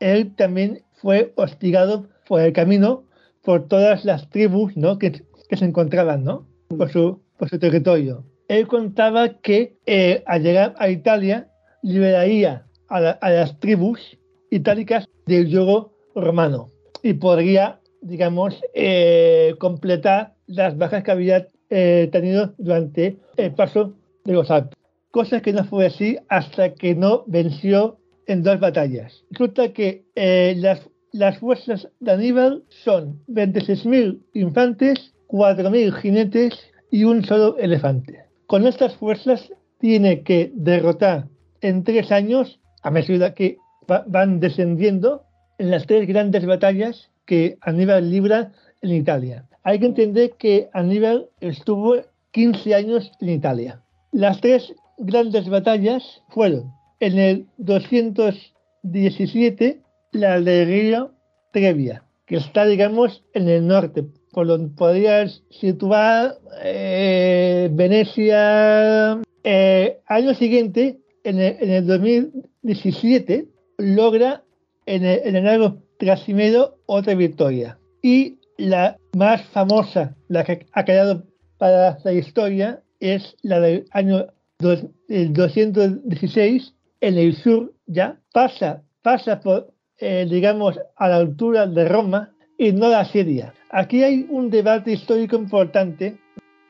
[0.00, 3.04] él también fue hostigado por el camino
[3.42, 4.98] por todas las tribus ¿no?
[4.98, 5.12] que,
[5.48, 6.46] que se encontraban ¿no?
[6.76, 8.24] por, su, por su territorio.
[8.48, 11.48] Él contaba que eh, al llegar a Italia
[11.82, 14.18] liberaría a, la- a las tribus
[14.50, 16.68] itálicas del yugo romano
[17.02, 22.10] y podría, digamos, eh, completar las bajas que había eh,
[22.59, 23.94] durante el paso
[24.25, 24.78] de los Alpes.
[25.10, 29.25] Cosa que no fue así hasta que no venció en dos batallas.
[29.31, 30.81] Resulta que eh, las,
[31.12, 36.59] las fuerzas de Aníbal son 26.000 infantes, 4.000 jinetes
[36.91, 38.20] y un solo elefante.
[38.47, 41.28] Con estas fuerzas tiene que derrotar
[41.62, 43.57] en tres años, a medida que
[43.91, 45.25] va- van descendiendo,
[45.59, 48.52] en las tres grandes batallas que Aníbal libra
[48.83, 49.47] en Italia.
[49.65, 51.94] Hay que entender que Aníbal estuvo
[52.32, 53.81] 15 años en Italia.
[54.10, 59.81] Las tres grandes batallas fueron en el 217
[60.12, 61.12] la de Río
[61.52, 69.20] Trevia, que está, digamos, en el norte, por donde podrías situar eh, Venecia.
[69.44, 74.44] Eh, año siguiente, en el, en el 2017, logra
[74.86, 77.78] en el, en el lago Trasimeno otra victoria.
[78.02, 81.24] Y la más famosa, la que ha quedado
[81.58, 84.26] para la historia, es la del año
[84.58, 91.66] dos- el 216 en el sur ya pasa pasa por eh, digamos a la altura
[91.66, 93.52] de Roma y no la Siria.
[93.70, 96.16] Aquí hay un debate histórico importante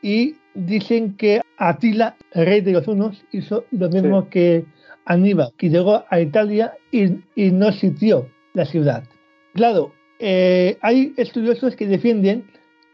[0.03, 4.65] y dicen que Atila, rey de los hunos, hizo lo mismo que
[5.05, 7.05] Aníbal, que llegó a Italia y,
[7.35, 9.05] y no sitió la ciudad.
[9.55, 9.93] Claro,
[10.25, 12.45] eh, hay estudiosos que defienden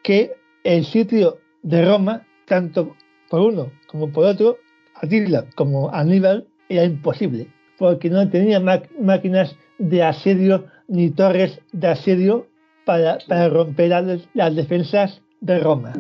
[0.02, 0.32] que
[0.64, 2.96] el sitio de Roma, tanto
[3.28, 4.56] por uno como por otro,
[4.94, 12.46] Atila como Aníbal, era imposible, porque no tenía máquinas de asedio ni torres de asedio
[12.86, 15.92] para, para romper las, las defensas de Roma.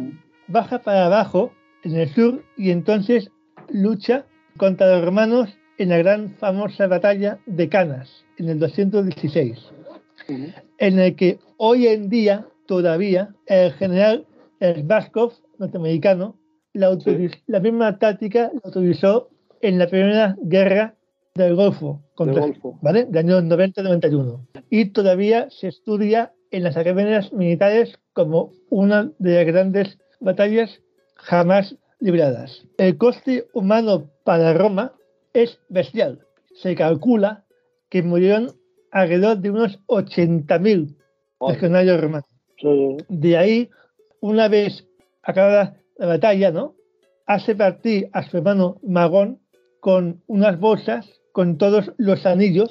[0.46, 1.52] Baja para abajo,
[1.84, 3.30] en el sur, y entonces
[3.68, 4.24] lucha
[4.56, 9.72] contra los romanos en la gran famosa batalla de Canas, en el 216
[10.28, 14.26] En el que hoy en día todavía el general
[14.84, 16.36] Vascov, norteamericano,
[16.74, 19.30] la, misma táctica la utilizó
[19.62, 20.94] en la primera guerra
[21.34, 22.78] del Golfo, contra, Golfo.
[22.82, 23.06] ¿vale?
[23.06, 24.46] De años 90-91.
[24.70, 30.80] Y todavía se estudia en las academias militares como una de las grandes batallas
[31.14, 32.66] jamás libradas.
[32.76, 34.92] El coste humano para Roma
[35.32, 36.20] es bestial.
[36.54, 37.44] Se calcula
[37.88, 38.52] que murieron
[38.90, 40.96] alrededor de unos 80.000
[41.48, 42.28] legionarios romanos.
[42.60, 43.70] Sí, De ahí,
[44.20, 44.86] una vez
[45.22, 46.74] acabada la batalla, ¿no?
[47.26, 49.40] Hace partir a su hermano Magón
[49.80, 52.70] con unas bolsas con todos los anillos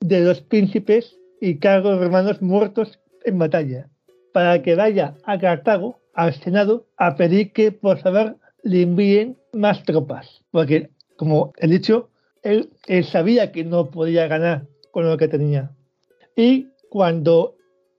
[0.00, 3.88] de los príncipes y cargos romanos muertos en batalla,
[4.32, 9.82] para que vaya a Cartago al Senado a pedir que por favor le envíen más
[9.84, 12.10] tropas, porque como he dicho,
[12.42, 14.66] él, él sabía que no podía ganar
[14.98, 15.70] con lo que tenía.
[16.34, 17.54] Y cuando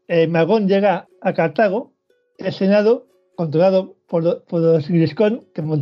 [0.09, 1.93] eh, Magón llega a Cartago,
[2.37, 4.21] el Senado, controlado por,
[4.51, 5.79] los Griscón, que hemos,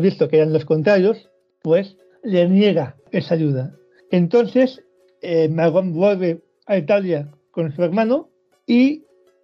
[0.00, 1.28] visto que eran los contrarios,
[1.62, 3.74] pues le niega esa ayuda.
[4.12, 4.84] Entonces,
[5.20, 8.28] eh, Magón vuelve a Italia con su hermano
[8.64, 9.02] y,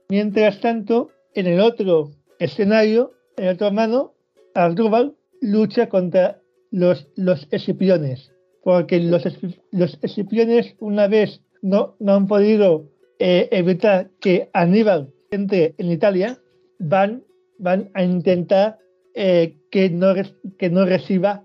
[0.08, 4.12] mientras tanto, en el otro escenario, el otro hermano,
[4.54, 6.40] Ardúbal, lucha contra
[6.70, 8.30] los, los escipiones,
[8.62, 9.24] porque los,
[9.70, 16.38] los escipiones, una vez no, no han podido eh, evitar que Aníbal entre en Italia,
[16.78, 17.24] van,
[17.58, 18.78] van a intentar
[19.14, 20.14] eh, que, no,
[20.58, 21.44] que no reciba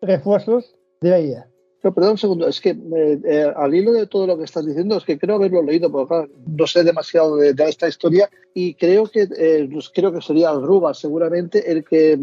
[0.00, 1.48] refuerzos de ella.
[1.80, 4.66] Pero perdón un segundo, es que eh, eh, al hilo de todo lo que estás
[4.66, 8.74] diciendo, es que creo haberlo leído, porque no sé demasiado de, de, esta historia y
[8.74, 12.18] creo que, eh, pues creo que sería Ruba seguramente el que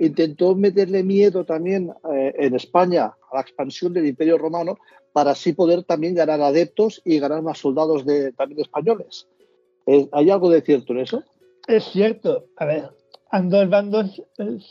[0.00, 4.78] intentó meterle miedo también eh, en España a la expansión del Imperio Romano
[5.12, 9.28] para así poder también ganar adeptos y ganar más soldados de, también españoles.
[10.12, 11.24] ¿Hay algo de cierto en eso?
[11.66, 12.46] Es cierto.
[12.56, 12.90] A ver,
[13.30, 14.22] ambos bandos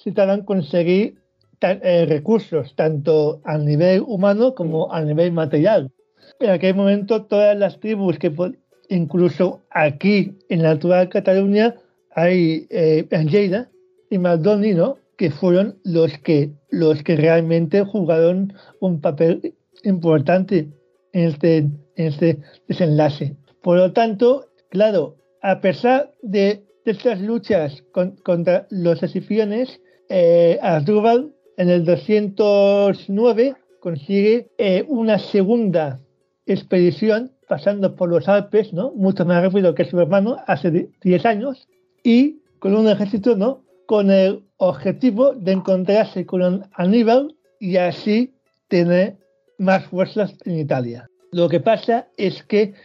[0.04, 1.20] citarán conseguir
[1.62, 5.92] eh, recursos, tanto a nivel humano como a nivel material.
[6.40, 8.32] En aquel momento todas las tribus que
[8.88, 11.76] incluso aquí en la actual Cataluña
[12.12, 13.70] hay eh, en Lleida
[14.10, 14.98] y Maldoni, ¿no?
[15.20, 20.70] Que fueron los que, los que realmente jugaron un papel importante
[21.12, 22.40] en este, en este
[22.70, 23.36] desenlace.
[23.62, 31.36] Por lo tanto, claro, a pesar de, estas luchas con, contra los escipiones, eh, Asdrúbal
[31.58, 36.00] en el 209 consigue eh, una segunda
[36.46, 38.94] expedición pasando por los Alpes, ¿no?
[38.94, 41.68] mucho más rápido que su hermano, hace 10 años,
[42.04, 43.69] y con un ejército ¿no?
[43.90, 48.36] Con el objetivo de encontrarse con Aníbal y así
[48.68, 49.16] tener
[49.58, 51.08] más fuerzas en Italia.
[51.32, 52.76] Lo que pasa es que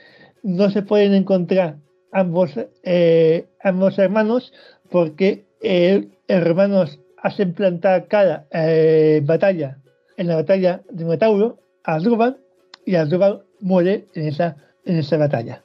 [0.43, 1.77] no se pueden encontrar
[2.11, 2.53] ambos,
[2.85, 4.55] eh, ambos hermanos
[4.89, 9.77] porque eh, hermanos hacen plantar cada eh, batalla
[10.17, 12.39] en la batalla de Metauro a Asdrúbal
[12.87, 15.63] y Asdrúbal muere en esa, en esa batalla.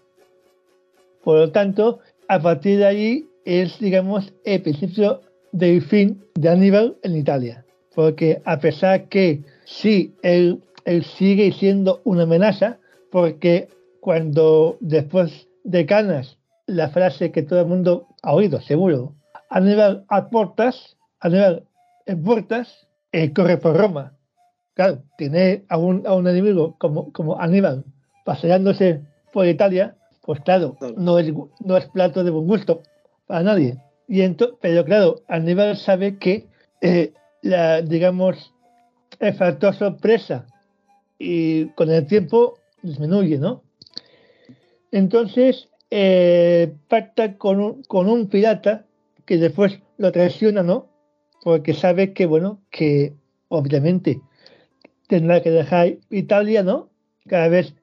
[1.24, 6.98] Por lo tanto, a partir de ahí es, digamos, el principio del fin de Aníbal
[7.04, 7.66] en Italia.
[7.96, 12.78] Porque a pesar que sí, él, él sigue siendo una amenaza,
[13.12, 13.68] porque
[14.00, 19.16] cuando después de Canas, la frase que todo el mundo ha oído, seguro,
[19.50, 21.64] Aníbal a puertas, Aníbal
[22.06, 24.14] en puertas, eh, corre por Roma.
[24.76, 27.84] Claro, tiene a un, a un enemigo como, como Aníbal
[28.24, 29.02] paseándose
[29.34, 31.34] por Italia, pues claro, no es,
[31.66, 32.84] no es plato de buen gusto
[33.26, 33.78] para nadie.
[34.12, 34.28] Y
[34.60, 36.48] pero claro, Aníbal sabe que
[36.82, 37.14] eh,
[37.44, 38.56] la, digamos,
[39.20, 40.48] el factor sorpresa
[41.20, 43.62] y con el tiempo disminuye, ¿no?
[44.92, 48.88] Entonces, eh, pacta con un, con un pirata
[49.28, 50.88] que después lo traiciona, ¿no?
[51.44, 53.14] Porque sabe que, bueno, que
[53.48, 54.22] obviamente
[55.08, 56.90] tendrá que dejar Italia, ¿no?
[57.28, 57.76] Cada vez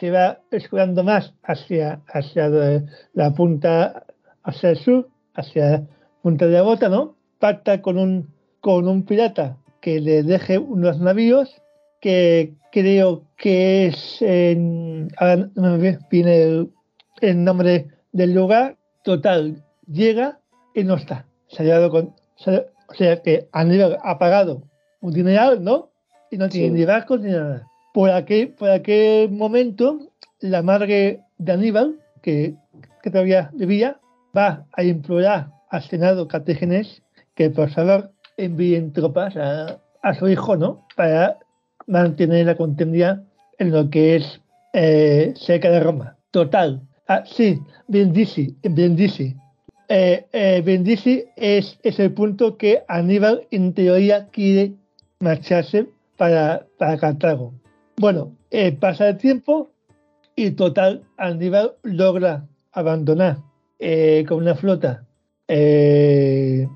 [0.00, 2.48] se va escurando más hacia, hacia
[3.12, 4.06] la punta,
[4.44, 5.86] hacia el sur, hacia
[6.22, 7.16] Punta de Bota, ¿no?
[7.38, 8.28] Pacta con un,
[8.60, 11.60] con un pirata que le deje unos navíos
[12.00, 16.70] que creo que es en, ahora no me viene el,
[17.20, 20.38] el, nombre del lugar, total, llega
[20.74, 21.26] y no está.
[21.48, 24.62] Se ha con, se, o sea que Aníbal ha pagado
[25.00, 25.90] un dineral, ¿no?
[26.30, 26.72] Y no tiene sí.
[26.74, 27.66] ni barcos ni nada.
[27.92, 29.98] Por aquel, por aquel momento,
[30.40, 32.54] la madre de Aníbal, que,
[33.02, 34.00] que todavía vivía,
[34.36, 37.02] va a implorar al Senado Catégenes
[37.34, 40.86] que por favor envíen tropas a, a, su hijo, ¿no?
[40.96, 41.38] Para
[41.86, 43.22] mantener la contienda
[43.58, 44.40] en lo que es
[44.72, 46.16] eh, cerca de Roma.
[46.30, 46.80] Total.
[47.06, 49.36] Ah, sí, Bendici, Bendici.
[49.88, 54.72] Eh, eh, Bendici es, es el punto que Aníbal en teoría quiere
[55.20, 57.52] marcharse para, para Cartago.
[57.96, 59.70] Bueno, eh, pasa el tiempo
[60.34, 63.38] y total, Aníbal logra abandonar
[63.86, 65.04] eh, con una flota
[65.46, 66.66] eh,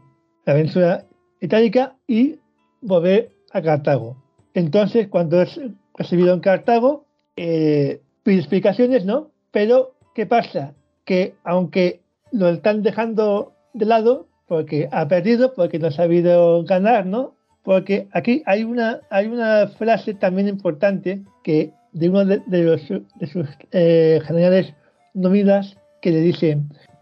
[0.44, 1.06] la península
[1.40, 2.36] itálica y
[2.82, 4.22] volver a Cartago.
[4.52, 5.58] Entonces, cuando es
[5.94, 7.06] recibido en Cartago,
[7.36, 9.30] eh, pide explicaciones, ¿no?
[9.52, 10.74] Pero, ¿qué pasa?
[11.06, 17.06] Que aunque lo están dejando de lado, porque ha perdido, porque no ha sabido ganar,
[17.06, 17.36] ¿no?
[17.62, 23.26] Porque aquí hay una, hay una frase también importante que de uno de, los, de
[23.26, 24.74] sus eh, generales
[25.14, 26.58] nominadas que le dice,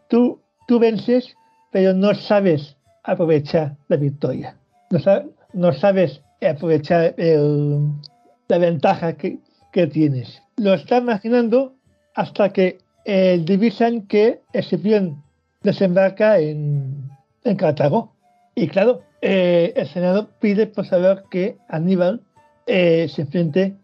[0.08, 1.36] tú, tú vences
[1.70, 4.56] pero no sabes aprovechar la victoria.
[5.52, 9.38] No, sabes aprovechar la ventaja que,
[9.92, 10.40] tienes.
[10.56, 11.74] Lo está imaginando
[12.14, 15.22] hasta que eh, divisan que Escipión
[15.62, 17.10] desembarca en,
[17.44, 18.14] en Cartago.
[18.54, 22.22] Y claro, eh, el Senado pide por saber que Aníbal
[22.66, 23.74] eh, se enfrente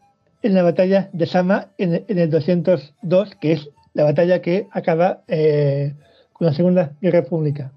[0.43, 5.93] en la batalla de Sama en, el 202, que es la batalla que acaba eh,
[6.45, 7.73] la Segunda Guerra Pública.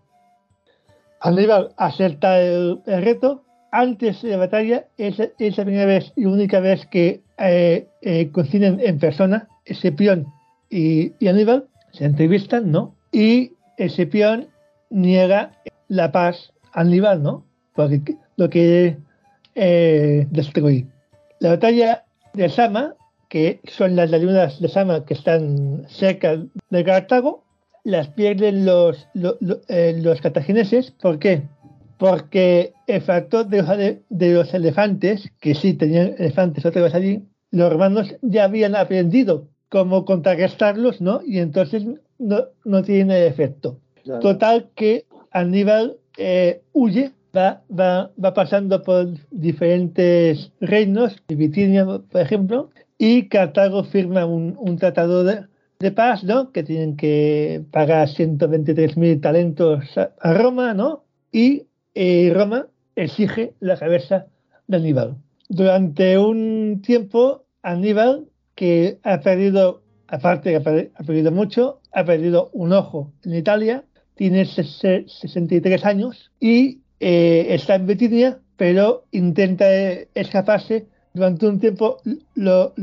[1.22, 3.44] Aníbal acepta el, reto.
[3.72, 8.80] Antes de la batalla es, la primera vez y única vez que eh, eh, coinciden
[8.80, 10.28] en persona Escipión
[10.70, 12.96] y, y Aníbal, se entrevistan, ¿no?
[13.12, 14.48] Y Escipión
[14.90, 15.52] niega
[15.88, 17.44] la paz a Aníbal, ¿no?
[17.74, 18.98] Porque lo que
[19.56, 20.88] eh, destruir.
[21.40, 22.04] La batalla
[22.34, 22.96] de Sama,
[23.30, 27.45] que son las lagunas de Sama que están cerca de Cartago,
[27.86, 29.08] las pierden los,
[29.70, 30.92] eh, los, cartagineses.
[30.92, 31.44] ¿Por qué?
[31.98, 34.02] Porque el factor de
[34.34, 40.04] los, elefantes, que sí tenían elefantes otra vez allí, los romanos ya habían aprendido cómo
[40.04, 41.22] contrarrestarlos, ¿no?
[41.26, 41.86] Y entonces
[42.18, 43.80] no, no tiene efecto.
[44.20, 52.70] Total que Aníbal eh, huye va, va, va pasando por diferentes reinos, Bitinia, por ejemplo,
[52.98, 55.46] y Cartago firma un, un tratado de,
[55.80, 56.52] de, paz, ¿no?
[56.52, 61.04] Que tienen que pagar 123.000 talentos a, Roma, ¿no?
[61.32, 64.28] Y eh, Roma exige la cabeza
[64.68, 65.18] de Aníbal.
[65.50, 73.12] Durante un tiempo, Aníbal, que ha perdido, aparte ha perdido mucho, ha perdido un ojo
[73.24, 73.84] en Italia,
[74.16, 79.66] tiene 63 años y eh, está en Betinia, pero intenta
[80.14, 80.88] escaparse.
[81.14, 81.98] Durante un tiempo
[82.36, 82.74] lo,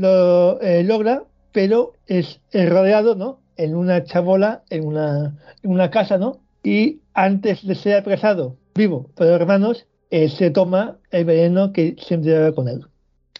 [0.61, 3.39] eh, logra, pero es, rodeado ¿no?
[3.55, 6.39] en una chabola, en una, en una casa, ¿no?
[6.63, 12.31] y antes de ser apresado vivo por los hermanos, se toma el veneno que siempre
[12.31, 12.85] lleva con él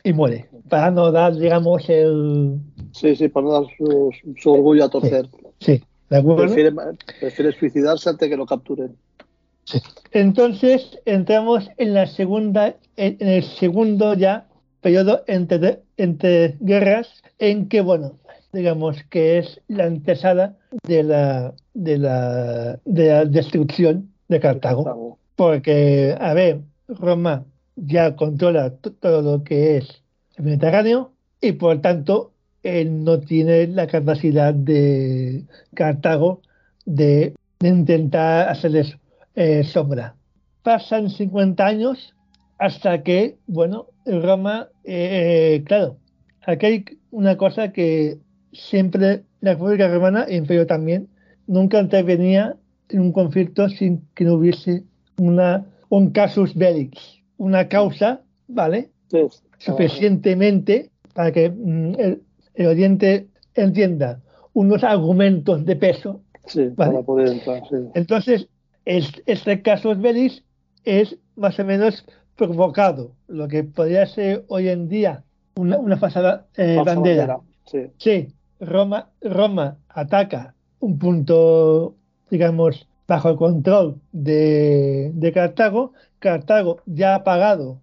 [0.03, 2.59] y muere, para no dar, digamos, el...
[2.91, 5.27] Sí, sí, para no dar su, orgullo a torcer.
[5.59, 6.43] Sí, ¿de acuerdo?
[6.43, 6.73] Prefiere,
[7.19, 8.95] prefiere, suicidarse antes que lo capturen.
[10.11, 14.47] Entonces entramos en la segunda, en, el segundo ya
[14.83, 18.19] periodo entre, entre guerras, en que, bueno,
[18.51, 20.55] digamos que es la antesada
[20.85, 25.17] de la, de la, de la destrucción de Cartago.
[25.35, 27.45] Porque, a ver, Roma
[27.75, 30.03] ya controla todo lo que es
[30.35, 36.41] el Mediterráneo y por tanto él no tiene la capacidad de Cartago
[36.85, 38.95] de, de intentar hacerles
[39.35, 40.15] eh, sombra.
[40.61, 42.13] Pasan 50 años
[42.59, 45.97] hasta que, bueno, Roma, eh, claro,
[46.45, 48.17] aquí hay una cosa que
[48.51, 51.09] siempre la República Romana, y Imperio también,
[51.47, 52.55] nunca intervenía
[52.89, 54.83] en un conflicto sin que no hubiese
[55.17, 56.91] una, un casus belli,
[57.37, 58.89] una causa, ¿vale?
[59.57, 62.21] Suficientemente para que mm, el,
[62.55, 64.21] el, Oriente entienda
[64.53, 66.21] unos argumentos de peso.
[66.75, 67.63] para poder entrar.
[67.93, 68.47] Entonces,
[68.85, 70.43] este caso Belis
[70.83, 72.05] es más o menos
[72.35, 75.23] provocado, lo que podría ser hoy en día
[75.55, 77.39] una, una pasada eh, bandera.
[77.97, 78.33] Sí.
[78.59, 81.95] Roma, Roma ataca un punto,
[82.29, 85.93] digamos, bajo el control de, de Cartago.
[86.19, 87.79] Cartago ya ha pagado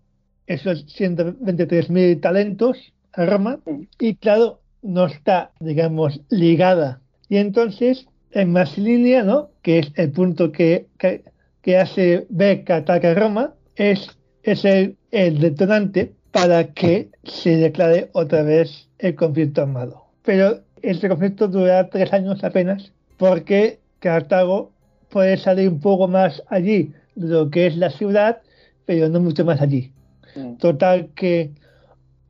[0.47, 3.61] esos 123.000 talentos a Roma
[3.99, 7.01] y claro, no está, digamos, ligada.
[7.29, 9.51] Y entonces en línea, ¿no?
[9.62, 16.12] que es el punto que, que, hace ver que ataca Roma, es, es el, detonante
[16.31, 20.05] para que se declare otra vez el conflicto armado.
[20.25, 24.70] Pero este conflicto dura tres años apenas, porque Cartago
[25.09, 28.41] puede salir un poco más allí de lo que es la ciudad,
[28.86, 29.93] pero no mucho más allí.
[30.36, 30.57] Mm.
[30.57, 31.51] Total que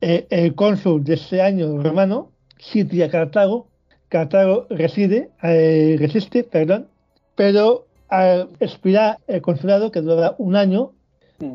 [0.01, 3.67] eh, el cónsul de ese año romano sitia Cartago
[4.11, 6.89] Cartago reside, eh, resiste, perdón,
[7.35, 10.91] pero al expirar el consulado, que dura un año.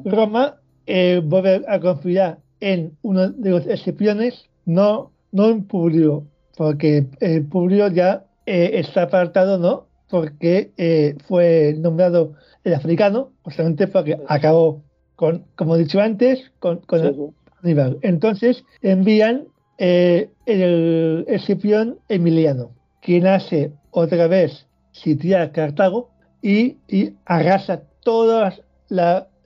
[0.05, 0.57] Roma
[0.87, 6.25] eh, vuelve a confiar en uno de los escipiones, no, no en Publio,
[6.57, 9.87] porque eh, Publio ya eh, está apartado, ¿no?
[10.09, 14.83] Porque fue nombrado el africano, justamente porque acabó
[15.17, 17.99] con, como he dicho antes, con, con Aníbal.
[18.03, 19.49] Entonces envían
[19.79, 22.71] el Escipión Emiliano,
[23.03, 26.11] quien hace otra vez sitiar Cartago
[26.43, 26.77] y,
[27.25, 28.63] arrasa todas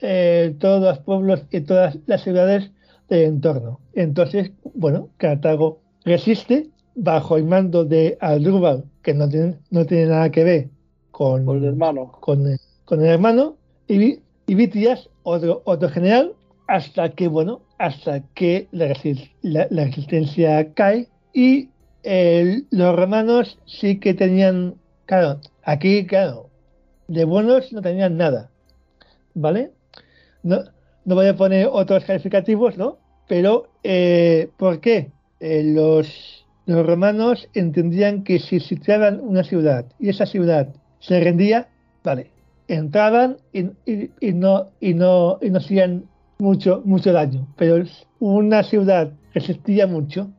[0.00, 2.70] eh, todos los pueblos y todas las ciudades
[3.08, 3.80] del entorno.
[3.94, 10.30] Entonces, bueno, Cartago resiste bajo el mando de Aldrúbal, que no tiene, no tiene nada
[10.30, 10.68] que ver
[11.10, 12.12] con, Con el hermano.
[12.20, 13.56] con el, con el hermano
[13.88, 16.32] y, y Vitias, otro, otro general,
[16.68, 21.68] hasta que, bueno, hasta que la, resi- la- la resistencia cae y
[22.02, 24.74] eh, los romanos sí que tenían,
[25.06, 26.48] claro, aquí, claro,
[27.08, 28.50] de buenos no tenían nada,
[29.34, 29.72] ¿vale?
[30.42, 30.58] No,
[31.04, 32.98] no voy a poner otros calificativos, ¿no?
[33.28, 35.12] Pero, eh, ¿por qué?
[35.40, 41.68] Eh, los, los romanos entendían que si sitiaban una ciudad y esa ciudad se rendía,
[42.04, 42.30] vale,
[42.68, 46.04] entraban y, y- y no, y, no, y no hacían
[46.38, 47.46] mucho, mucho daño.
[47.56, 47.84] Pero
[48.18, 50.30] una ciudad resistía mucho,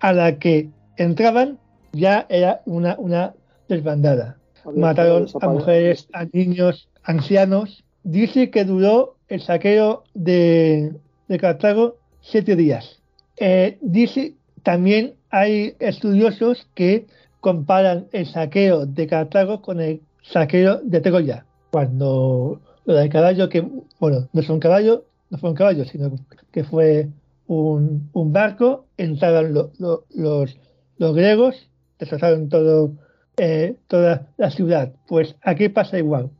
[0.00, 1.58] a la que entraban
[1.92, 3.34] ya era una, una
[3.68, 4.38] desbandada.
[4.64, 7.84] Había Mataron a mujeres, a niños, ancianos.
[8.02, 10.92] Dice que duró el saqueo de,
[11.38, 13.00] Cartago siete días.
[13.36, 17.06] Eh, dice también hay estudiosos que
[17.40, 21.44] comparan el saqueo de Cartago con el saqueo de Troya.
[21.70, 23.60] Cuando lo del caballo, que,
[24.00, 26.10] bueno, no un caballo, no fue un caballo, sino
[26.50, 27.08] que fue
[27.46, 30.58] un, barco, entraron lo- lo- los,
[30.96, 32.92] los griegos, destrozaron todo,
[33.36, 34.92] eh, toda la ciudad.
[35.06, 36.30] Pues aquí pasa igual.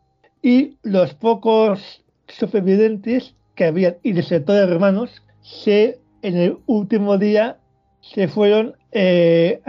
[0.43, 5.11] Y los pocos supervivientes que habían y desertores romanos
[5.43, 7.59] se en el último día
[8.01, 9.61] se fueron eh,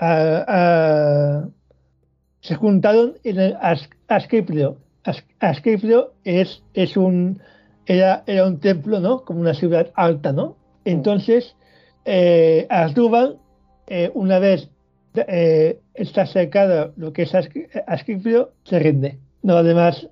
[0.00, 1.44] a,
[2.40, 4.76] se juntaron en el As- Asclepio.
[5.04, 7.40] As- Asclepio es, es un
[7.86, 9.24] era, era un templo, ¿no?
[9.24, 10.56] Como una ciudad alta, ¿no?
[10.84, 11.54] Entonces,
[12.06, 13.38] eh, Asdrúbal,
[13.86, 14.70] eh, una vez
[15.14, 17.48] eh, está cercada lo que es As-
[17.86, 19.18] Asclepio, se rinde.
[19.42, 20.08] No, además,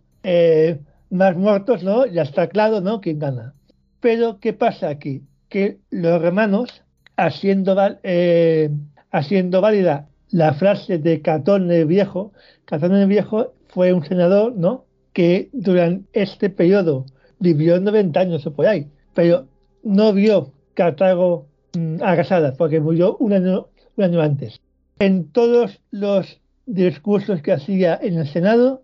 [1.13, 2.07] más muertos, ¿no?
[2.07, 3.01] Ya está claro, ¿no?
[3.01, 3.55] ¿Quién gana?
[4.01, 5.23] Pero, ¿qué pasa aquí?
[5.49, 6.83] Que los romanos,
[7.17, 8.71] haciendo, eh,
[9.11, 12.33] haciendo válida la frase de Catón el Viejo,
[12.65, 14.87] Catón el Viejo fue un senador, ¿no?
[15.13, 17.05] Que durante este periodo
[17.39, 19.47] vivió 90 años o por ahí, pero
[19.83, 24.59] no vio Cartago mm, arrasada, porque murió un año, un año antes.
[24.99, 28.83] En todos los discursos que hacía en el Senado,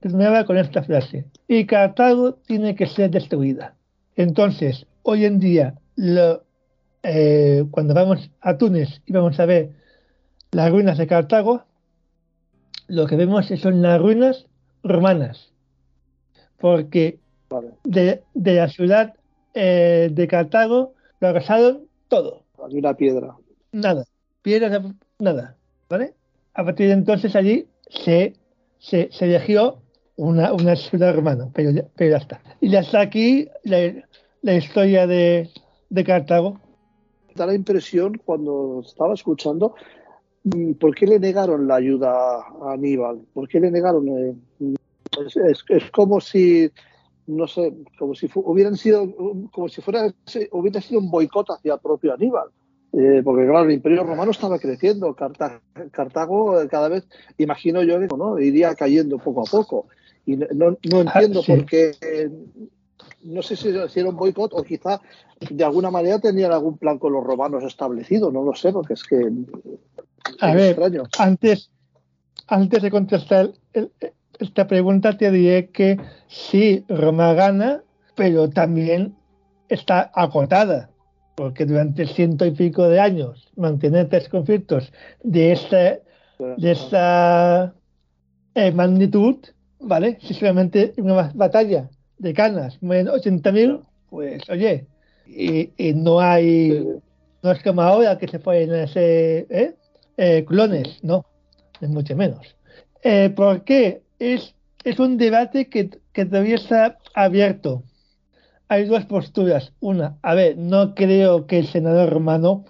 [0.00, 3.74] terminaba con esta frase, y Cartago tiene que ser destruida.
[4.14, 6.44] Entonces, hoy en día, lo-
[7.02, 9.70] eh, cuando vamos a Túnez y vamos a ver
[10.52, 11.64] las ruinas de Cartago,
[12.88, 14.46] lo que vemos son las ruinas
[14.82, 15.52] romanas,
[16.58, 17.70] porque Vale.
[17.84, 19.14] de, de la ciudad
[19.54, 23.36] eh, de Cartago lo arrasaron todo, una piedra.
[23.72, 24.04] nada,
[24.42, 24.82] piedras,
[25.18, 25.56] nada,
[25.88, 26.14] ¿vale?
[26.54, 28.34] A partir de entonces allí se,
[28.78, 29.78] se, se eligió
[30.16, 32.42] una, una ciudad romana, pero ya, pero ya está.
[32.60, 33.92] Y hasta aquí la,
[34.42, 35.50] la historia de,
[35.90, 36.60] de Cartago.
[37.34, 39.74] Da la impresión, cuando estaba escuchando,
[40.44, 43.20] mm, ¿por qué le negaron la ayuda a Aníbal?
[43.34, 44.08] ¿Por qué le negaron?
[44.08, 44.34] eh,
[45.26, 46.70] es, es- es como si,
[47.26, 49.06] no sé, como si hubieran sido,
[49.52, 50.12] como si fuera,
[50.52, 52.48] hubiera sido un boicot hacia el propio Aníbal.
[52.92, 57.06] Eh, porque claro, el Imperio Romano estaba creciendo, Carta- Cartago eh, cada vez,
[57.36, 58.38] imagino yo ¿no?
[58.38, 59.88] iría cayendo poco a poco.
[60.24, 61.52] Y no, no- no entiendo sí.
[61.52, 62.30] por qué, eh,
[63.22, 63.68] no sé si
[64.08, 65.00] un boicot o quizá
[65.50, 69.04] de alguna manera tenían algún plan con los romanos establecido, no lo sé, porque es
[69.04, 69.30] que
[70.40, 71.02] A ver, extraño.
[71.18, 71.70] Antes,
[72.46, 73.90] antes de contestar el-
[74.38, 75.98] esta pregunta, te diré que
[76.28, 77.82] sí, Roma gana,
[78.14, 79.16] pero también
[79.68, 80.90] está agotada,
[81.36, 84.90] porque durante ciento y pico de años mantener tres conflictos
[85.22, 85.98] de esta,
[86.38, 87.74] de esta
[88.54, 89.36] eh, magnitud,
[89.78, 90.18] ¿vale?
[90.22, 94.86] Si solamente una batalla de canas mueren 80.000, pues oye,
[95.26, 96.84] y, y no hay,
[97.42, 99.74] no es como ahora que se pueden hacer ¿eh?
[100.16, 101.26] Eh, clones, no,
[101.82, 102.56] es mucho menos.
[103.02, 104.02] Eh, ¿Por qué?
[104.18, 107.82] Es, es un debate que, que todavía está abierto.
[108.68, 109.72] Hay dos posturas.
[109.80, 112.64] Una, a ver, no creo que el senador romano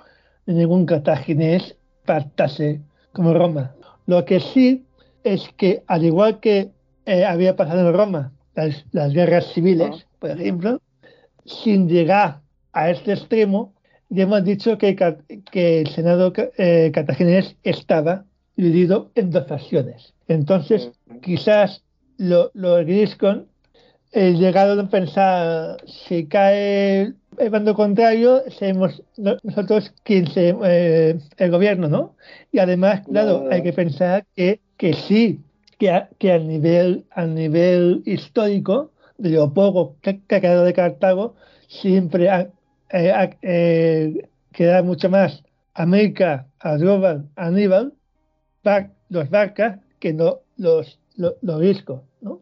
[0.46, 2.80] ni ningún cartaginés partase
[3.12, 3.74] como Roma.
[4.06, 4.84] Lo que sí
[5.24, 6.70] es que, al igual que
[7.06, 10.80] eh, había pasado en Roma, las, las guerras civiles, por ejemplo,
[11.44, 12.40] sin llegar
[12.72, 13.72] a este extremo,
[14.08, 14.96] ya hemos dicho que,
[15.52, 18.24] el Senado eh, cartaginés estaba
[18.56, 20.14] dividido en dos facciones.
[20.28, 20.92] Entonces,
[21.22, 21.82] quizás
[22.18, 23.48] lo, los Griscon
[24.12, 31.18] eh, llegaron a pensar, si cae el bando contrario, seremos no- nosotros quien se, eh,
[31.36, 32.14] el gobierno, ¿no?
[32.52, 33.50] Y además, claro, No.
[33.50, 35.40] hay que pensar que, que sí,
[35.78, 40.64] que a, que a nivel, a nivel histórico, de lo poco que, que ha quedado
[40.64, 41.34] de Cartago,
[41.68, 42.48] siempre ha,
[42.90, 45.42] eh, ha- eh, queda mucho más
[45.74, 47.92] América, Adróbal, Aníbal,
[48.64, 52.40] Bar- los Barcas, que no los, lo, lo visco, ¿no?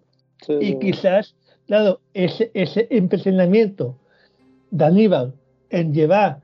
[0.61, 1.35] Y quizás,
[1.67, 3.97] claro, ese, ese empecinamiento
[4.71, 5.35] de Aníbal
[5.71, 6.41] en llevar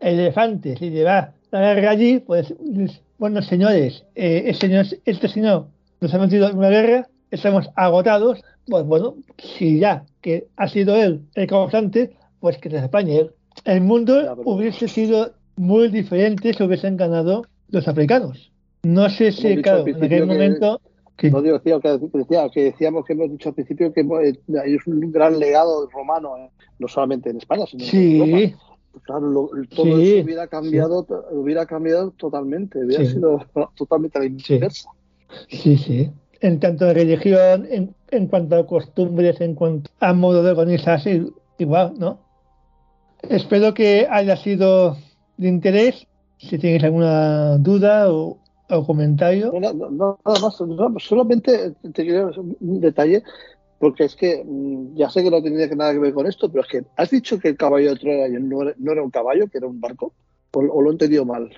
[0.00, 2.54] elefantes y llevar la guerra allí, pues,
[3.18, 5.66] bueno, señores, eh, este señor
[6.00, 10.94] nos ha metido en una guerra, estamos agotados, pues bueno, si ya que ha sido
[10.96, 13.30] él el causante, pues que se apañe él.
[13.64, 18.52] El mundo hubiese sido muy diferente si hubiesen ganado los africanos.
[18.84, 20.80] No sé si, claro, en aquel momento...
[21.22, 25.38] No digo, que, decía, que decíamos que hemos dicho al principio que hay un gran
[25.38, 28.64] legado romano, eh, no solamente en España, sino en Europa.
[29.02, 33.40] Claro, todo eso hubiera cambiado, hubiera cambiado totalmente, hubiera sido
[33.76, 34.90] totalmente la inversa.
[35.48, 36.10] Sí, sí.
[36.40, 41.24] En tanto de religión, en, en, cuanto a costumbres, en cuanto a modo de organizarse,
[41.58, 42.20] igual, ¿no?
[43.28, 44.96] Espero que haya sido
[45.36, 46.06] de interés.
[46.38, 48.38] Si tienes alguna duda o,
[48.68, 49.52] comentario.
[49.52, 52.30] No, no, nada más, solamente te quiero
[52.60, 53.22] un detalle,
[53.78, 56.62] porque es que mm, ya sé que no tenía nada que ver con esto, pero
[56.62, 59.46] es que has dicho que el caballo de Troya no era, no era un caballo,
[59.48, 60.12] que era un barco,
[60.52, 61.50] o, lo he entendido mal.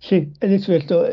[0.00, 1.04] Sí, he dicho esto.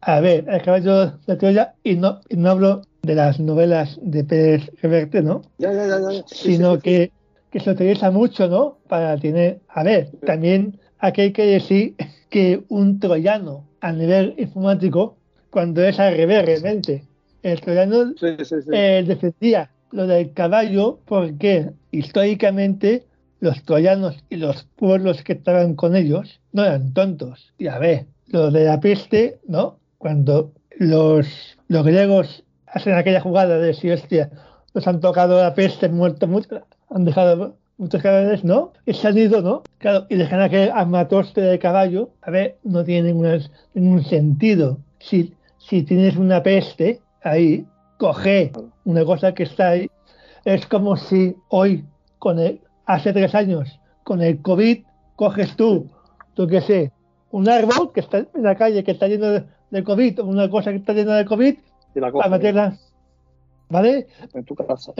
[0.00, 4.70] A ver, el caballo de Troya, y no, no hablo de las novelas de Pérez
[4.82, 5.42] Reverte, ¿no?
[5.58, 6.24] Ya, ya, ya.
[6.26, 7.12] Sino que,
[7.50, 8.78] que se utiliza mucho, ¿no?
[8.88, 9.60] Para tener.
[9.68, 11.94] A ver, también aquí hay que decir
[12.28, 15.16] que un troyano a nivel informático,
[15.50, 17.04] cuando es al revés realmente,
[17.44, 18.14] el troyano
[18.72, 23.04] eh, defendía lo del caballo porque históricamente
[23.38, 27.52] los troyanos y los pueblos que estaban con ellos no eran tontos.
[27.58, 29.78] Y a ver, lo de la peste, ¿no?
[29.98, 34.30] Cuando los, los griegos hacen aquella jugada de si hostia,
[34.74, 38.72] los han tocado la peste, muerto mucho, han dejado muchos caballos, ¿no?
[38.84, 39.62] Y se han ido, ¿no?
[39.78, 43.40] Claro, y dejan aquel armatoste de caballo, a ver, no tiene ningún,
[43.74, 44.78] ningún sentido.
[44.98, 47.66] Si, si tienes una peste, ahí,
[47.98, 48.52] coge
[48.84, 49.90] una cosa que está ahí.
[50.44, 51.84] Es como si hoy,
[52.18, 54.84] con el, hace tres años, con el COVID,
[55.16, 55.88] coges tú,
[56.34, 56.92] tú qué sé,
[57.30, 59.26] un árbol que está en la calle que está lleno
[59.70, 61.56] de, COVID, una cosa que está llena de COVID,
[61.94, 62.78] y la a meterla,
[63.68, 64.06] ¿vale?
[64.34, 64.92] En tu casa.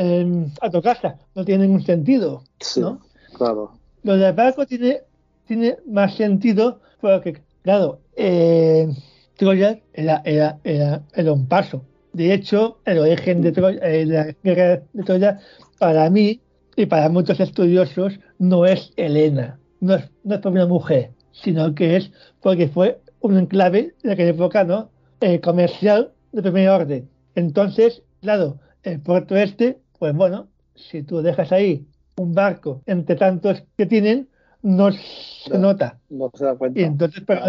[0.61, 1.19] a tu casa.
[1.35, 3.01] No tiene ningún sentido, sí, ¿no?
[3.35, 3.73] Claro.
[4.03, 5.01] Lo del barco tiene,
[5.47, 8.89] tiene más sentido porque, claro, eh,
[9.37, 11.83] Troya era, era, era, era un paso
[12.17, 15.39] de hecho, el origen de, Troya, eh, la guerra de Troya,
[15.79, 16.41] para mí
[16.75, 21.75] y para muchos estudiosos, no es Helena, no es, no es por una mujer, sino
[21.75, 24.89] que es porque fue un enclave de aquella época ¿no?
[25.21, 27.07] Eh, comercial de primer orden.
[27.35, 33.63] Entonces, claro, el puerto este, pues bueno, si tú dejas ahí un barco entre tantos
[33.79, 34.29] que tienen,
[34.63, 36.01] no se nota.
[36.11, 36.81] No se da cuenta.
[36.81, 37.45] Y entonces, pero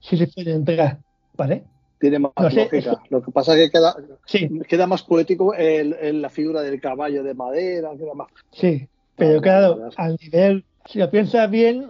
[0.00, 0.98] si se puede entregar,
[1.36, 1.64] ¿vale?
[1.98, 3.02] tiene más lógica.
[3.10, 3.96] Lo que pasa es que queda,
[4.66, 7.90] queda más poético en la figura del caballo de madera.
[7.98, 8.28] Queda más...
[8.50, 11.86] Sí, pero claro, al nivel, si lo piensas bien,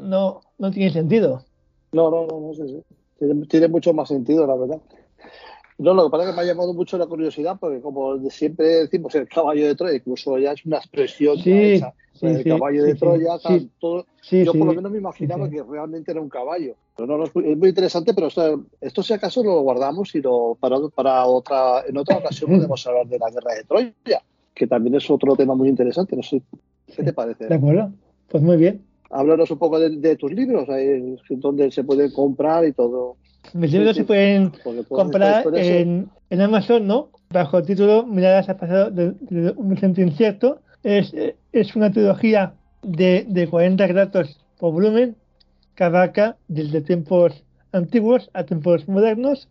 [0.00, 1.44] no, no tiene sentido.
[1.90, 2.84] No, no, no, no sé,
[3.18, 4.80] tiene, tiene, mucho más sentido, la verdad.
[5.76, 8.66] No, lo que pasa es que me ha llamado mucho la curiosidad, porque como siempre
[8.84, 11.80] decimos el caballo de Troya, incluso ya es una expresión sí,
[12.20, 13.38] el caballo de Troya,
[13.80, 16.76] todo, yo por lo menos me imaginaba que realmente era un caballo.
[16.96, 18.28] Pero no, es muy interesante, pero
[18.80, 23.08] esto, si acaso lo guardamos y lo para, para otra, en otra ocasión podemos hablar
[23.08, 24.22] de la guerra de Troya,
[24.54, 26.14] que también es otro tema muy interesante.
[26.14, 26.40] No sé,
[26.94, 27.48] ¿qué te parece?
[27.48, 27.92] De acuerdo,
[28.28, 28.84] pues muy bien.
[29.10, 33.16] Háblanos un poco de, tus libros, ahí, donde se pueden comprar y todo.
[33.52, 34.52] Mis libros se pueden
[34.88, 37.10] comprar en, en, Amazon, ¿no?
[37.30, 39.14] Bajo el título Miradas al pasado de,
[39.56, 40.60] un Vicente incierto.
[40.82, 41.14] Es,
[41.52, 45.16] es una trilogía de, de 40 relatos por volumen
[45.74, 49.48] que abarca desde tiempos antiguos a tiempos modernos.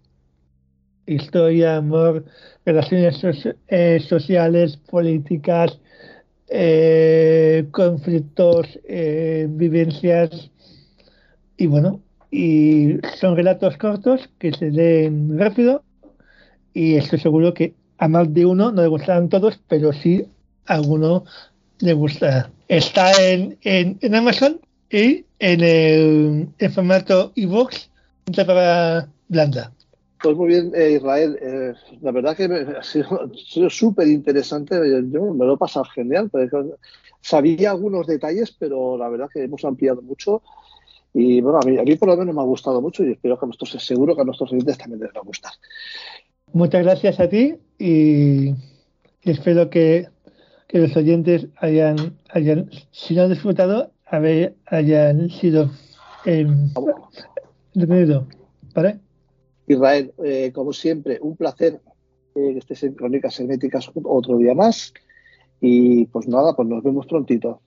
[1.06, 2.26] Historia, amor,
[2.66, 3.22] relaciones
[3.68, 5.78] eh, sociales, políticas,
[6.48, 10.50] eh, conflictos, eh, vivencias
[11.58, 12.00] y bueno,
[12.34, 15.84] y son relatos cortos que se leen rápido
[16.74, 20.26] y estoy seguro que a más de uno no le gustarán todos, pero sí
[20.66, 21.26] a alguno
[21.78, 22.50] le gustará.
[22.68, 27.72] Está en, en, Amazon y en el en formato ebook
[28.36, 29.72] para blanda.
[30.24, 31.38] Pues muy bien, eh, Israel.
[31.40, 34.76] Eh, la verdad que ha sido súper interesante.
[35.12, 36.32] Yo me lo he pasado genial.
[37.22, 40.42] Sabía algunos detalles, pero la verdad que hemos ampliado mucho
[41.14, 43.38] y bueno, a mí, a mí por lo menos me ha gustado mucho y espero
[43.38, 45.51] que a nuestros, seguro que a nuestros oyentes también les va a gustar.
[46.53, 48.53] Muchas gracias a ti y
[49.22, 50.08] espero que,
[50.67, 55.72] que los oyentes hayan, hayan, si no han disfrutado, hayan sido
[56.25, 56.48] eh,
[58.74, 59.00] ¿vale?
[59.67, 61.80] Israel, eh, como siempre, un placer
[62.33, 64.93] que estés en Crónicas Herméticas otro día más.
[65.61, 67.61] Y pues nada, pues nos vemos prontito.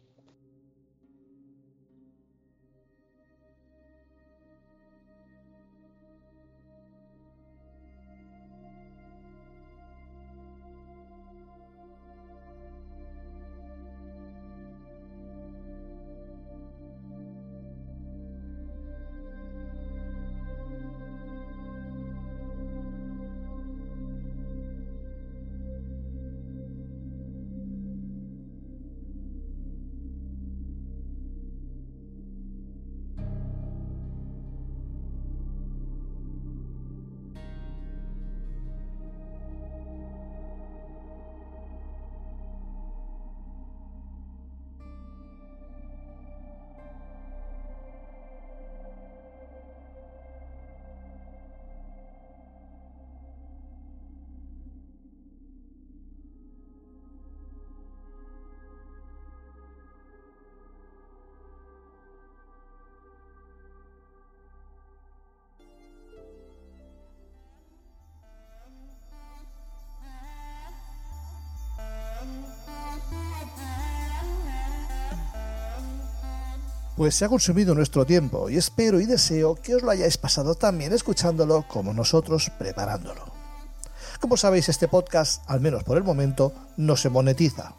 [76.96, 80.54] Pues se ha consumido nuestro tiempo y espero y deseo que os lo hayáis pasado
[80.54, 83.22] también escuchándolo como nosotros preparándolo.
[84.18, 87.74] Como sabéis, este podcast, al menos por el momento, no se monetiza.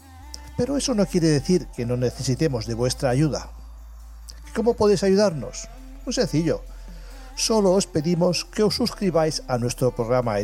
[0.55, 3.49] Pero eso no quiere decir que no necesitemos de vuestra ayuda.
[4.55, 5.67] ¿Cómo podéis ayudarnos?
[6.05, 6.61] Muy sencillo.
[7.35, 10.35] Solo os pedimos que os suscribáis a nuestro programa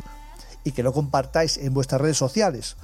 [0.63, 2.75] y que lo compartáis en vuestras redes sociales.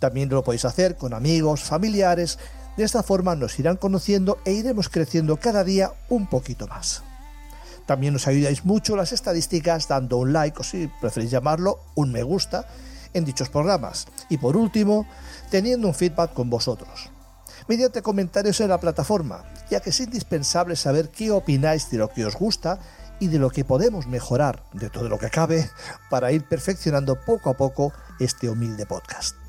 [0.00, 2.40] También lo podéis hacer con amigos, familiares
[2.78, 7.02] de esta forma nos irán conociendo e iremos creciendo cada día un poquito más.
[7.86, 12.22] También nos ayudáis mucho las estadísticas dando un like o si preferís llamarlo un me
[12.22, 12.68] gusta
[13.14, 14.06] en dichos programas.
[14.28, 15.08] Y por último,
[15.50, 17.10] teniendo un feedback con vosotros.
[17.66, 22.24] Mediante comentarios en la plataforma, ya que es indispensable saber qué opináis de lo que
[22.24, 22.78] os gusta
[23.18, 25.68] y de lo que podemos mejorar de todo lo que cabe
[26.10, 29.47] para ir perfeccionando poco a poco este humilde podcast.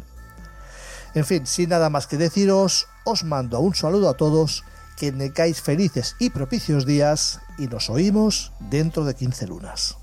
[1.15, 4.63] En fin, sin nada más que deciros, os mando un saludo a todos,
[4.97, 9.97] que tengáis felices y propicios días y nos oímos dentro de 15 lunas.